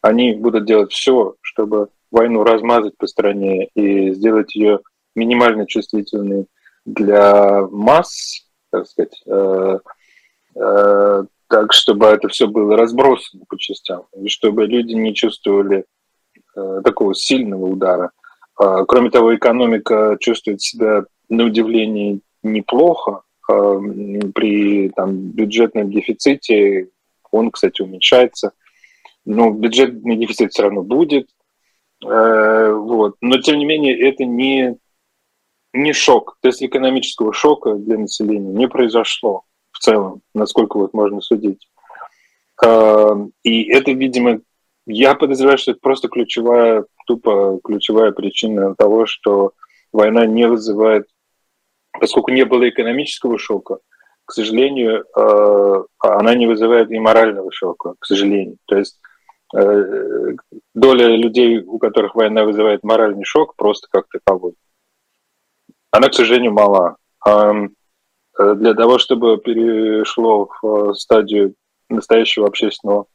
Они 0.00 0.34
будут 0.34 0.66
делать 0.66 0.92
все, 0.92 1.34
чтобы 1.40 1.88
войну 2.10 2.44
размазать 2.44 2.96
по 2.96 3.06
стране 3.06 3.68
и 3.74 4.12
сделать 4.12 4.54
ее 4.54 4.80
минимально 5.14 5.66
чувствительной 5.66 6.46
для 6.84 7.66
масс, 7.70 8.46
так 8.70 8.86
сказать, 8.86 9.20
э, 9.26 9.78
э, 10.54 11.24
так, 11.48 11.72
чтобы 11.72 12.06
это 12.06 12.28
все 12.28 12.46
было 12.46 12.76
разбросано 12.76 13.44
по 13.48 13.58
частям, 13.58 14.02
и 14.20 14.28
чтобы 14.28 14.66
люди 14.66 14.92
не 14.92 15.14
чувствовали 15.14 15.84
э, 16.54 16.80
такого 16.84 17.14
сильного 17.14 17.66
удара. 17.66 18.10
Э, 18.60 18.84
кроме 18.86 19.10
того, 19.10 19.34
экономика 19.34 20.16
чувствует 20.20 20.60
себя 20.60 21.04
на 21.28 21.44
удивление 21.44 22.20
неплохо. 22.42 23.22
Э, 23.50 23.80
при 24.34 24.90
там, 24.90 25.16
бюджетном 25.30 25.90
дефиците 25.90 26.88
он, 27.30 27.50
кстати, 27.50 27.80
уменьшается. 27.82 28.52
Но 29.24 29.50
бюджетный 29.50 30.16
дефицит 30.16 30.52
все 30.52 30.64
равно 30.64 30.82
будет. 30.82 31.28
Э, 32.04 32.72
вот. 32.72 33.16
Но, 33.22 33.38
тем 33.38 33.58
не 33.58 33.64
менее, 33.64 33.98
это 33.98 34.24
не, 34.24 34.76
не 35.72 35.92
шок. 35.94 36.36
То 36.42 36.48
есть 36.48 36.62
экономического 36.62 37.32
шока 37.32 37.74
для 37.74 37.96
населения 37.96 38.52
не 38.52 38.68
произошло 38.68 39.44
в 39.78 39.80
целом, 39.80 40.22
насколько 40.34 40.76
вот 40.76 40.92
можно 40.92 41.20
судить. 41.20 41.68
А, 42.64 43.16
и 43.44 43.70
это, 43.70 43.92
видимо, 43.92 44.40
я 44.86 45.14
подозреваю, 45.14 45.56
что 45.56 45.70
это 45.70 45.80
просто 45.80 46.08
ключевая, 46.08 46.84
тупо 47.06 47.60
ключевая 47.62 48.10
причина 48.10 48.74
того, 48.74 49.06
что 49.06 49.52
война 49.92 50.26
не 50.26 50.48
вызывает, 50.48 51.06
поскольку 51.92 52.32
не 52.32 52.44
было 52.44 52.68
экономического 52.68 53.38
шока, 53.38 53.78
к 54.24 54.32
сожалению, 54.32 55.04
а, 55.14 55.84
она 56.00 56.34
не 56.34 56.48
вызывает 56.48 56.90
и 56.90 56.98
морального 56.98 57.52
шока, 57.52 57.94
к 58.00 58.04
сожалению. 58.04 58.56
То 58.66 58.78
есть 58.78 59.00
э, 59.56 60.34
доля 60.74 61.06
людей, 61.16 61.60
у 61.60 61.78
которых 61.78 62.16
война 62.16 62.44
вызывает 62.44 62.82
моральный 62.82 63.24
шок, 63.24 63.54
просто 63.54 63.86
как 63.90 64.06
таковой, 64.08 64.54
она, 65.92 66.08
к 66.08 66.14
сожалению, 66.14 66.52
мала. 66.52 66.96
Для 68.38 68.74
того, 68.74 68.98
чтобы 68.98 69.38
перешло 69.38 70.48
в 70.62 70.90
э, 70.90 70.94
стадию 70.94 71.54
настоящего 71.88 72.46
общественного 72.46 73.06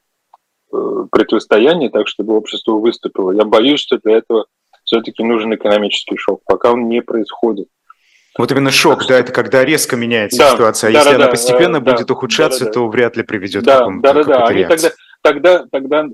э, 0.71 0.77
противостояния, 1.11 1.89
так 1.89 2.07
чтобы 2.07 2.35
общество 2.35 2.73
выступило. 2.73 3.31
Я 3.31 3.45
боюсь, 3.45 3.79
что 3.79 3.97
для 3.99 4.17
этого 4.17 4.45
все-таки 4.83 5.23
нужен 5.23 5.55
экономический 5.55 6.17
шок, 6.17 6.41
пока 6.45 6.73
он 6.73 6.89
не 6.89 7.01
происходит. 7.01 7.67
Вот 8.37 8.51
именно 8.51 8.71
шок, 8.71 9.05
да, 9.07 9.19
это 9.19 9.31
когда 9.31 9.63
резко 9.63 9.95
меняется 9.95 10.39
да, 10.39 10.51
ситуация. 10.51 10.89
А 10.89 10.93
да, 10.93 10.99
если 10.99 11.11
да, 11.11 11.15
она 11.15 11.27
постепенно 11.27 11.79
да, 11.79 11.91
будет 11.91 12.09
ухудшаться, 12.09 12.61
да, 12.61 12.65
да, 12.65 12.71
то 12.71 12.87
вряд 12.87 13.15
ли 13.15 13.23
приведет 13.23 13.63
да, 13.63 13.75
к 13.75 13.79
какому-то 13.79 14.13
Да, 14.13 14.13
да, 14.13 14.23
да. 14.23 14.45
Они 14.47 14.65
тогда, 14.65 14.89
тогда, 15.21 15.65
тогда, 15.71 16.05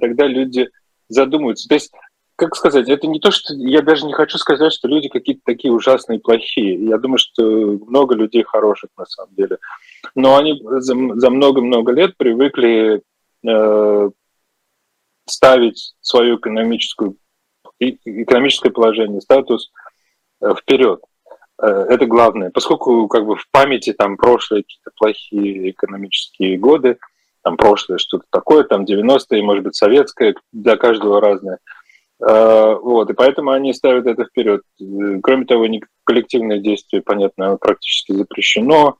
тогда 0.00 0.26
люди 0.26 0.70
задумаются. 1.08 1.68
То 1.68 1.74
есть 1.74 1.92
как 2.36 2.56
сказать, 2.56 2.88
это 2.88 3.06
не 3.06 3.20
то, 3.20 3.30
что 3.30 3.54
я 3.54 3.80
даже 3.80 4.06
не 4.06 4.12
хочу 4.12 4.38
сказать, 4.38 4.72
что 4.72 4.88
люди 4.88 5.08
какие-то 5.08 5.42
такие 5.44 5.72
ужасные, 5.72 6.18
плохие. 6.18 6.84
Я 6.84 6.98
думаю, 6.98 7.18
что 7.18 7.42
много 7.42 8.16
людей 8.16 8.42
хороших 8.42 8.90
на 8.96 9.06
самом 9.06 9.34
деле. 9.34 9.58
Но 10.14 10.36
они 10.36 10.60
за 10.64 10.94
много-много 11.30 11.92
лет 11.92 12.16
привыкли 12.16 13.02
э, 13.46 14.10
ставить 15.26 15.94
свое 16.00 16.36
экономическую, 16.36 17.16
экономическое 17.78 18.70
положение, 18.70 19.20
статус 19.20 19.70
э, 20.40 20.54
вперед. 20.60 21.00
Э, 21.62 21.86
это 21.88 22.06
главное. 22.06 22.50
Поскольку 22.50 23.06
как 23.06 23.26
бы 23.26 23.36
в 23.36 23.48
памяти 23.52 23.92
там 23.92 24.16
прошлые 24.16 24.64
какие-то 24.64 24.90
плохие 24.96 25.70
экономические 25.70 26.58
годы, 26.58 26.98
там 27.42 27.56
прошлое 27.56 27.98
что-то 27.98 28.24
такое, 28.30 28.64
там 28.64 28.84
90-е, 28.84 29.42
может 29.42 29.62
быть, 29.62 29.76
советское, 29.76 30.34
для 30.52 30.76
каждого 30.76 31.20
разное– 31.20 31.58
вот, 32.20 33.10
и 33.10 33.14
поэтому 33.14 33.50
они 33.50 33.72
ставят 33.74 34.06
это 34.06 34.24
вперед. 34.24 34.62
Кроме 35.22 35.46
того, 35.46 35.66
коллективное 36.04 36.58
действие, 36.58 37.02
понятно, 37.02 37.56
практически 37.56 38.12
запрещено. 38.12 38.96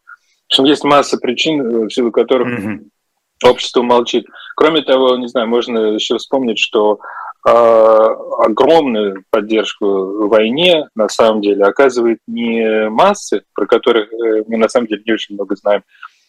В 0.49 0.53
общем, 0.53 0.65
есть 0.65 0.85
масса 0.85 1.19
причин, 1.19 1.61
э, 1.61 1.87
в 1.87 1.91
силу 1.91 2.11
которых 2.11 2.49
mm-hmm. 2.49 3.49
общество 3.49 3.83
молчит. 3.83 4.27
Кроме 4.57 4.83
того, 4.83 5.17
не 5.17 5.29
знаю, 5.29 5.49
можно 5.49 5.95
еще 5.95 6.19
вспомнить, 6.19 6.59
что 6.59 7.01
огромную 7.47 9.23
поддержку 9.29 10.29
войне 10.29 10.89
на 10.95 11.11
самом 11.11 11.43
деле 11.43 11.65
оказывает 11.65 12.21
не 12.27 12.89
массы, 12.89 13.43
про 13.55 13.67
которых 13.67 14.09
мы 14.47 14.57
на 14.57 14.69
самом 14.71 14.87
деле 14.87 15.03
не 15.05 15.13
очень 15.13 15.35
много 15.35 15.55
знаем, 15.55 15.83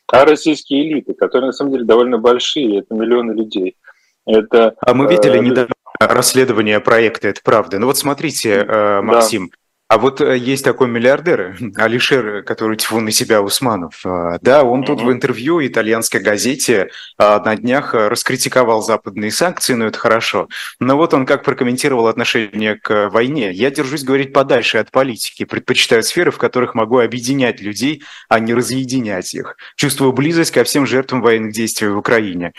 а 0.08 0.26
российские 0.26 0.88
элиты, 0.88 1.14
которые 1.14 1.48
на 1.48 1.54
самом 1.54 1.72
деле 1.72 1.86
довольно 1.86 2.18
большие, 2.18 2.80
это 2.80 2.94
миллионы 2.94 3.32
людей. 3.32 3.78
Это, 4.26 4.76
а 4.82 4.94
мы 4.94 5.10
видели 5.10 5.38
э, 5.38 5.42
недавно 5.42 5.74
расследование 6.00 6.80
проекта, 6.80 7.30
это 7.30 7.42
правда. 7.44 7.80
Ну 7.80 7.88
вот 7.88 7.98
смотрите, 7.98 8.66
э, 8.68 9.02
Максим, 9.02 9.50
да. 9.50 9.56
А 9.88 10.00
вот 10.00 10.20
э, 10.20 10.36
есть 10.36 10.64
такой 10.64 10.88
миллиардер, 10.88 11.58
Алишер, 11.78 12.42
который 12.44 12.76
тьфу 12.78 13.00
на 13.00 13.12
себя 13.12 13.42
Усманов. 13.44 14.02
А, 14.04 14.40
да, 14.42 14.64
он 14.64 14.84
тут 14.84 15.02
в 15.02 15.12
интервью 15.12 15.66
итальянской 15.66 16.22
газете 16.22 16.90
а, 17.20 17.40
на 17.44 17.56
днях 17.56 17.94
э, 17.94 18.08
раскритиковал 18.08 18.82
западные 18.82 19.30
санкции, 19.30 19.76
но 19.76 19.86
это 19.86 20.00
хорошо. 20.00 20.48
Но 20.80 20.98
вот 20.98 21.14
он 21.14 21.28
как 21.28 21.44
прокомментировал 21.44 22.08
отношение 22.08 22.76
к 22.80 23.10
войне. 23.10 23.52
«Я 23.52 23.70
держусь 23.70 24.04
говорить 24.04 24.34
подальше 24.34 24.80
от 24.80 24.90
политики, 24.90 25.46
предпочитаю 25.46 26.02
сферы, 26.02 26.32
в 26.32 26.40
которых 26.40 26.74
могу 26.74 26.98
объединять 26.98 27.62
людей, 27.62 28.02
а 28.28 28.40
не 28.40 28.56
разъединять 28.56 29.36
их. 29.36 29.56
Чувствую 29.76 30.14
близость 30.14 30.52
ко 30.52 30.64
всем 30.64 30.88
жертвам 30.88 31.22
военных 31.22 31.54
действий 31.54 31.90
в 31.90 31.98
Украине. 31.98 32.54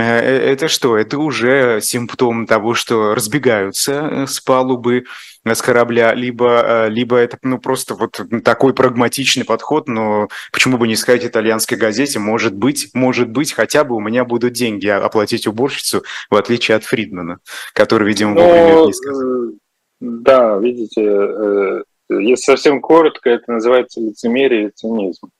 Э, 0.00 0.52
это 0.52 0.68
что? 0.68 0.96
Это 0.96 1.18
уже 1.18 1.80
симптом 1.82 2.46
того, 2.46 2.74
что 2.74 3.14
разбегаются 3.14 4.26
с 4.26 4.40
палубы 4.40 5.04
с 5.44 5.62
корабля, 5.62 6.14
либо, 6.14 6.62
э, 6.62 6.88
либо 6.90 7.16
это 7.16 7.38
ну, 7.42 7.58
просто 7.58 7.94
вот 7.94 8.20
такой 8.44 8.74
прагматичный 8.74 9.44
подход, 9.44 9.88
но 9.88 10.28
почему 10.52 10.76
бы 10.76 10.86
не 10.86 10.96
сказать 10.96 11.24
итальянской 11.24 11.78
газете, 11.78 12.18
может 12.18 12.54
быть, 12.54 12.90
может 12.94 13.30
быть, 13.30 13.52
хотя 13.52 13.84
бы 13.84 13.96
у 13.96 14.00
меня 14.00 14.24
будут 14.24 14.52
деньги 14.52 14.86
оплатить 14.88 15.46
уборщицу, 15.46 16.02
в 16.28 16.36
отличие 16.36 16.76
от 16.76 16.84
Фридмана, 16.84 17.38
который, 17.72 18.06
видимо, 18.06 18.34
но, 18.34 18.42
вовремя 18.42 18.86
не 18.86 18.92
сказал. 18.92 19.22
Э, 19.22 19.52
да, 20.00 20.58
видите, 20.58 21.02
э, 21.02 21.82
если 22.10 22.52
совсем 22.52 22.80
коротко, 22.80 23.30
это 23.30 23.52
называется 23.52 24.00
лицемерие 24.00 24.68
и 24.68 24.72
цинизм. 24.74 25.30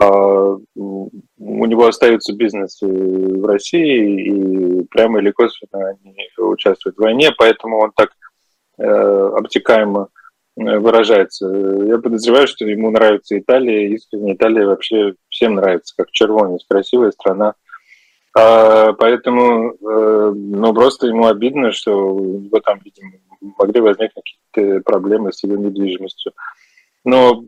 А, 0.00 0.56
у 0.76 1.10
него 1.66 1.86
остается 1.86 2.32
бизнес 2.34 2.78
в 2.80 3.44
России, 3.44 4.80
и 4.80 4.84
прямо 4.84 5.18
или 5.18 5.30
косвенно 5.30 5.88
они 5.88 6.14
участвуют 6.38 6.96
в 6.96 7.00
войне, 7.02 7.30
поэтому 7.36 7.78
он 7.78 7.92
так 7.96 8.10
Э, 8.78 9.30
обтекаемо 9.36 10.08
э, 10.56 10.78
выражается. 10.78 11.48
Я 11.48 11.98
подозреваю, 11.98 12.46
что 12.46 12.64
ему 12.64 12.90
нравится 12.92 13.36
Италия, 13.36 13.92
искренне 13.92 14.34
Италия 14.34 14.66
вообще 14.66 15.14
всем 15.28 15.56
нравится, 15.56 15.94
как 15.96 16.12
червонец, 16.12 16.64
красивая 16.68 17.10
страна. 17.10 17.54
А, 18.36 18.92
поэтому, 18.92 19.72
э, 19.72 20.32
ну, 20.32 20.72
просто 20.74 21.08
ему 21.08 21.26
обидно, 21.26 21.72
что 21.72 22.14
у 22.14 22.38
него 22.38 22.60
там, 22.60 22.80
видимо, 22.84 23.14
могли 23.58 23.80
возникнуть 23.80 24.38
какие-то 24.52 24.80
проблемы 24.84 25.32
с 25.32 25.42
его 25.42 25.56
недвижимостью. 25.56 26.32
Но 27.04 27.42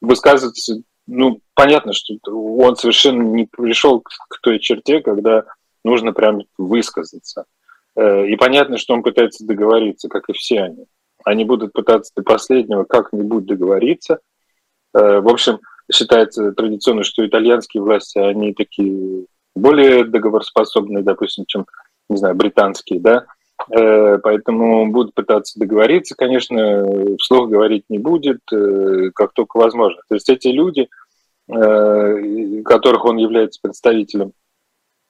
высказываться, 0.00 0.80
ну, 1.12 1.40
понятно, 1.54 1.92
что 1.92 2.14
он 2.26 2.76
совершенно 2.76 3.22
не 3.22 3.46
пришел 3.46 4.00
к 4.00 4.40
той 4.40 4.58
черте, 4.58 5.00
когда 5.00 5.44
нужно 5.84 6.12
прям 6.12 6.40
высказаться. 6.58 7.44
Э, 7.96 8.26
и 8.26 8.36
понятно, 8.36 8.78
что 8.78 8.94
он 8.94 9.02
пытается 9.02 9.46
договориться, 9.46 10.08
как 10.08 10.28
и 10.28 10.32
все 10.32 10.62
они. 10.62 10.86
Они 11.24 11.44
будут 11.44 11.72
пытаться 11.72 12.12
до 12.16 12.22
последнего 12.22 12.84
как-нибудь 12.84 13.46
договориться. 13.46 14.20
Э, 14.94 15.20
в 15.20 15.28
общем, 15.28 15.60
считается 15.92 16.52
традиционно, 16.52 17.04
что 17.04 17.26
итальянские 17.26 17.82
власти, 17.82 18.18
они 18.18 18.54
такие 18.54 19.26
более 19.54 20.04
договороспособные, 20.04 21.02
допустим, 21.02 21.44
чем, 21.46 21.66
не 22.08 22.16
знаю, 22.16 22.34
британские, 22.34 23.00
да, 23.00 23.26
э, 23.70 24.18
поэтому 24.22 24.90
будут 24.90 25.14
пытаться 25.14 25.58
договориться, 25.58 26.14
конечно, 26.16 26.86
вслух 27.18 27.50
говорить 27.50 27.84
не 27.90 27.98
будет, 27.98 28.40
как 29.14 29.34
только 29.34 29.58
возможно. 29.58 30.00
То 30.08 30.14
есть 30.14 30.30
эти 30.30 30.48
люди, 30.48 30.88
которых 31.52 33.04
он 33.04 33.16
является 33.18 33.60
представителем, 33.60 34.32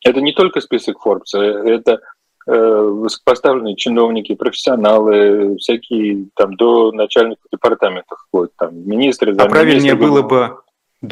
это 0.05 0.20
не 0.20 0.32
только 0.32 0.61
список 0.61 0.97
Forbes, 1.05 1.38
это 1.38 2.01
Э, 2.45 2.88
высокопоставленные 2.90 3.76
чиновники, 3.76 4.34
профессионалы, 4.34 5.57
всякие 5.59 6.26
там 6.34 6.57
до 6.57 6.90
начальников 6.90 7.45
департаментов, 7.53 8.18
вот 8.32 8.51
там 8.59 8.76
министры. 8.84 9.32
А 9.36 9.47
правильнее 9.47 9.95
было 9.95 10.22
бы 10.22 10.57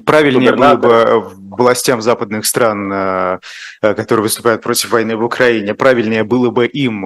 Правильнее 0.06 0.52
было 0.52 0.76
бы 0.76 1.22
властям 1.56 2.00
западных 2.00 2.46
стран, 2.46 2.92
э, 2.92 3.38
э, 3.82 3.94
которые 3.94 4.24
выступают 4.24 4.62
против 4.62 4.90
войны 4.90 5.16
в 5.16 5.24
Украине, 5.24 5.74
правильнее 5.74 6.24
было 6.24 6.50
бы 6.50 6.66
им, 6.66 7.04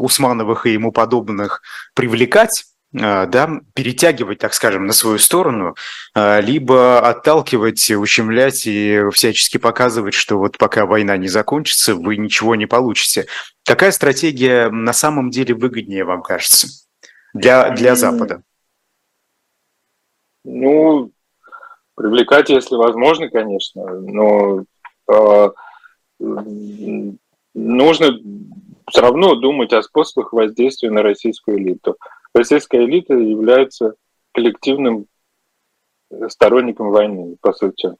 Усмановых 0.00 0.66
и 0.66 0.72
ему 0.72 0.92
подобных, 0.92 1.62
привлекать 1.94 2.64
да, 2.92 3.60
перетягивать, 3.74 4.38
так 4.38 4.54
скажем, 4.54 4.86
на 4.86 4.92
свою 4.92 5.18
сторону, 5.18 5.74
а, 6.14 6.40
либо 6.40 7.00
отталкивать, 7.00 7.90
ущемлять 7.90 8.66
и 8.66 9.02
всячески 9.12 9.58
показывать, 9.58 10.14
что 10.14 10.38
вот 10.38 10.56
пока 10.56 10.86
война 10.86 11.16
не 11.16 11.28
закончится, 11.28 11.94
вы 11.94 12.16
ничего 12.16 12.54
не 12.54 12.66
получите. 12.66 13.26
Какая 13.64 13.92
стратегия 13.92 14.70
на 14.70 14.94
самом 14.94 15.30
деле 15.30 15.54
выгоднее, 15.54 16.04
вам 16.04 16.22
кажется, 16.22 16.68
для, 17.34 17.70
для 17.70 17.94
Запада? 17.94 18.42
Ну, 20.44 21.10
привлекать, 21.94 22.48
если 22.48 22.74
возможно, 22.74 23.28
конечно, 23.28 23.84
но 24.00 24.64
э, 25.10 25.48
нужно 27.54 28.18
все 28.90 29.00
равно 29.02 29.34
думать 29.34 29.74
о 29.74 29.82
способах 29.82 30.32
воздействия 30.32 30.90
на 30.90 31.02
российскую 31.02 31.58
элиту 31.58 31.96
российская 32.34 32.84
элита 32.84 33.14
является 33.14 33.94
коллективным 34.32 35.06
сторонником 36.28 36.90
войны, 36.90 37.36
по 37.40 37.52
сути, 37.52 37.94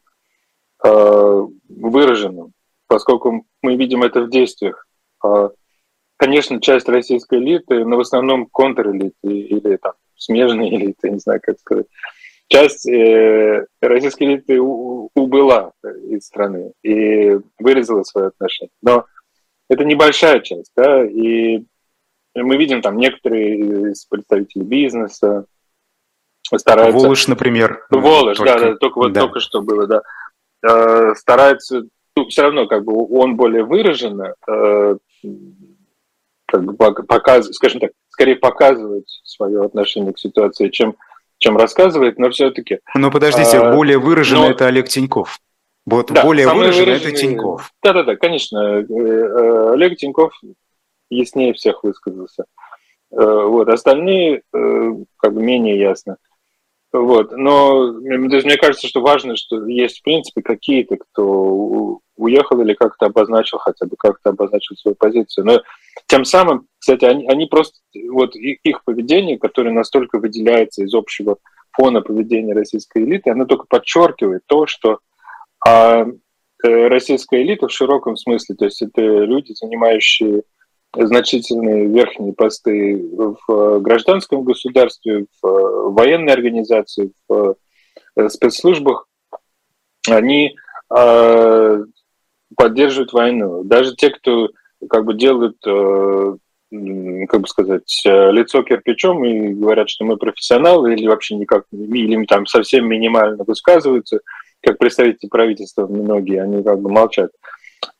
а, 0.83 1.47
выраженным, 1.69 2.53
поскольку 2.87 3.45
мы 3.63 3.77
видим 3.77 4.03
это 4.03 4.23
в 4.23 4.31
действиях. 4.31 4.87
А, 5.23 5.51
конечно, 6.17 6.61
часть 6.61 6.89
российской 6.89 7.39
элиты, 7.39 7.85
но 7.85 7.97
в 7.97 8.01
основном 8.01 8.47
контрэлиты 8.47 9.15
или 9.23 9.77
там 9.77 9.93
смежные 10.17 10.75
элиты, 10.75 11.11
не 11.11 11.19
знаю, 11.19 11.41
как 11.43 11.59
сказать. 11.59 11.87
Часть 12.49 12.89
э, 12.89 13.67
российской 13.83 14.25
элиты 14.25 14.59
убыла 14.59 15.73
из 15.83 16.27
страны 16.27 16.73
и 16.83 17.39
выразила 17.59 18.03
свое 18.05 18.29
отношение. 18.29 18.71
Но 18.81 19.05
это 19.69 19.85
небольшая 19.85 20.41
часть, 20.41 20.73
да, 20.75 21.05
и 21.05 21.65
мы 22.43 22.57
видим 22.57 22.83
там 22.83 22.97
некоторые 22.97 23.91
из 23.91 24.05
представителей 24.05 24.65
бизнеса 24.65 25.47
стараются... 26.57 26.99
Волош, 26.99 27.29
например. 27.29 27.87
Волош, 27.91 28.39
только... 28.39 28.53
да, 28.53 28.59
да, 28.59 28.77
только 28.77 28.99
вот 28.99 29.13
да. 29.13 29.21
только 29.23 29.41
что 29.41 29.63
было, 29.63 29.87
да. 29.87 30.03
Э, 30.67 31.15
стараются, 31.15 31.85
ну, 32.17 32.27
все 32.27 32.43
равно 32.43 32.67
как 32.67 32.85
бы 32.85 32.95
он 32.95 33.37
более 33.37 33.65
выраженно 33.65 34.35
э, 34.49 34.97
как 36.47 36.65
бы 36.65 36.75
показывает, 36.75 37.55
скажем 37.55 37.81
так, 37.81 37.91
скорее 38.09 38.37
показывает 38.37 39.05
свое 39.23 39.65
отношение 39.65 40.13
к 40.13 40.19
ситуации, 40.19 40.71
чем, 40.71 40.97
чем 41.39 41.57
рассказывает, 41.57 42.19
но 42.19 42.31
все-таки... 42.31 42.81
Но 42.95 43.11
подождите, 43.11 43.59
э, 43.59 43.75
более 43.75 43.99
выраженно 43.99 44.47
но... 44.47 44.51
это 44.51 44.67
Олег 44.67 44.89
Тиньков. 44.89 45.39
Вот 45.87 46.11
да, 46.11 46.23
более 46.23 46.49
выраженно 46.49 46.91
это 46.91 47.13
Тиньков. 47.13 47.71
Да-да-да, 47.83 48.17
конечно. 48.17 48.59
Э, 48.59 48.83
э, 48.83 49.73
Олег 49.73 49.97
Тиньков 49.97 50.33
яснее 51.11 51.53
всех 51.55 51.83
высказался. 51.85 52.45
Э, 53.11 53.45
вот, 53.47 53.69
остальные 53.69 54.43
э, 54.53 54.93
как 55.17 55.35
бы 55.35 55.43
менее 55.43 55.79
ясно. 55.79 56.17
Вот, 56.91 57.33
но 57.33 57.93
даже 58.01 58.47
мне 58.47 58.57
кажется, 58.57 58.89
что 58.89 59.03
важно, 59.03 59.37
что 59.37 59.67
есть 59.67 59.99
в 59.99 60.03
принципе 60.03 60.41
какие-то, 60.41 60.97
кто 60.97 62.01
уехал 62.17 62.61
или 62.63 62.73
как-то 62.73 63.07
обозначил, 63.07 63.59
хотя 63.59 63.85
бы 63.85 63.97
как-то 63.99 64.31
обозначил 64.31 64.75
свою 64.77 64.95
позицию. 64.95 65.45
Но 65.45 65.63
тем 66.07 66.25
самым, 66.25 66.67
кстати, 66.79 67.05
они, 67.05 67.27
они 67.29 67.47
просто, 67.47 67.79
вот 68.11 68.35
их 68.37 68.85
поведение, 68.85 69.39
которое 69.39 69.71
настолько 69.71 70.19
выделяется 70.19 70.83
из 70.83 70.95
общего 70.95 71.37
фона 71.73 72.01
поведения 72.01 72.55
российской 72.55 73.05
элиты, 73.05 73.31
оно 73.31 73.45
только 73.45 73.67
подчеркивает 73.69 74.43
то, 74.47 74.67
что 74.67 75.01
а, 75.67 76.07
э, 76.65 76.89
российская 76.89 77.43
элита 77.43 77.69
в 77.69 77.73
широком 77.73 78.17
смысле, 78.17 78.57
то 78.57 78.65
есть 78.65 78.81
это 78.83 79.03
люди, 79.03 79.53
занимающие 79.53 80.43
значительные 80.95 81.87
верхние 81.87 82.33
посты 82.33 82.97
в 82.97 83.37
э, 83.49 83.79
гражданском 83.81 84.43
государстве, 84.43 85.27
в 85.43 85.47
э, 85.47 85.91
военной 85.91 86.33
организации, 86.33 87.13
в 87.29 87.57
э, 88.17 88.29
спецслужбах, 88.29 89.07
они 90.09 90.57
поддерживают 92.57 93.13
войну. 93.13 93.63
Даже 93.63 93.95
те, 93.95 94.09
кто 94.09 94.49
как 94.89 95.05
бы 95.05 95.13
делают, 95.13 95.59
как 95.61 97.41
бы 97.43 97.47
сказать, 97.47 98.01
лицо 98.07 98.63
кирпичом 98.63 99.23
и 99.23 99.53
говорят, 99.53 99.91
что 99.91 100.07
мы 100.07 100.17
профессионалы, 100.17 100.95
или 100.95 101.07
вообще 101.07 101.35
никак, 101.35 101.65
или 101.73 102.25
там 102.25 102.47
совсем 102.47 102.89
минимально 102.89 103.45
высказываются, 103.47 104.21
как 104.63 104.79
представители 104.79 105.29
правительства 105.29 105.87
многие, 105.87 106.43
они 106.43 106.63
как 106.63 106.81
бы 106.81 106.91
молчат. 106.91 107.31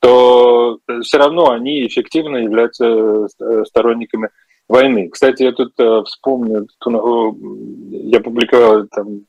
То 0.01 0.79
все 1.03 1.19
равно 1.19 1.51
они 1.51 1.87
эффективно 1.87 2.37
являются 2.39 3.29
сторонниками 3.65 4.31
войны. 4.69 5.09
Кстати, 5.09 5.45
я 5.45 5.53
тут 5.53 5.73
э, 5.79 6.03
вспомню, 6.05 6.67
я 7.91 8.21
публиковал 8.21 8.87
там 8.89 9.23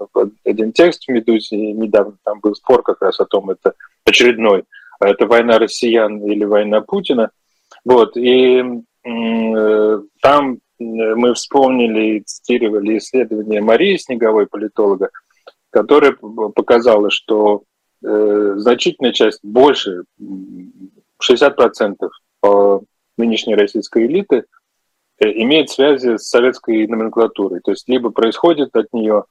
один 0.45 0.73
текст 0.73 1.05
в 1.05 1.11
«Медузе» 1.11 1.55
недавно, 1.55 2.17
там 2.23 2.39
был 2.41 2.53
спор 2.55 2.83
как 2.83 3.01
раз 3.01 3.19
о 3.19 3.25
том, 3.25 3.49
это 3.49 3.73
очередной, 4.05 4.65
это 4.99 5.25
война 5.27 5.57
россиян 5.57 6.21
или 6.25 6.43
война 6.43 6.81
Путина. 6.81 7.31
Вот, 7.85 8.17
и 8.17 8.61
э, 9.05 10.01
там 10.21 10.59
мы 10.79 11.33
вспомнили 11.33 12.17
и 12.17 12.23
цитировали 12.25 12.97
исследование 12.97 13.61
Марии 13.61 13.97
Снеговой, 13.97 14.47
политолога, 14.47 15.09
которая 15.71 16.13
показала, 16.55 17.09
что 17.09 17.63
э, 18.03 18.53
значительная 18.57 19.11
часть, 19.13 19.39
больше, 19.43 20.03
60% 20.19 21.95
э, 22.43 22.79
нынешней 23.17 23.55
российской 23.55 24.05
элиты– 24.05 24.45
Э, 25.19 25.29
имеет 25.31 25.69
связи 25.69 26.17
с 26.17 26.29
советской 26.29 26.87
номенклатурой. 26.87 27.59
То 27.61 27.71
есть 27.71 27.87
либо 27.87 28.09
происходит 28.09 28.75
от 28.75 28.91
нее, 28.93 29.25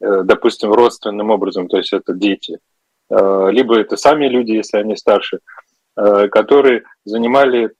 допустим, 0.00 0.72
родственным 0.72 1.30
образом, 1.30 1.68
то 1.68 1.76
есть 1.76 1.92
это 1.92 2.12
дети, 2.12 2.58
либо 3.08 3.78
это 3.78 3.96
сами 3.96 4.26
люди, 4.26 4.50
если 4.50 4.78
они 4.78 4.96
старше, 4.96 5.38
которые 5.94 6.82
занимали 7.04 7.72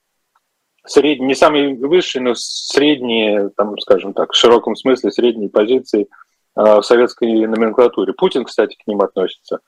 средние, 0.84 1.26
не 1.26 1.34
самые 1.34 1.74
высшие, 1.74 2.22
но 2.22 2.34
средние, 2.36 3.51
там, 3.57 3.76
скажем 3.80 4.12
так, 4.12 4.32
в 4.32 4.36
широком 4.36 4.76
смысле 4.76 5.11
средние 5.11 5.49
позиции 5.49 6.07
в 6.55 6.82
советской 6.82 7.47
номенклатуре. 7.47 8.12
Путин, 8.12 8.45
кстати, 8.45 8.76
к 8.76 8.86
ним 8.86 9.01
относится, 9.01 9.59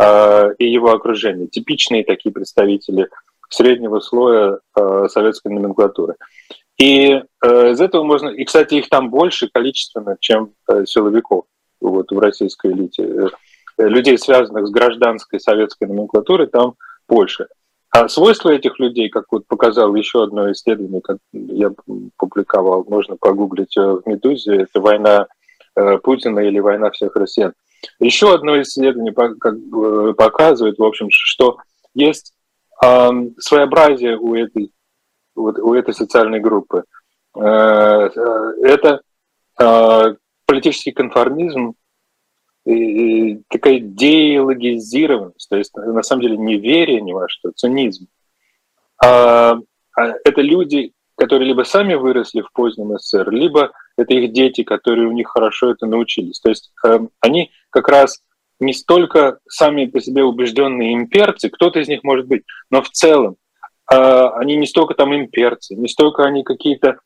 и 0.00 0.64
его 0.66 0.92
окружение. 0.92 1.46
Типичные 1.46 2.04
такие 2.04 2.32
представители 2.32 3.08
среднего 3.48 4.00
слоя 4.00 4.58
советской 5.08 5.48
номенклатуры. 5.48 6.16
И 6.78 7.22
э, 7.42 7.70
из 7.70 7.80
этого 7.80 8.02
можно... 8.02 8.28
И, 8.28 8.44
кстати, 8.44 8.74
их 8.74 8.88
там 8.88 9.10
больше 9.10 9.48
количественно, 9.52 10.16
чем 10.18 10.54
э, 10.68 10.84
силовиков 10.86 11.44
вот, 11.80 12.10
в 12.10 12.18
российской 12.18 12.72
элите. 12.72 13.04
Э, 13.04 13.28
людей, 13.78 14.18
связанных 14.18 14.66
с 14.66 14.70
гражданской 14.70 15.38
советской 15.38 15.86
номенклатурой, 15.86 16.48
там 16.48 16.74
больше. 17.08 17.46
А 17.90 18.08
свойства 18.08 18.50
этих 18.50 18.80
людей, 18.80 19.08
как 19.08 19.26
вот 19.30 19.46
показал 19.46 19.94
еще 19.94 20.24
одно 20.24 20.50
исследование, 20.50 21.00
как 21.00 21.18
я 21.32 21.70
публиковал, 22.16 22.84
можно 22.88 23.16
погуглить 23.16 23.76
э, 23.76 23.80
в 23.80 24.02
«Медузе», 24.06 24.62
это 24.62 24.80
война 24.80 25.28
э, 25.76 25.98
Путина 25.98 26.40
или 26.40 26.58
война 26.58 26.90
всех 26.90 27.14
россиян. 27.14 27.52
Еще 27.98 28.32
одно 28.32 28.60
исследование 28.62 29.12
показывает, 29.12 30.78
в 30.78 30.84
общем, 30.84 31.08
что 31.10 31.58
есть 31.94 32.34
своеобразие 32.80 34.18
у 34.18 34.34
этой 34.34 34.70
вот 35.34 35.58
у 35.58 35.74
этой 35.74 35.94
социальной 35.94 36.40
группы. 36.40 36.84
Э, 37.36 38.08
э, 38.14 38.52
это 38.62 39.00
э, 39.58 40.14
политический 40.46 40.92
конформизм, 40.92 41.74
и 42.64 43.42
такая 43.50 43.78
деологизированность, 43.78 45.48
то 45.50 45.56
есть 45.56 45.74
на 45.76 46.02
самом 46.02 46.22
деле 46.22 46.38
не 46.38 46.56
верие 46.56 47.02
ни 47.02 47.12
во 47.12 47.28
что, 47.28 47.50
цинизм. 47.50 48.06
А, 49.04 49.58
а 49.94 50.14
это 50.24 50.40
люди, 50.40 50.92
которые 51.14 51.48
либо 51.48 51.64
сами 51.64 51.92
выросли 51.92 52.40
в 52.40 52.50
позднем 52.52 52.96
СССР, 52.96 53.30
либо 53.32 53.72
это 53.98 54.14
их 54.14 54.32
дети, 54.32 54.62
которые 54.62 55.08
у 55.08 55.12
них 55.12 55.28
хорошо 55.28 55.72
это 55.72 55.84
научились. 55.84 56.40
То 56.40 56.48
есть 56.48 56.72
они 57.20 57.50
как 57.74 57.88
раз 57.88 58.22
не 58.60 58.72
столько 58.72 59.38
сами 59.48 59.86
по 59.86 60.00
себе 60.00 60.22
убежденные 60.22 60.94
имперцы, 60.94 61.50
кто-то 61.50 61.80
из 61.80 61.88
них 61.88 62.04
может 62.04 62.26
быть, 62.26 62.44
но 62.70 62.82
в 62.82 62.88
целом 62.90 63.36
а, 63.92 64.30
они 64.38 64.56
не 64.56 64.66
столько 64.66 64.94
там 64.94 65.14
имперцы, 65.14 65.74
не 65.74 65.88
столько 65.88 66.24
они 66.24 66.44
какие-то 66.44 66.98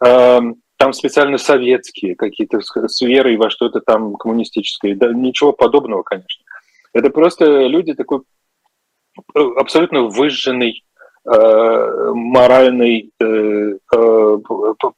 а, 0.00 0.40
там 0.78 0.92
специально 0.94 1.36
советские, 1.36 2.16
какие-то 2.16 2.60
с 2.60 3.00
верой 3.02 3.36
во 3.36 3.50
что-то 3.50 3.80
там 3.80 4.14
коммунистическое. 4.16 4.96
Да, 4.96 5.12
ничего 5.12 5.52
подобного, 5.52 6.02
конечно. 6.02 6.42
Это 6.92 7.10
просто 7.10 7.66
люди 7.66 7.92
такой 7.94 8.20
э, 9.34 9.40
абсолютно 9.56 10.02
выжженный 10.02 10.84
э, 10.93 10.93
моральной 11.26 13.10
э, 13.18 13.72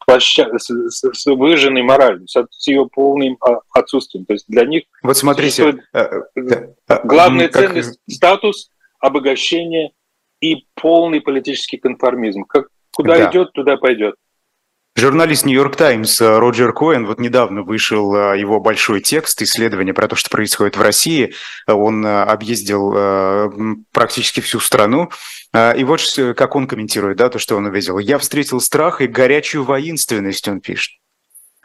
площа... 0.04 0.50
с, 0.58 1.26
выжженной 1.26 1.82
моралью, 1.82 2.26
с, 2.26 2.66
ее 2.66 2.88
полным 2.92 3.36
а, 3.40 3.60
отсутствием. 3.72 4.24
То 4.26 4.32
есть 4.32 4.46
для 4.48 4.64
них 4.64 4.84
вот 5.02 5.16
смотрите, 5.16 5.84
главная 7.04 7.48
как... 7.48 7.68
ценность 7.68 8.00
статус, 8.08 8.70
обогащение 8.98 9.92
и 10.40 10.66
полный 10.74 11.20
политический 11.20 11.76
конформизм. 11.76 12.44
Как, 12.44 12.68
куда 12.92 13.18
да. 13.18 13.30
идет, 13.30 13.52
туда 13.52 13.76
пойдет. 13.76 14.16
Журналист 14.98 15.44
«Нью-Йорк 15.44 15.76
Таймс» 15.76 16.22
Роджер 16.22 16.72
Коэн, 16.72 17.04
вот 17.04 17.20
недавно 17.20 17.62
вышел 17.62 18.14
а, 18.14 18.34
его 18.34 18.60
большой 18.60 19.02
текст, 19.02 19.42
исследование 19.42 19.92
про 19.92 20.08
то, 20.08 20.16
что 20.16 20.30
происходит 20.30 20.78
в 20.78 20.80
России. 20.80 21.34
Он 21.66 22.02
а, 22.06 22.24
объездил 22.24 22.94
а, 22.96 23.50
практически 23.92 24.40
всю 24.40 24.58
страну. 24.58 25.10
И 25.54 25.84
вот 25.84 26.00
как 26.34 26.56
он 26.56 26.66
комментирует, 26.66 27.18
да, 27.18 27.28
то, 27.28 27.38
что 27.38 27.56
он 27.56 27.66
увидел. 27.66 27.98
«Я 27.98 28.18
встретил 28.18 28.60
страх 28.60 29.02
и 29.02 29.06
горячую 29.06 29.64
воинственность», 29.64 30.48
он 30.48 30.60
пишет 30.60 30.92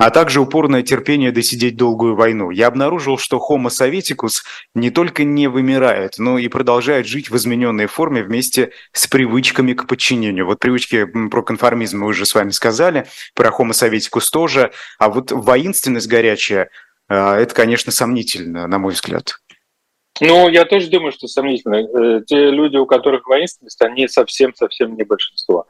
а 0.01 0.09
также 0.09 0.41
упорное 0.41 0.81
терпение 0.81 1.31
досидеть 1.31 1.77
долгую 1.77 2.15
войну. 2.15 2.49
Я 2.49 2.65
обнаружил, 2.65 3.19
что 3.19 3.37
Homo 3.37 3.69
советикус 3.69 4.43
не 4.73 4.89
только 4.89 5.23
не 5.23 5.47
вымирает, 5.47 6.15
но 6.17 6.39
и 6.39 6.47
продолжает 6.47 7.05
жить 7.05 7.29
в 7.29 7.37
измененной 7.37 7.85
форме 7.85 8.23
вместе 8.23 8.71
с 8.93 9.05
привычками 9.05 9.73
к 9.73 9.85
подчинению. 9.85 10.47
Вот 10.47 10.57
привычки 10.57 11.05
про 11.05 11.43
конформизм 11.43 11.99
мы 11.99 12.07
уже 12.07 12.25
с 12.25 12.33
вами 12.33 12.49
сказали, 12.49 13.05
про 13.35 13.49
Homo 13.49 13.73
советикус 13.73 14.31
тоже, 14.31 14.71
а 14.97 15.09
вот 15.09 15.31
воинственность 15.31 16.07
горячая, 16.07 16.71
а, 17.07 17.37
это, 17.37 17.53
конечно, 17.53 17.91
сомнительно, 17.91 18.65
на 18.65 18.79
мой 18.79 18.93
взгляд. 18.93 19.35
Ну, 20.19 20.49
я 20.49 20.65
тоже 20.65 20.87
думаю, 20.87 21.11
что 21.11 21.27
сомнительно. 21.27 21.75
Э, 21.75 22.21
те 22.25 22.49
люди, 22.49 22.75
у 22.75 22.87
которых 22.87 23.27
воинственность, 23.27 23.79
они 23.83 24.07
совсем-совсем 24.07 24.95
не 24.95 25.03
большинство. 25.03 25.67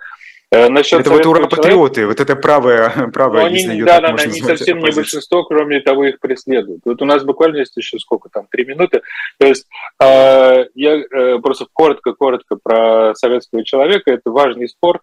Э, 0.54 0.68
насчет 0.68 0.99
это 0.99 1.12
вот 1.12 1.26
ура-патриоты, 1.26 2.06
вот 2.06 2.20
это 2.20 2.36
правое, 2.36 2.89
правое 3.14 3.41
ну, 3.41 3.47
они, 3.47 3.82
Да, 3.84 4.02
да, 4.02 4.12
да, 4.12 4.24
они 4.24 4.41
совсем 4.41 4.80
не 4.80 4.91
большинство, 4.91 5.43
кроме 5.45 5.80
того, 5.80 6.04
их 6.04 6.20
преследуют. 6.20 6.82
Вот 6.84 7.02
у 7.02 7.06
нас 7.06 7.24
буквально 7.24 7.58
есть 7.58 7.76
еще 7.78 7.97
сколько 7.99 8.28
там, 8.30 8.47
три 8.52 8.66
минуты. 8.66 9.02
То 9.38 9.47
есть 9.47 9.66
э, 10.02 10.66
я 10.76 10.97
э, 10.97 11.39
просто 11.39 11.68
коротко-коротко 11.72 12.58
про 12.62 13.16
советского 13.16 13.64
человека. 13.64 14.12
Это 14.12 14.30
важный 14.30 14.68
спор. 14.68 15.02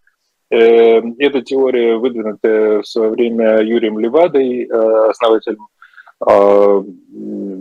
Э, 0.50 1.00
эта 1.18 1.40
теория 1.40 1.96
выдвинута 1.96 2.82
в 2.82 2.86
свое 2.86 3.10
время 3.10 3.62
Юрием 3.62 3.98
Левадой, 3.98 4.66
э, 4.66 5.08
основателем 5.08 5.66
э, 6.26 6.82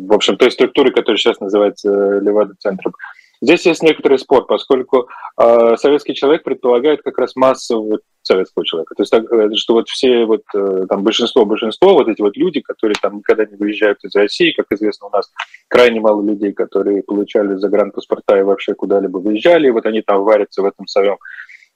в 0.08 0.14
общем, 0.14 0.36
той 0.36 0.52
структуры, 0.52 0.92
которая 0.92 1.18
сейчас 1.18 1.40
называется 1.40 1.90
Левада-центром. 2.20 2.94
Здесь 3.42 3.66
есть 3.66 3.84
некоторый 3.84 4.18
спор, 4.18 4.46
поскольку 4.46 5.08
э, 5.40 5.76
советский 5.78 6.16
человек 6.16 6.44
предполагает 6.44 7.02
как 7.04 7.18
раз 7.18 7.36
массового 7.36 8.00
советского 8.28 8.66
человека. 8.66 8.94
То 8.96 9.04
есть, 9.04 9.12
так, 9.12 9.32
э, 9.32 9.50
что 9.56 9.74
вот 9.74 9.90
все 9.90 10.26
вот 10.26 10.44
э, 10.54 10.86
там 10.90 11.04
большинство, 11.04 11.46
большинство, 11.46 11.94
вот 11.94 12.08
эти 12.08 12.22
вот 12.22 12.36
люди, 12.36 12.62
которые 12.62 12.96
там 13.02 13.18
никогда 13.18 13.46
не 13.46 13.56
выезжают 13.56 14.04
из 14.04 14.16
России, 14.16 14.52
как 14.52 14.68
известно, 14.72 15.08
у 15.08 15.12
нас 15.12 15.32
крайне 15.68 16.00
мало 16.00 16.22
людей, 16.22 16.52
которые 16.54 17.04
получали 17.04 17.56
загранпаспорта 17.56 18.38
и 18.38 18.44
вообще 18.44 18.74
куда-либо 18.74 19.18
выезжали, 19.18 19.68
и 19.68 19.72
вот 19.72 19.86
они 19.86 20.02
там 20.02 20.24
варятся 20.24 20.62
в 20.62 20.66
этом 20.66 20.88
своем, 20.88 21.18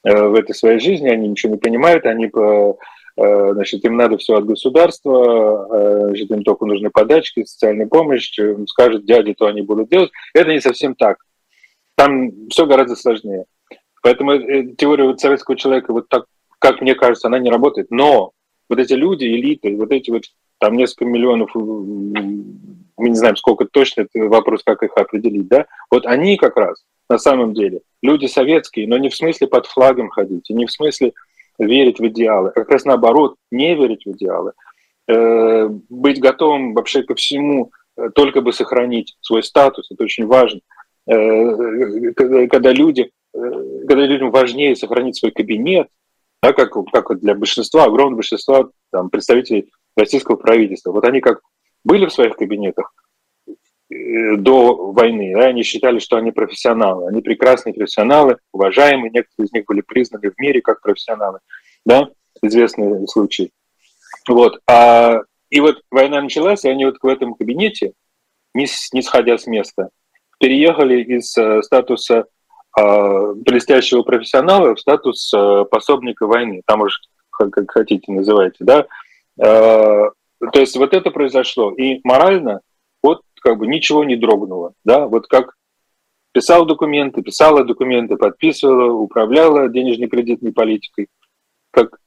э, 0.04 0.28
в 0.28 0.36
этой 0.36 0.54
своей 0.54 0.80
жизни, 0.80 1.10
они 1.10 1.28
ничего 1.28 1.54
не 1.54 1.60
понимают, 1.60 2.06
они 2.06 2.28
по 2.28 2.78
значит, 3.18 3.84
им 3.84 3.98
надо 3.98 4.18
все 4.18 4.36
от 4.36 4.46
государства, 4.46 5.68
значит, 6.08 6.32
им 6.32 6.44
только 6.44 6.66
нужны 6.66 6.90
подачки, 6.90 7.44
социальная 7.44 7.86
помощь, 7.86 8.32
скажут 8.68 9.06
дяде, 9.06 9.36
то 9.38 9.48
они 9.48 9.62
будут 9.62 9.90
делать. 9.90 10.12
Это 10.34 10.50
не 10.50 10.62
совсем 10.62 10.96
так. 10.96 11.18
Там 12.02 12.32
все 12.50 12.66
гораздо 12.66 12.96
сложнее. 12.96 13.46
Поэтому 14.02 14.32
э, 14.32 14.74
теория 14.76 15.04
вот 15.04 15.20
советского 15.20 15.56
человека, 15.56 15.94
вот 15.94 16.10
так, 16.10 16.26
как 16.58 16.82
мне 16.82 16.96
кажется, 16.96 17.28
она 17.28 17.38
не 17.38 17.52
работает. 17.52 17.92
Но 17.92 18.32
вот 18.70 18.80
эти 18.80 18.94
люди, 18.94 19.26
элиты, 19.26 19.76
вот 19.76 19.92
эти 19.92 20.10
вот 20.10 20.24
там 20.58 20.78
несколько 20.78 21.06
миллионов, 21.06 21.54
мы 21.54 23.10
не 23.10 23.16
знаем, 23.16 23.36
сколько 23.36 23.66
точно, 23.66 24.02
это 24.02 24.28
вопрос, 24.28 24.64
как 24.64 24.82
их 24.82 24.98
определить, 24.98 25.48
да, 25.48 25.68
вот 25.92 26.08
они 26.08 26.38
как 26.38 26.58
раз 26.58 26.84
на 27.08 27.20
самом 27.20 27.54
деле 27.54 27.82
люди 28.02 28.26
советские, 28.26 28.88
но 28.88 28.98
не 28.98 29.10
в 29.10 29.16
смысле 29.16 29.48
под 29.48 29.68
флагом 29.68 30.10
ходить, 30.10 30.50
не 30.50 30.66
в 30.66 30.72
смысле 30.72 31.14
верить 31.60 32.00
в 32.00 32.08
идеалы, 32.08 32.50
а 32.50 32.52
как 32.52 32.70
раз 32.72 32.86
наоборот, 32.86 33.36
не 33.52 33.76
верить 33.76 34.06
в 34.06 34.12
идеалы, 34.12 34.54
э, 35.08 35.68
быть 35.90 36.20
готовым 36.20 36.74
вообще 36.74 37.04
ко 37.04 37.14
всему, 37.14 37.72
э, 37.98 38.10
только 38.16 38.42
бы 38.42 38.54
сохранить 38.54 39.16
свой 39.22 39.44
статус, 39.44 39.92
это 39.92 40.04
очень 40.04 40.26
важно. 40.26 40.62
Э, 41.08 42.14
когда 42.48 42.72
люди, 42.72 43.12
э, 43.34 43.40
когда 43.88 44.06
людям 44.06 44.32
важнее 44.32 44.76
сохранить 44.76 45.18
свой 45.18 45.32
кабинет, 45.32 45.88
да, 46.42 46.54
как, 46.54 46.74
как 46.92 47.20
для 47.20 47.36
большинства, 47.36 47.86
огромного 47.86 48.18
большинства 48.18 48.70
там, 48.92 49.10
представителей 49.10 49.72
российского 49.96 50.36
правительства. 50.36 50.92
Вот 50.92 51.06
они 51.06 51.22
как 51.22 51.42
были 51.84 52.06
в 52.06 52.14
своих 52.14 52.36
кабинетах, 52.36 52.94
до 54.38 54.92
войны. 54.94 55.34
Да, 55.36 55.48
они 55.48 55.64
считали, 55.64 56.00
что 56.00 56.16
они 56.16 56.32
профессионалы. 56.32 57.10
Они 57.10 57.22
прекрасные 57.22 57.74
профессионалы, 57.74 58.38
уважаемые. 58.54 59.12
Некоторые 59.12 59.48
из 59.48 59.52
них 59.52 59.66
были 59.66 59.82
признаны 59.82 60.32
в 60.32 60.40
мире 60.40 60.62
как 60.62 60.82
профессионалы. 60.82 61.40
Да, 61.86 62.10
известный 62.42 63.08
случай. 63.08 63.52
Вот. 64.30 64.62
А, 64.68 65.20
и 65.50 65.60
вот 65.60 65.82
война 65.92 66.22
началась, 66.22 66.64
и 66.64 66.70
они 66.70 66.86
вот 66.86 66.98
в 67.02 67.08
этом 67.08 67.34
кабинете, 67.34 67.94
не, 68.54 68.68
не 68.94 69.02
сходя 69.02 69.38
с 69.38 69.46
места, 69.48 69.90
переехали 70.42 71.02
из 71.04 71.38
э, 71.38 71.62
статуса 71.62 72.26
э, 72.78 73.34
блестящего 73.36 74.02
профессионала 74.02 74.76
в 74.76 74.80
статус 74.80 75.32
э, 75.34 75.66
пособника 75.70 76.26
войны. 76.26 76.64
Там 76.66 76.82
уж 76.82 77.00
как 77.30 77.72
хотите 77.72 78.12
называйте, 78.12 78.58
да. 78.60 78.86
То 79.38 80.14
есть 80.60 80.76
вот 80.76 80.94
это 80.94 81.10
произошло. 81.10 81.72
И 81.72 82.02
морально 82.04 82.62
вот 83.02 83.22
как 83.42 83.58
бы 83.58 83.66
ничего 83.66 84.04
не 84.04 84.16
дрогнуло, 84.16 84.74
да. 84.84 85.08
Вот 85.08 85.28
как 85.28 85.56
писал 86.34 86.66
документы, 86.66 87.24
писала 87.24 87.64
документы, 87.64 88.16
подписывала, 88.18 88.92
управляла 88.92 89.70
денежно-кредитной 89.70 90.52
политикой, 90.52 91.08
как 91.72 91.98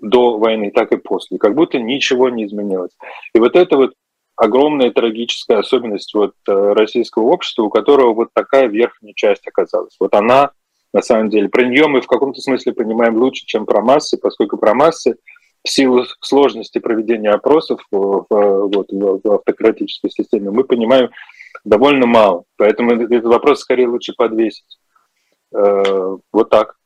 до 0.00 0.38
войны, 0.38 0.70
так 0.70 0.92
и 0.92 0.96
после. 0.96 1.38
Как 1.38 1.54
будто 1.54 1.78
ничего 1.78 2.28
не 2.28 2.44
изменилось. 2.44 2.92
И 3.34 3.38
вот 3.38 3.56
это 3.56 3.76
вот 3.76 3.94
огромная 4.36 4.90
трагическая 4.90 5.58
особенность 5.58 6.14
вот 6.14 6.34
э, 6.48 6.52
российского 6.52 7.24
общества, 7.24 7.62
у 7.64 7.70
которого 7.70 8.14
вот 8.14 8.28
такая 8.32 8.66
верхняя 8.66 9.14
часть 9.14 9.46
оказалась. 9.46 9.96
Вот 10.00 10.14
она, 10.14 10.50
на 10.92 11.02
самом 11.02 11.30
деле, 11.30 11.48
про 11.48 11.64
нее 11.64 11.86
мы 11.86 12.00
в 12.00 12.06
каком-то 12.06 12.40
смысле 12.40 12.72
понимаем 12.72 13.16
лучше, 13.16 13.46
чем 13.46 13.66
про 13.66 13.80
массы, 13.80 14.18
поскольку 14.18 14.56
про 14.56 14.74
массы 14.74 15.16
в 15.64 15.70
силу 15.70 16.04
сложности 16.20 16.78
проведения 16.78 17.30
опросов 17.30 17.80
в, 17.90 18.26
вот, 18.28 18.86
в 18.90 19.32
автократической 19.32 20.10
системе 20.10 20.50
мы 20.50 20.64
понимаем 20.64 21.10
довольно 21.64 22.06
мало. 22.06 22.44
Поэтому 22.56 22.92
этот 22.92 23.24
вопрос 23.24 23.60
скорее 23.60 23.88
лучше 23.88 24.12
подвесить. 24.16 24.78
Э, 25.54 26.16
вот 26.32 26.50
так. 26.50 26.76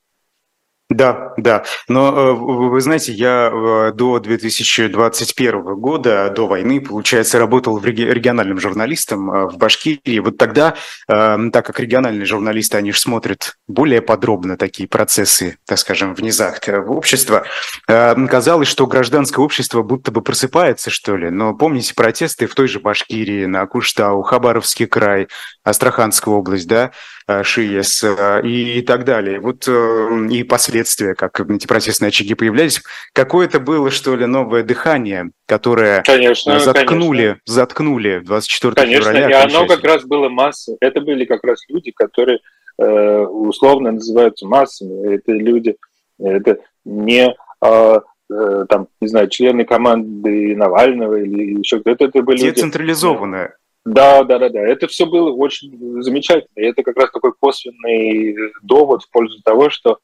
Да, 0.90 1.34
да. 1.36 1.64
Но 1.86 2.08
э, 2.08 2.32
вы 2.32 2.80
знаете, 2.80 3.12
я 3.12 3.50
э, 3.52 3.92
до 3.92 4.18
2021 4.20 5.74
года, 5.74 6.32
до 6.34 6.46
войны, 6.46 6.80
получается, 6.80 7.38
работал 7.38 7.78
региональным 7.78 8.58
журналистом 8.58 9.30
э, 9.30 9.48
в 9.48 9.58
Башкирии. 9.58 10.18
Вот 10.18 10.38
тогда, 10.38 10.76
так 11.06 11.66
как 11.66 11.78
региональные 11.80 12.24
журналисты, 12.24 12.78
они 12.78 12.92
же 12.92 13.00
смотрят 13.00 13.58
более 13.66 14.00
подробно 14.00 14.56
такие 14.56 14.88
процессы, 14.88 15.58
так 15.66 15.78
скажем, 15.78 16.14
в 16.14 16.22
низах 16.22 16.60
общества, 16.86 17.44
казалось, 17.86 18.68
что 18.68 18.86
гражданское 18.86 19.42
общество 19.42 19.82
будто 19.82 20.10
бы 20.10 20.22
просыпается, 20.22 20.90
что 20.90 21.16
ли. 21.16 21.30
Но 21.30 21.54
помните 21.54 21.94
протесты 21.94 22.46
в 22.46 22.54
той 22.54 22.68
же 22.68 22.80
Башкирии, 22.80 23.44
на 23.46 23.66
Куштау, 23.66 24.22
Хабаровский 24.22 24.86
край, 24.86 25.28
Астраханская 25.64 26.34
область, 26.34 26.68
да, 26.68 26.92
ШИЕС 27.28 28.04
и 28.44 28.82
так 28.82 29.04
далее. 29.04 29.38
Вот 29.40 29.68
и 29.68 30.42
последствия 30.44 30.78
следствия, 30.78 31.14
как 31.14 31.40
эти 31.40 31.66
протестные 31.66 32.08
очаги 32.08 32.34
появлялись, 32.34 32.82
какое-то 33.12 33.60
было, 33.60 33.90
что 33.90 34.16
ли, 34.16 34.26
новое 34.26 34.62
дыхание, 34.62 35.30
которое 35.46 36.02
конечно, 36.02 36.58
заткнули, 36.60 37.22
конечно. 37.22 37.42
заткнули 37.46 38.20
24 38.24 38.74
конечно, 38.74 39.00
февраля. 39.00 39.28
Конечно, 39.28 39.48
и 39.48 39.56
оно 39.56 39.66
как 39.66 39.84
раз 39.84 40.04
было 40.04 40.28
масса. 40.28 40.76
Это 40.80 41.00
были 41.00 41.24
как 41.24 41.44
раз 41.44 41.64
люди, 41.68 41.90
которые 41.90 42.40
э, 42.78 43.20
условно 43.20 43.92
называются 43.92 44.46
массами. 44.46 45.14
Это 45.14 45.32
люди, 45.32 45.76
это 46.18 46.58
не 46.84 47.34
э, 47.62 48.00
э, 48.30 48.66
там, 48.68 48.88
не 49.00 49.08
знаю, 49.08 49.28
члены 49.28 49.64
команды 49.64 50.56
Навального 50.56 51.16
или 51.16 51.58
еще 51.58 51.80
кто-то. 51.80 52.04
Это 52.04 52.22
были 52.22 52.40
Децентрализованные. 52.40 53.42
Люди, 53.42 53.52
да, 53.94 54.24
да, 54.24 54.38
да, 54.38 54.48
да. 54.48 54.60
Это 54.60 54.86
все 54.86 55.06
было 55.06 55.30
очень 55.32 56.02
замечательно. 56.02 56.50
И 56.56 56.62
это 56.62 56.82
как 56.82 56.96
раз 56.96 57.10
такой 57.10 57.32
косвенный 57.38 58.36
довод 58.62 59.02
в 59.02 59.10
пользу 59.10 59.40
того, 59.42 59.70
что 59.70 59.98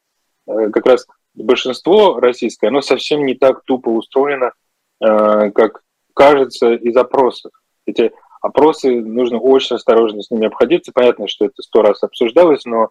Э, 0.47 0.71
как 0.71 0.87
раз 0.87 1.07
большинство 1.35 2.21
российское, 2.21 2.69
оно 2.69 2.83
совсем 2.83 3.25
не 3.25 3.35
так 3.35 3.65
тупо 3.65 3.89
устроено, 3.89 4.53
э, 5.01 5.51
как 5.51 5.83
кажется 6.15 6.73
из 6.75 6.97
опросов. 6.97 7.53
Эти 7.87 8.13
опросы, 8.41 9.01
нужно 9.01 9.39
очень 9.39 9.77
осторожно 9.77 10.23
с 10.23 10.31
ними 10.31 10.47
обходиться. 10.47 10.93
Понятно, 10.93 11.29
что 11.29 11.47
это 11.47 11.63
сто 11.63 11.83
раз 11.83 12.03
обсуждалось, 12.03 12.65
но 12.65 12.91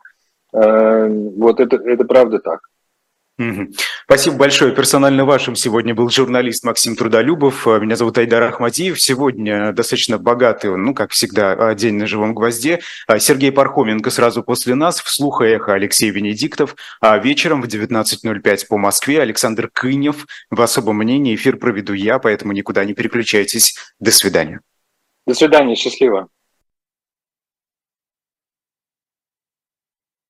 э, 0.53 1.07
вот 1.35 1.59
это, 1.59 1.77
это 1.77 2.05
правда 2.05 2.39
так. 2.39 2.69
Спасибо 4.05 4.35
большое. 4.37 4.75
Персонально 4.75 5.25
вашим 5.25 5.55
сегодня 5.55 5.95
был 5.95 6.07
журналист 6.09 6.63
Максим 6.63 6.95
Трудолюбов. 6.95 7.65
Меня 7.65 7.95
зовут 7.95 8.17
Айдар 8.19 8.43
Ахмадиев. 8.43 9.01
Сегодня 9.01 9.71
достаточно 9.71 10.19
богатый, 10.19 10.75
ну, 10.77 10.93
как 10.93 11.11
всегда, 11.11 11.73
день 11.73 11.95
на 11.95 12.05
живом 12.05 12.35
гвозде. 12.35 12.81
Сергей 13.17 13.51
Пархоменко 13.51 14.11
сразу 14.11 14.43
после 14.43 14.75
нас. 14.75 15.01
Вслух 15.01 15.41
и 15.41 15.45
эхо 15.45 15.73
Алексей 15.73 16.11
Венедиктов. 16.11 16.75
А 17.01 17.17
вечером 17.17 17.63
в 17.63 17.65
19.05 17.65 18.67
по 18.67 18.77
Москве 18.77 19.19
Александр 19.19 19.67
Кынев. 19.73 20.27
В 20.51 20.61
особом 20.61 20.97
мнении 20.97 21.33
эфир 21.33 21.57
проведу 21.57 21.93
я, 21.93 22.19
поэтому 22.19 22.53
никуда 22.53 22.85
не 22.85 22.93
переключайтесь. 22.93 23.75
До 23.99 24.11
свидания. 24.11 24.61
До 25.25 25.33
свидания. 25.33 25.75
Счастливо. 25.75 26.27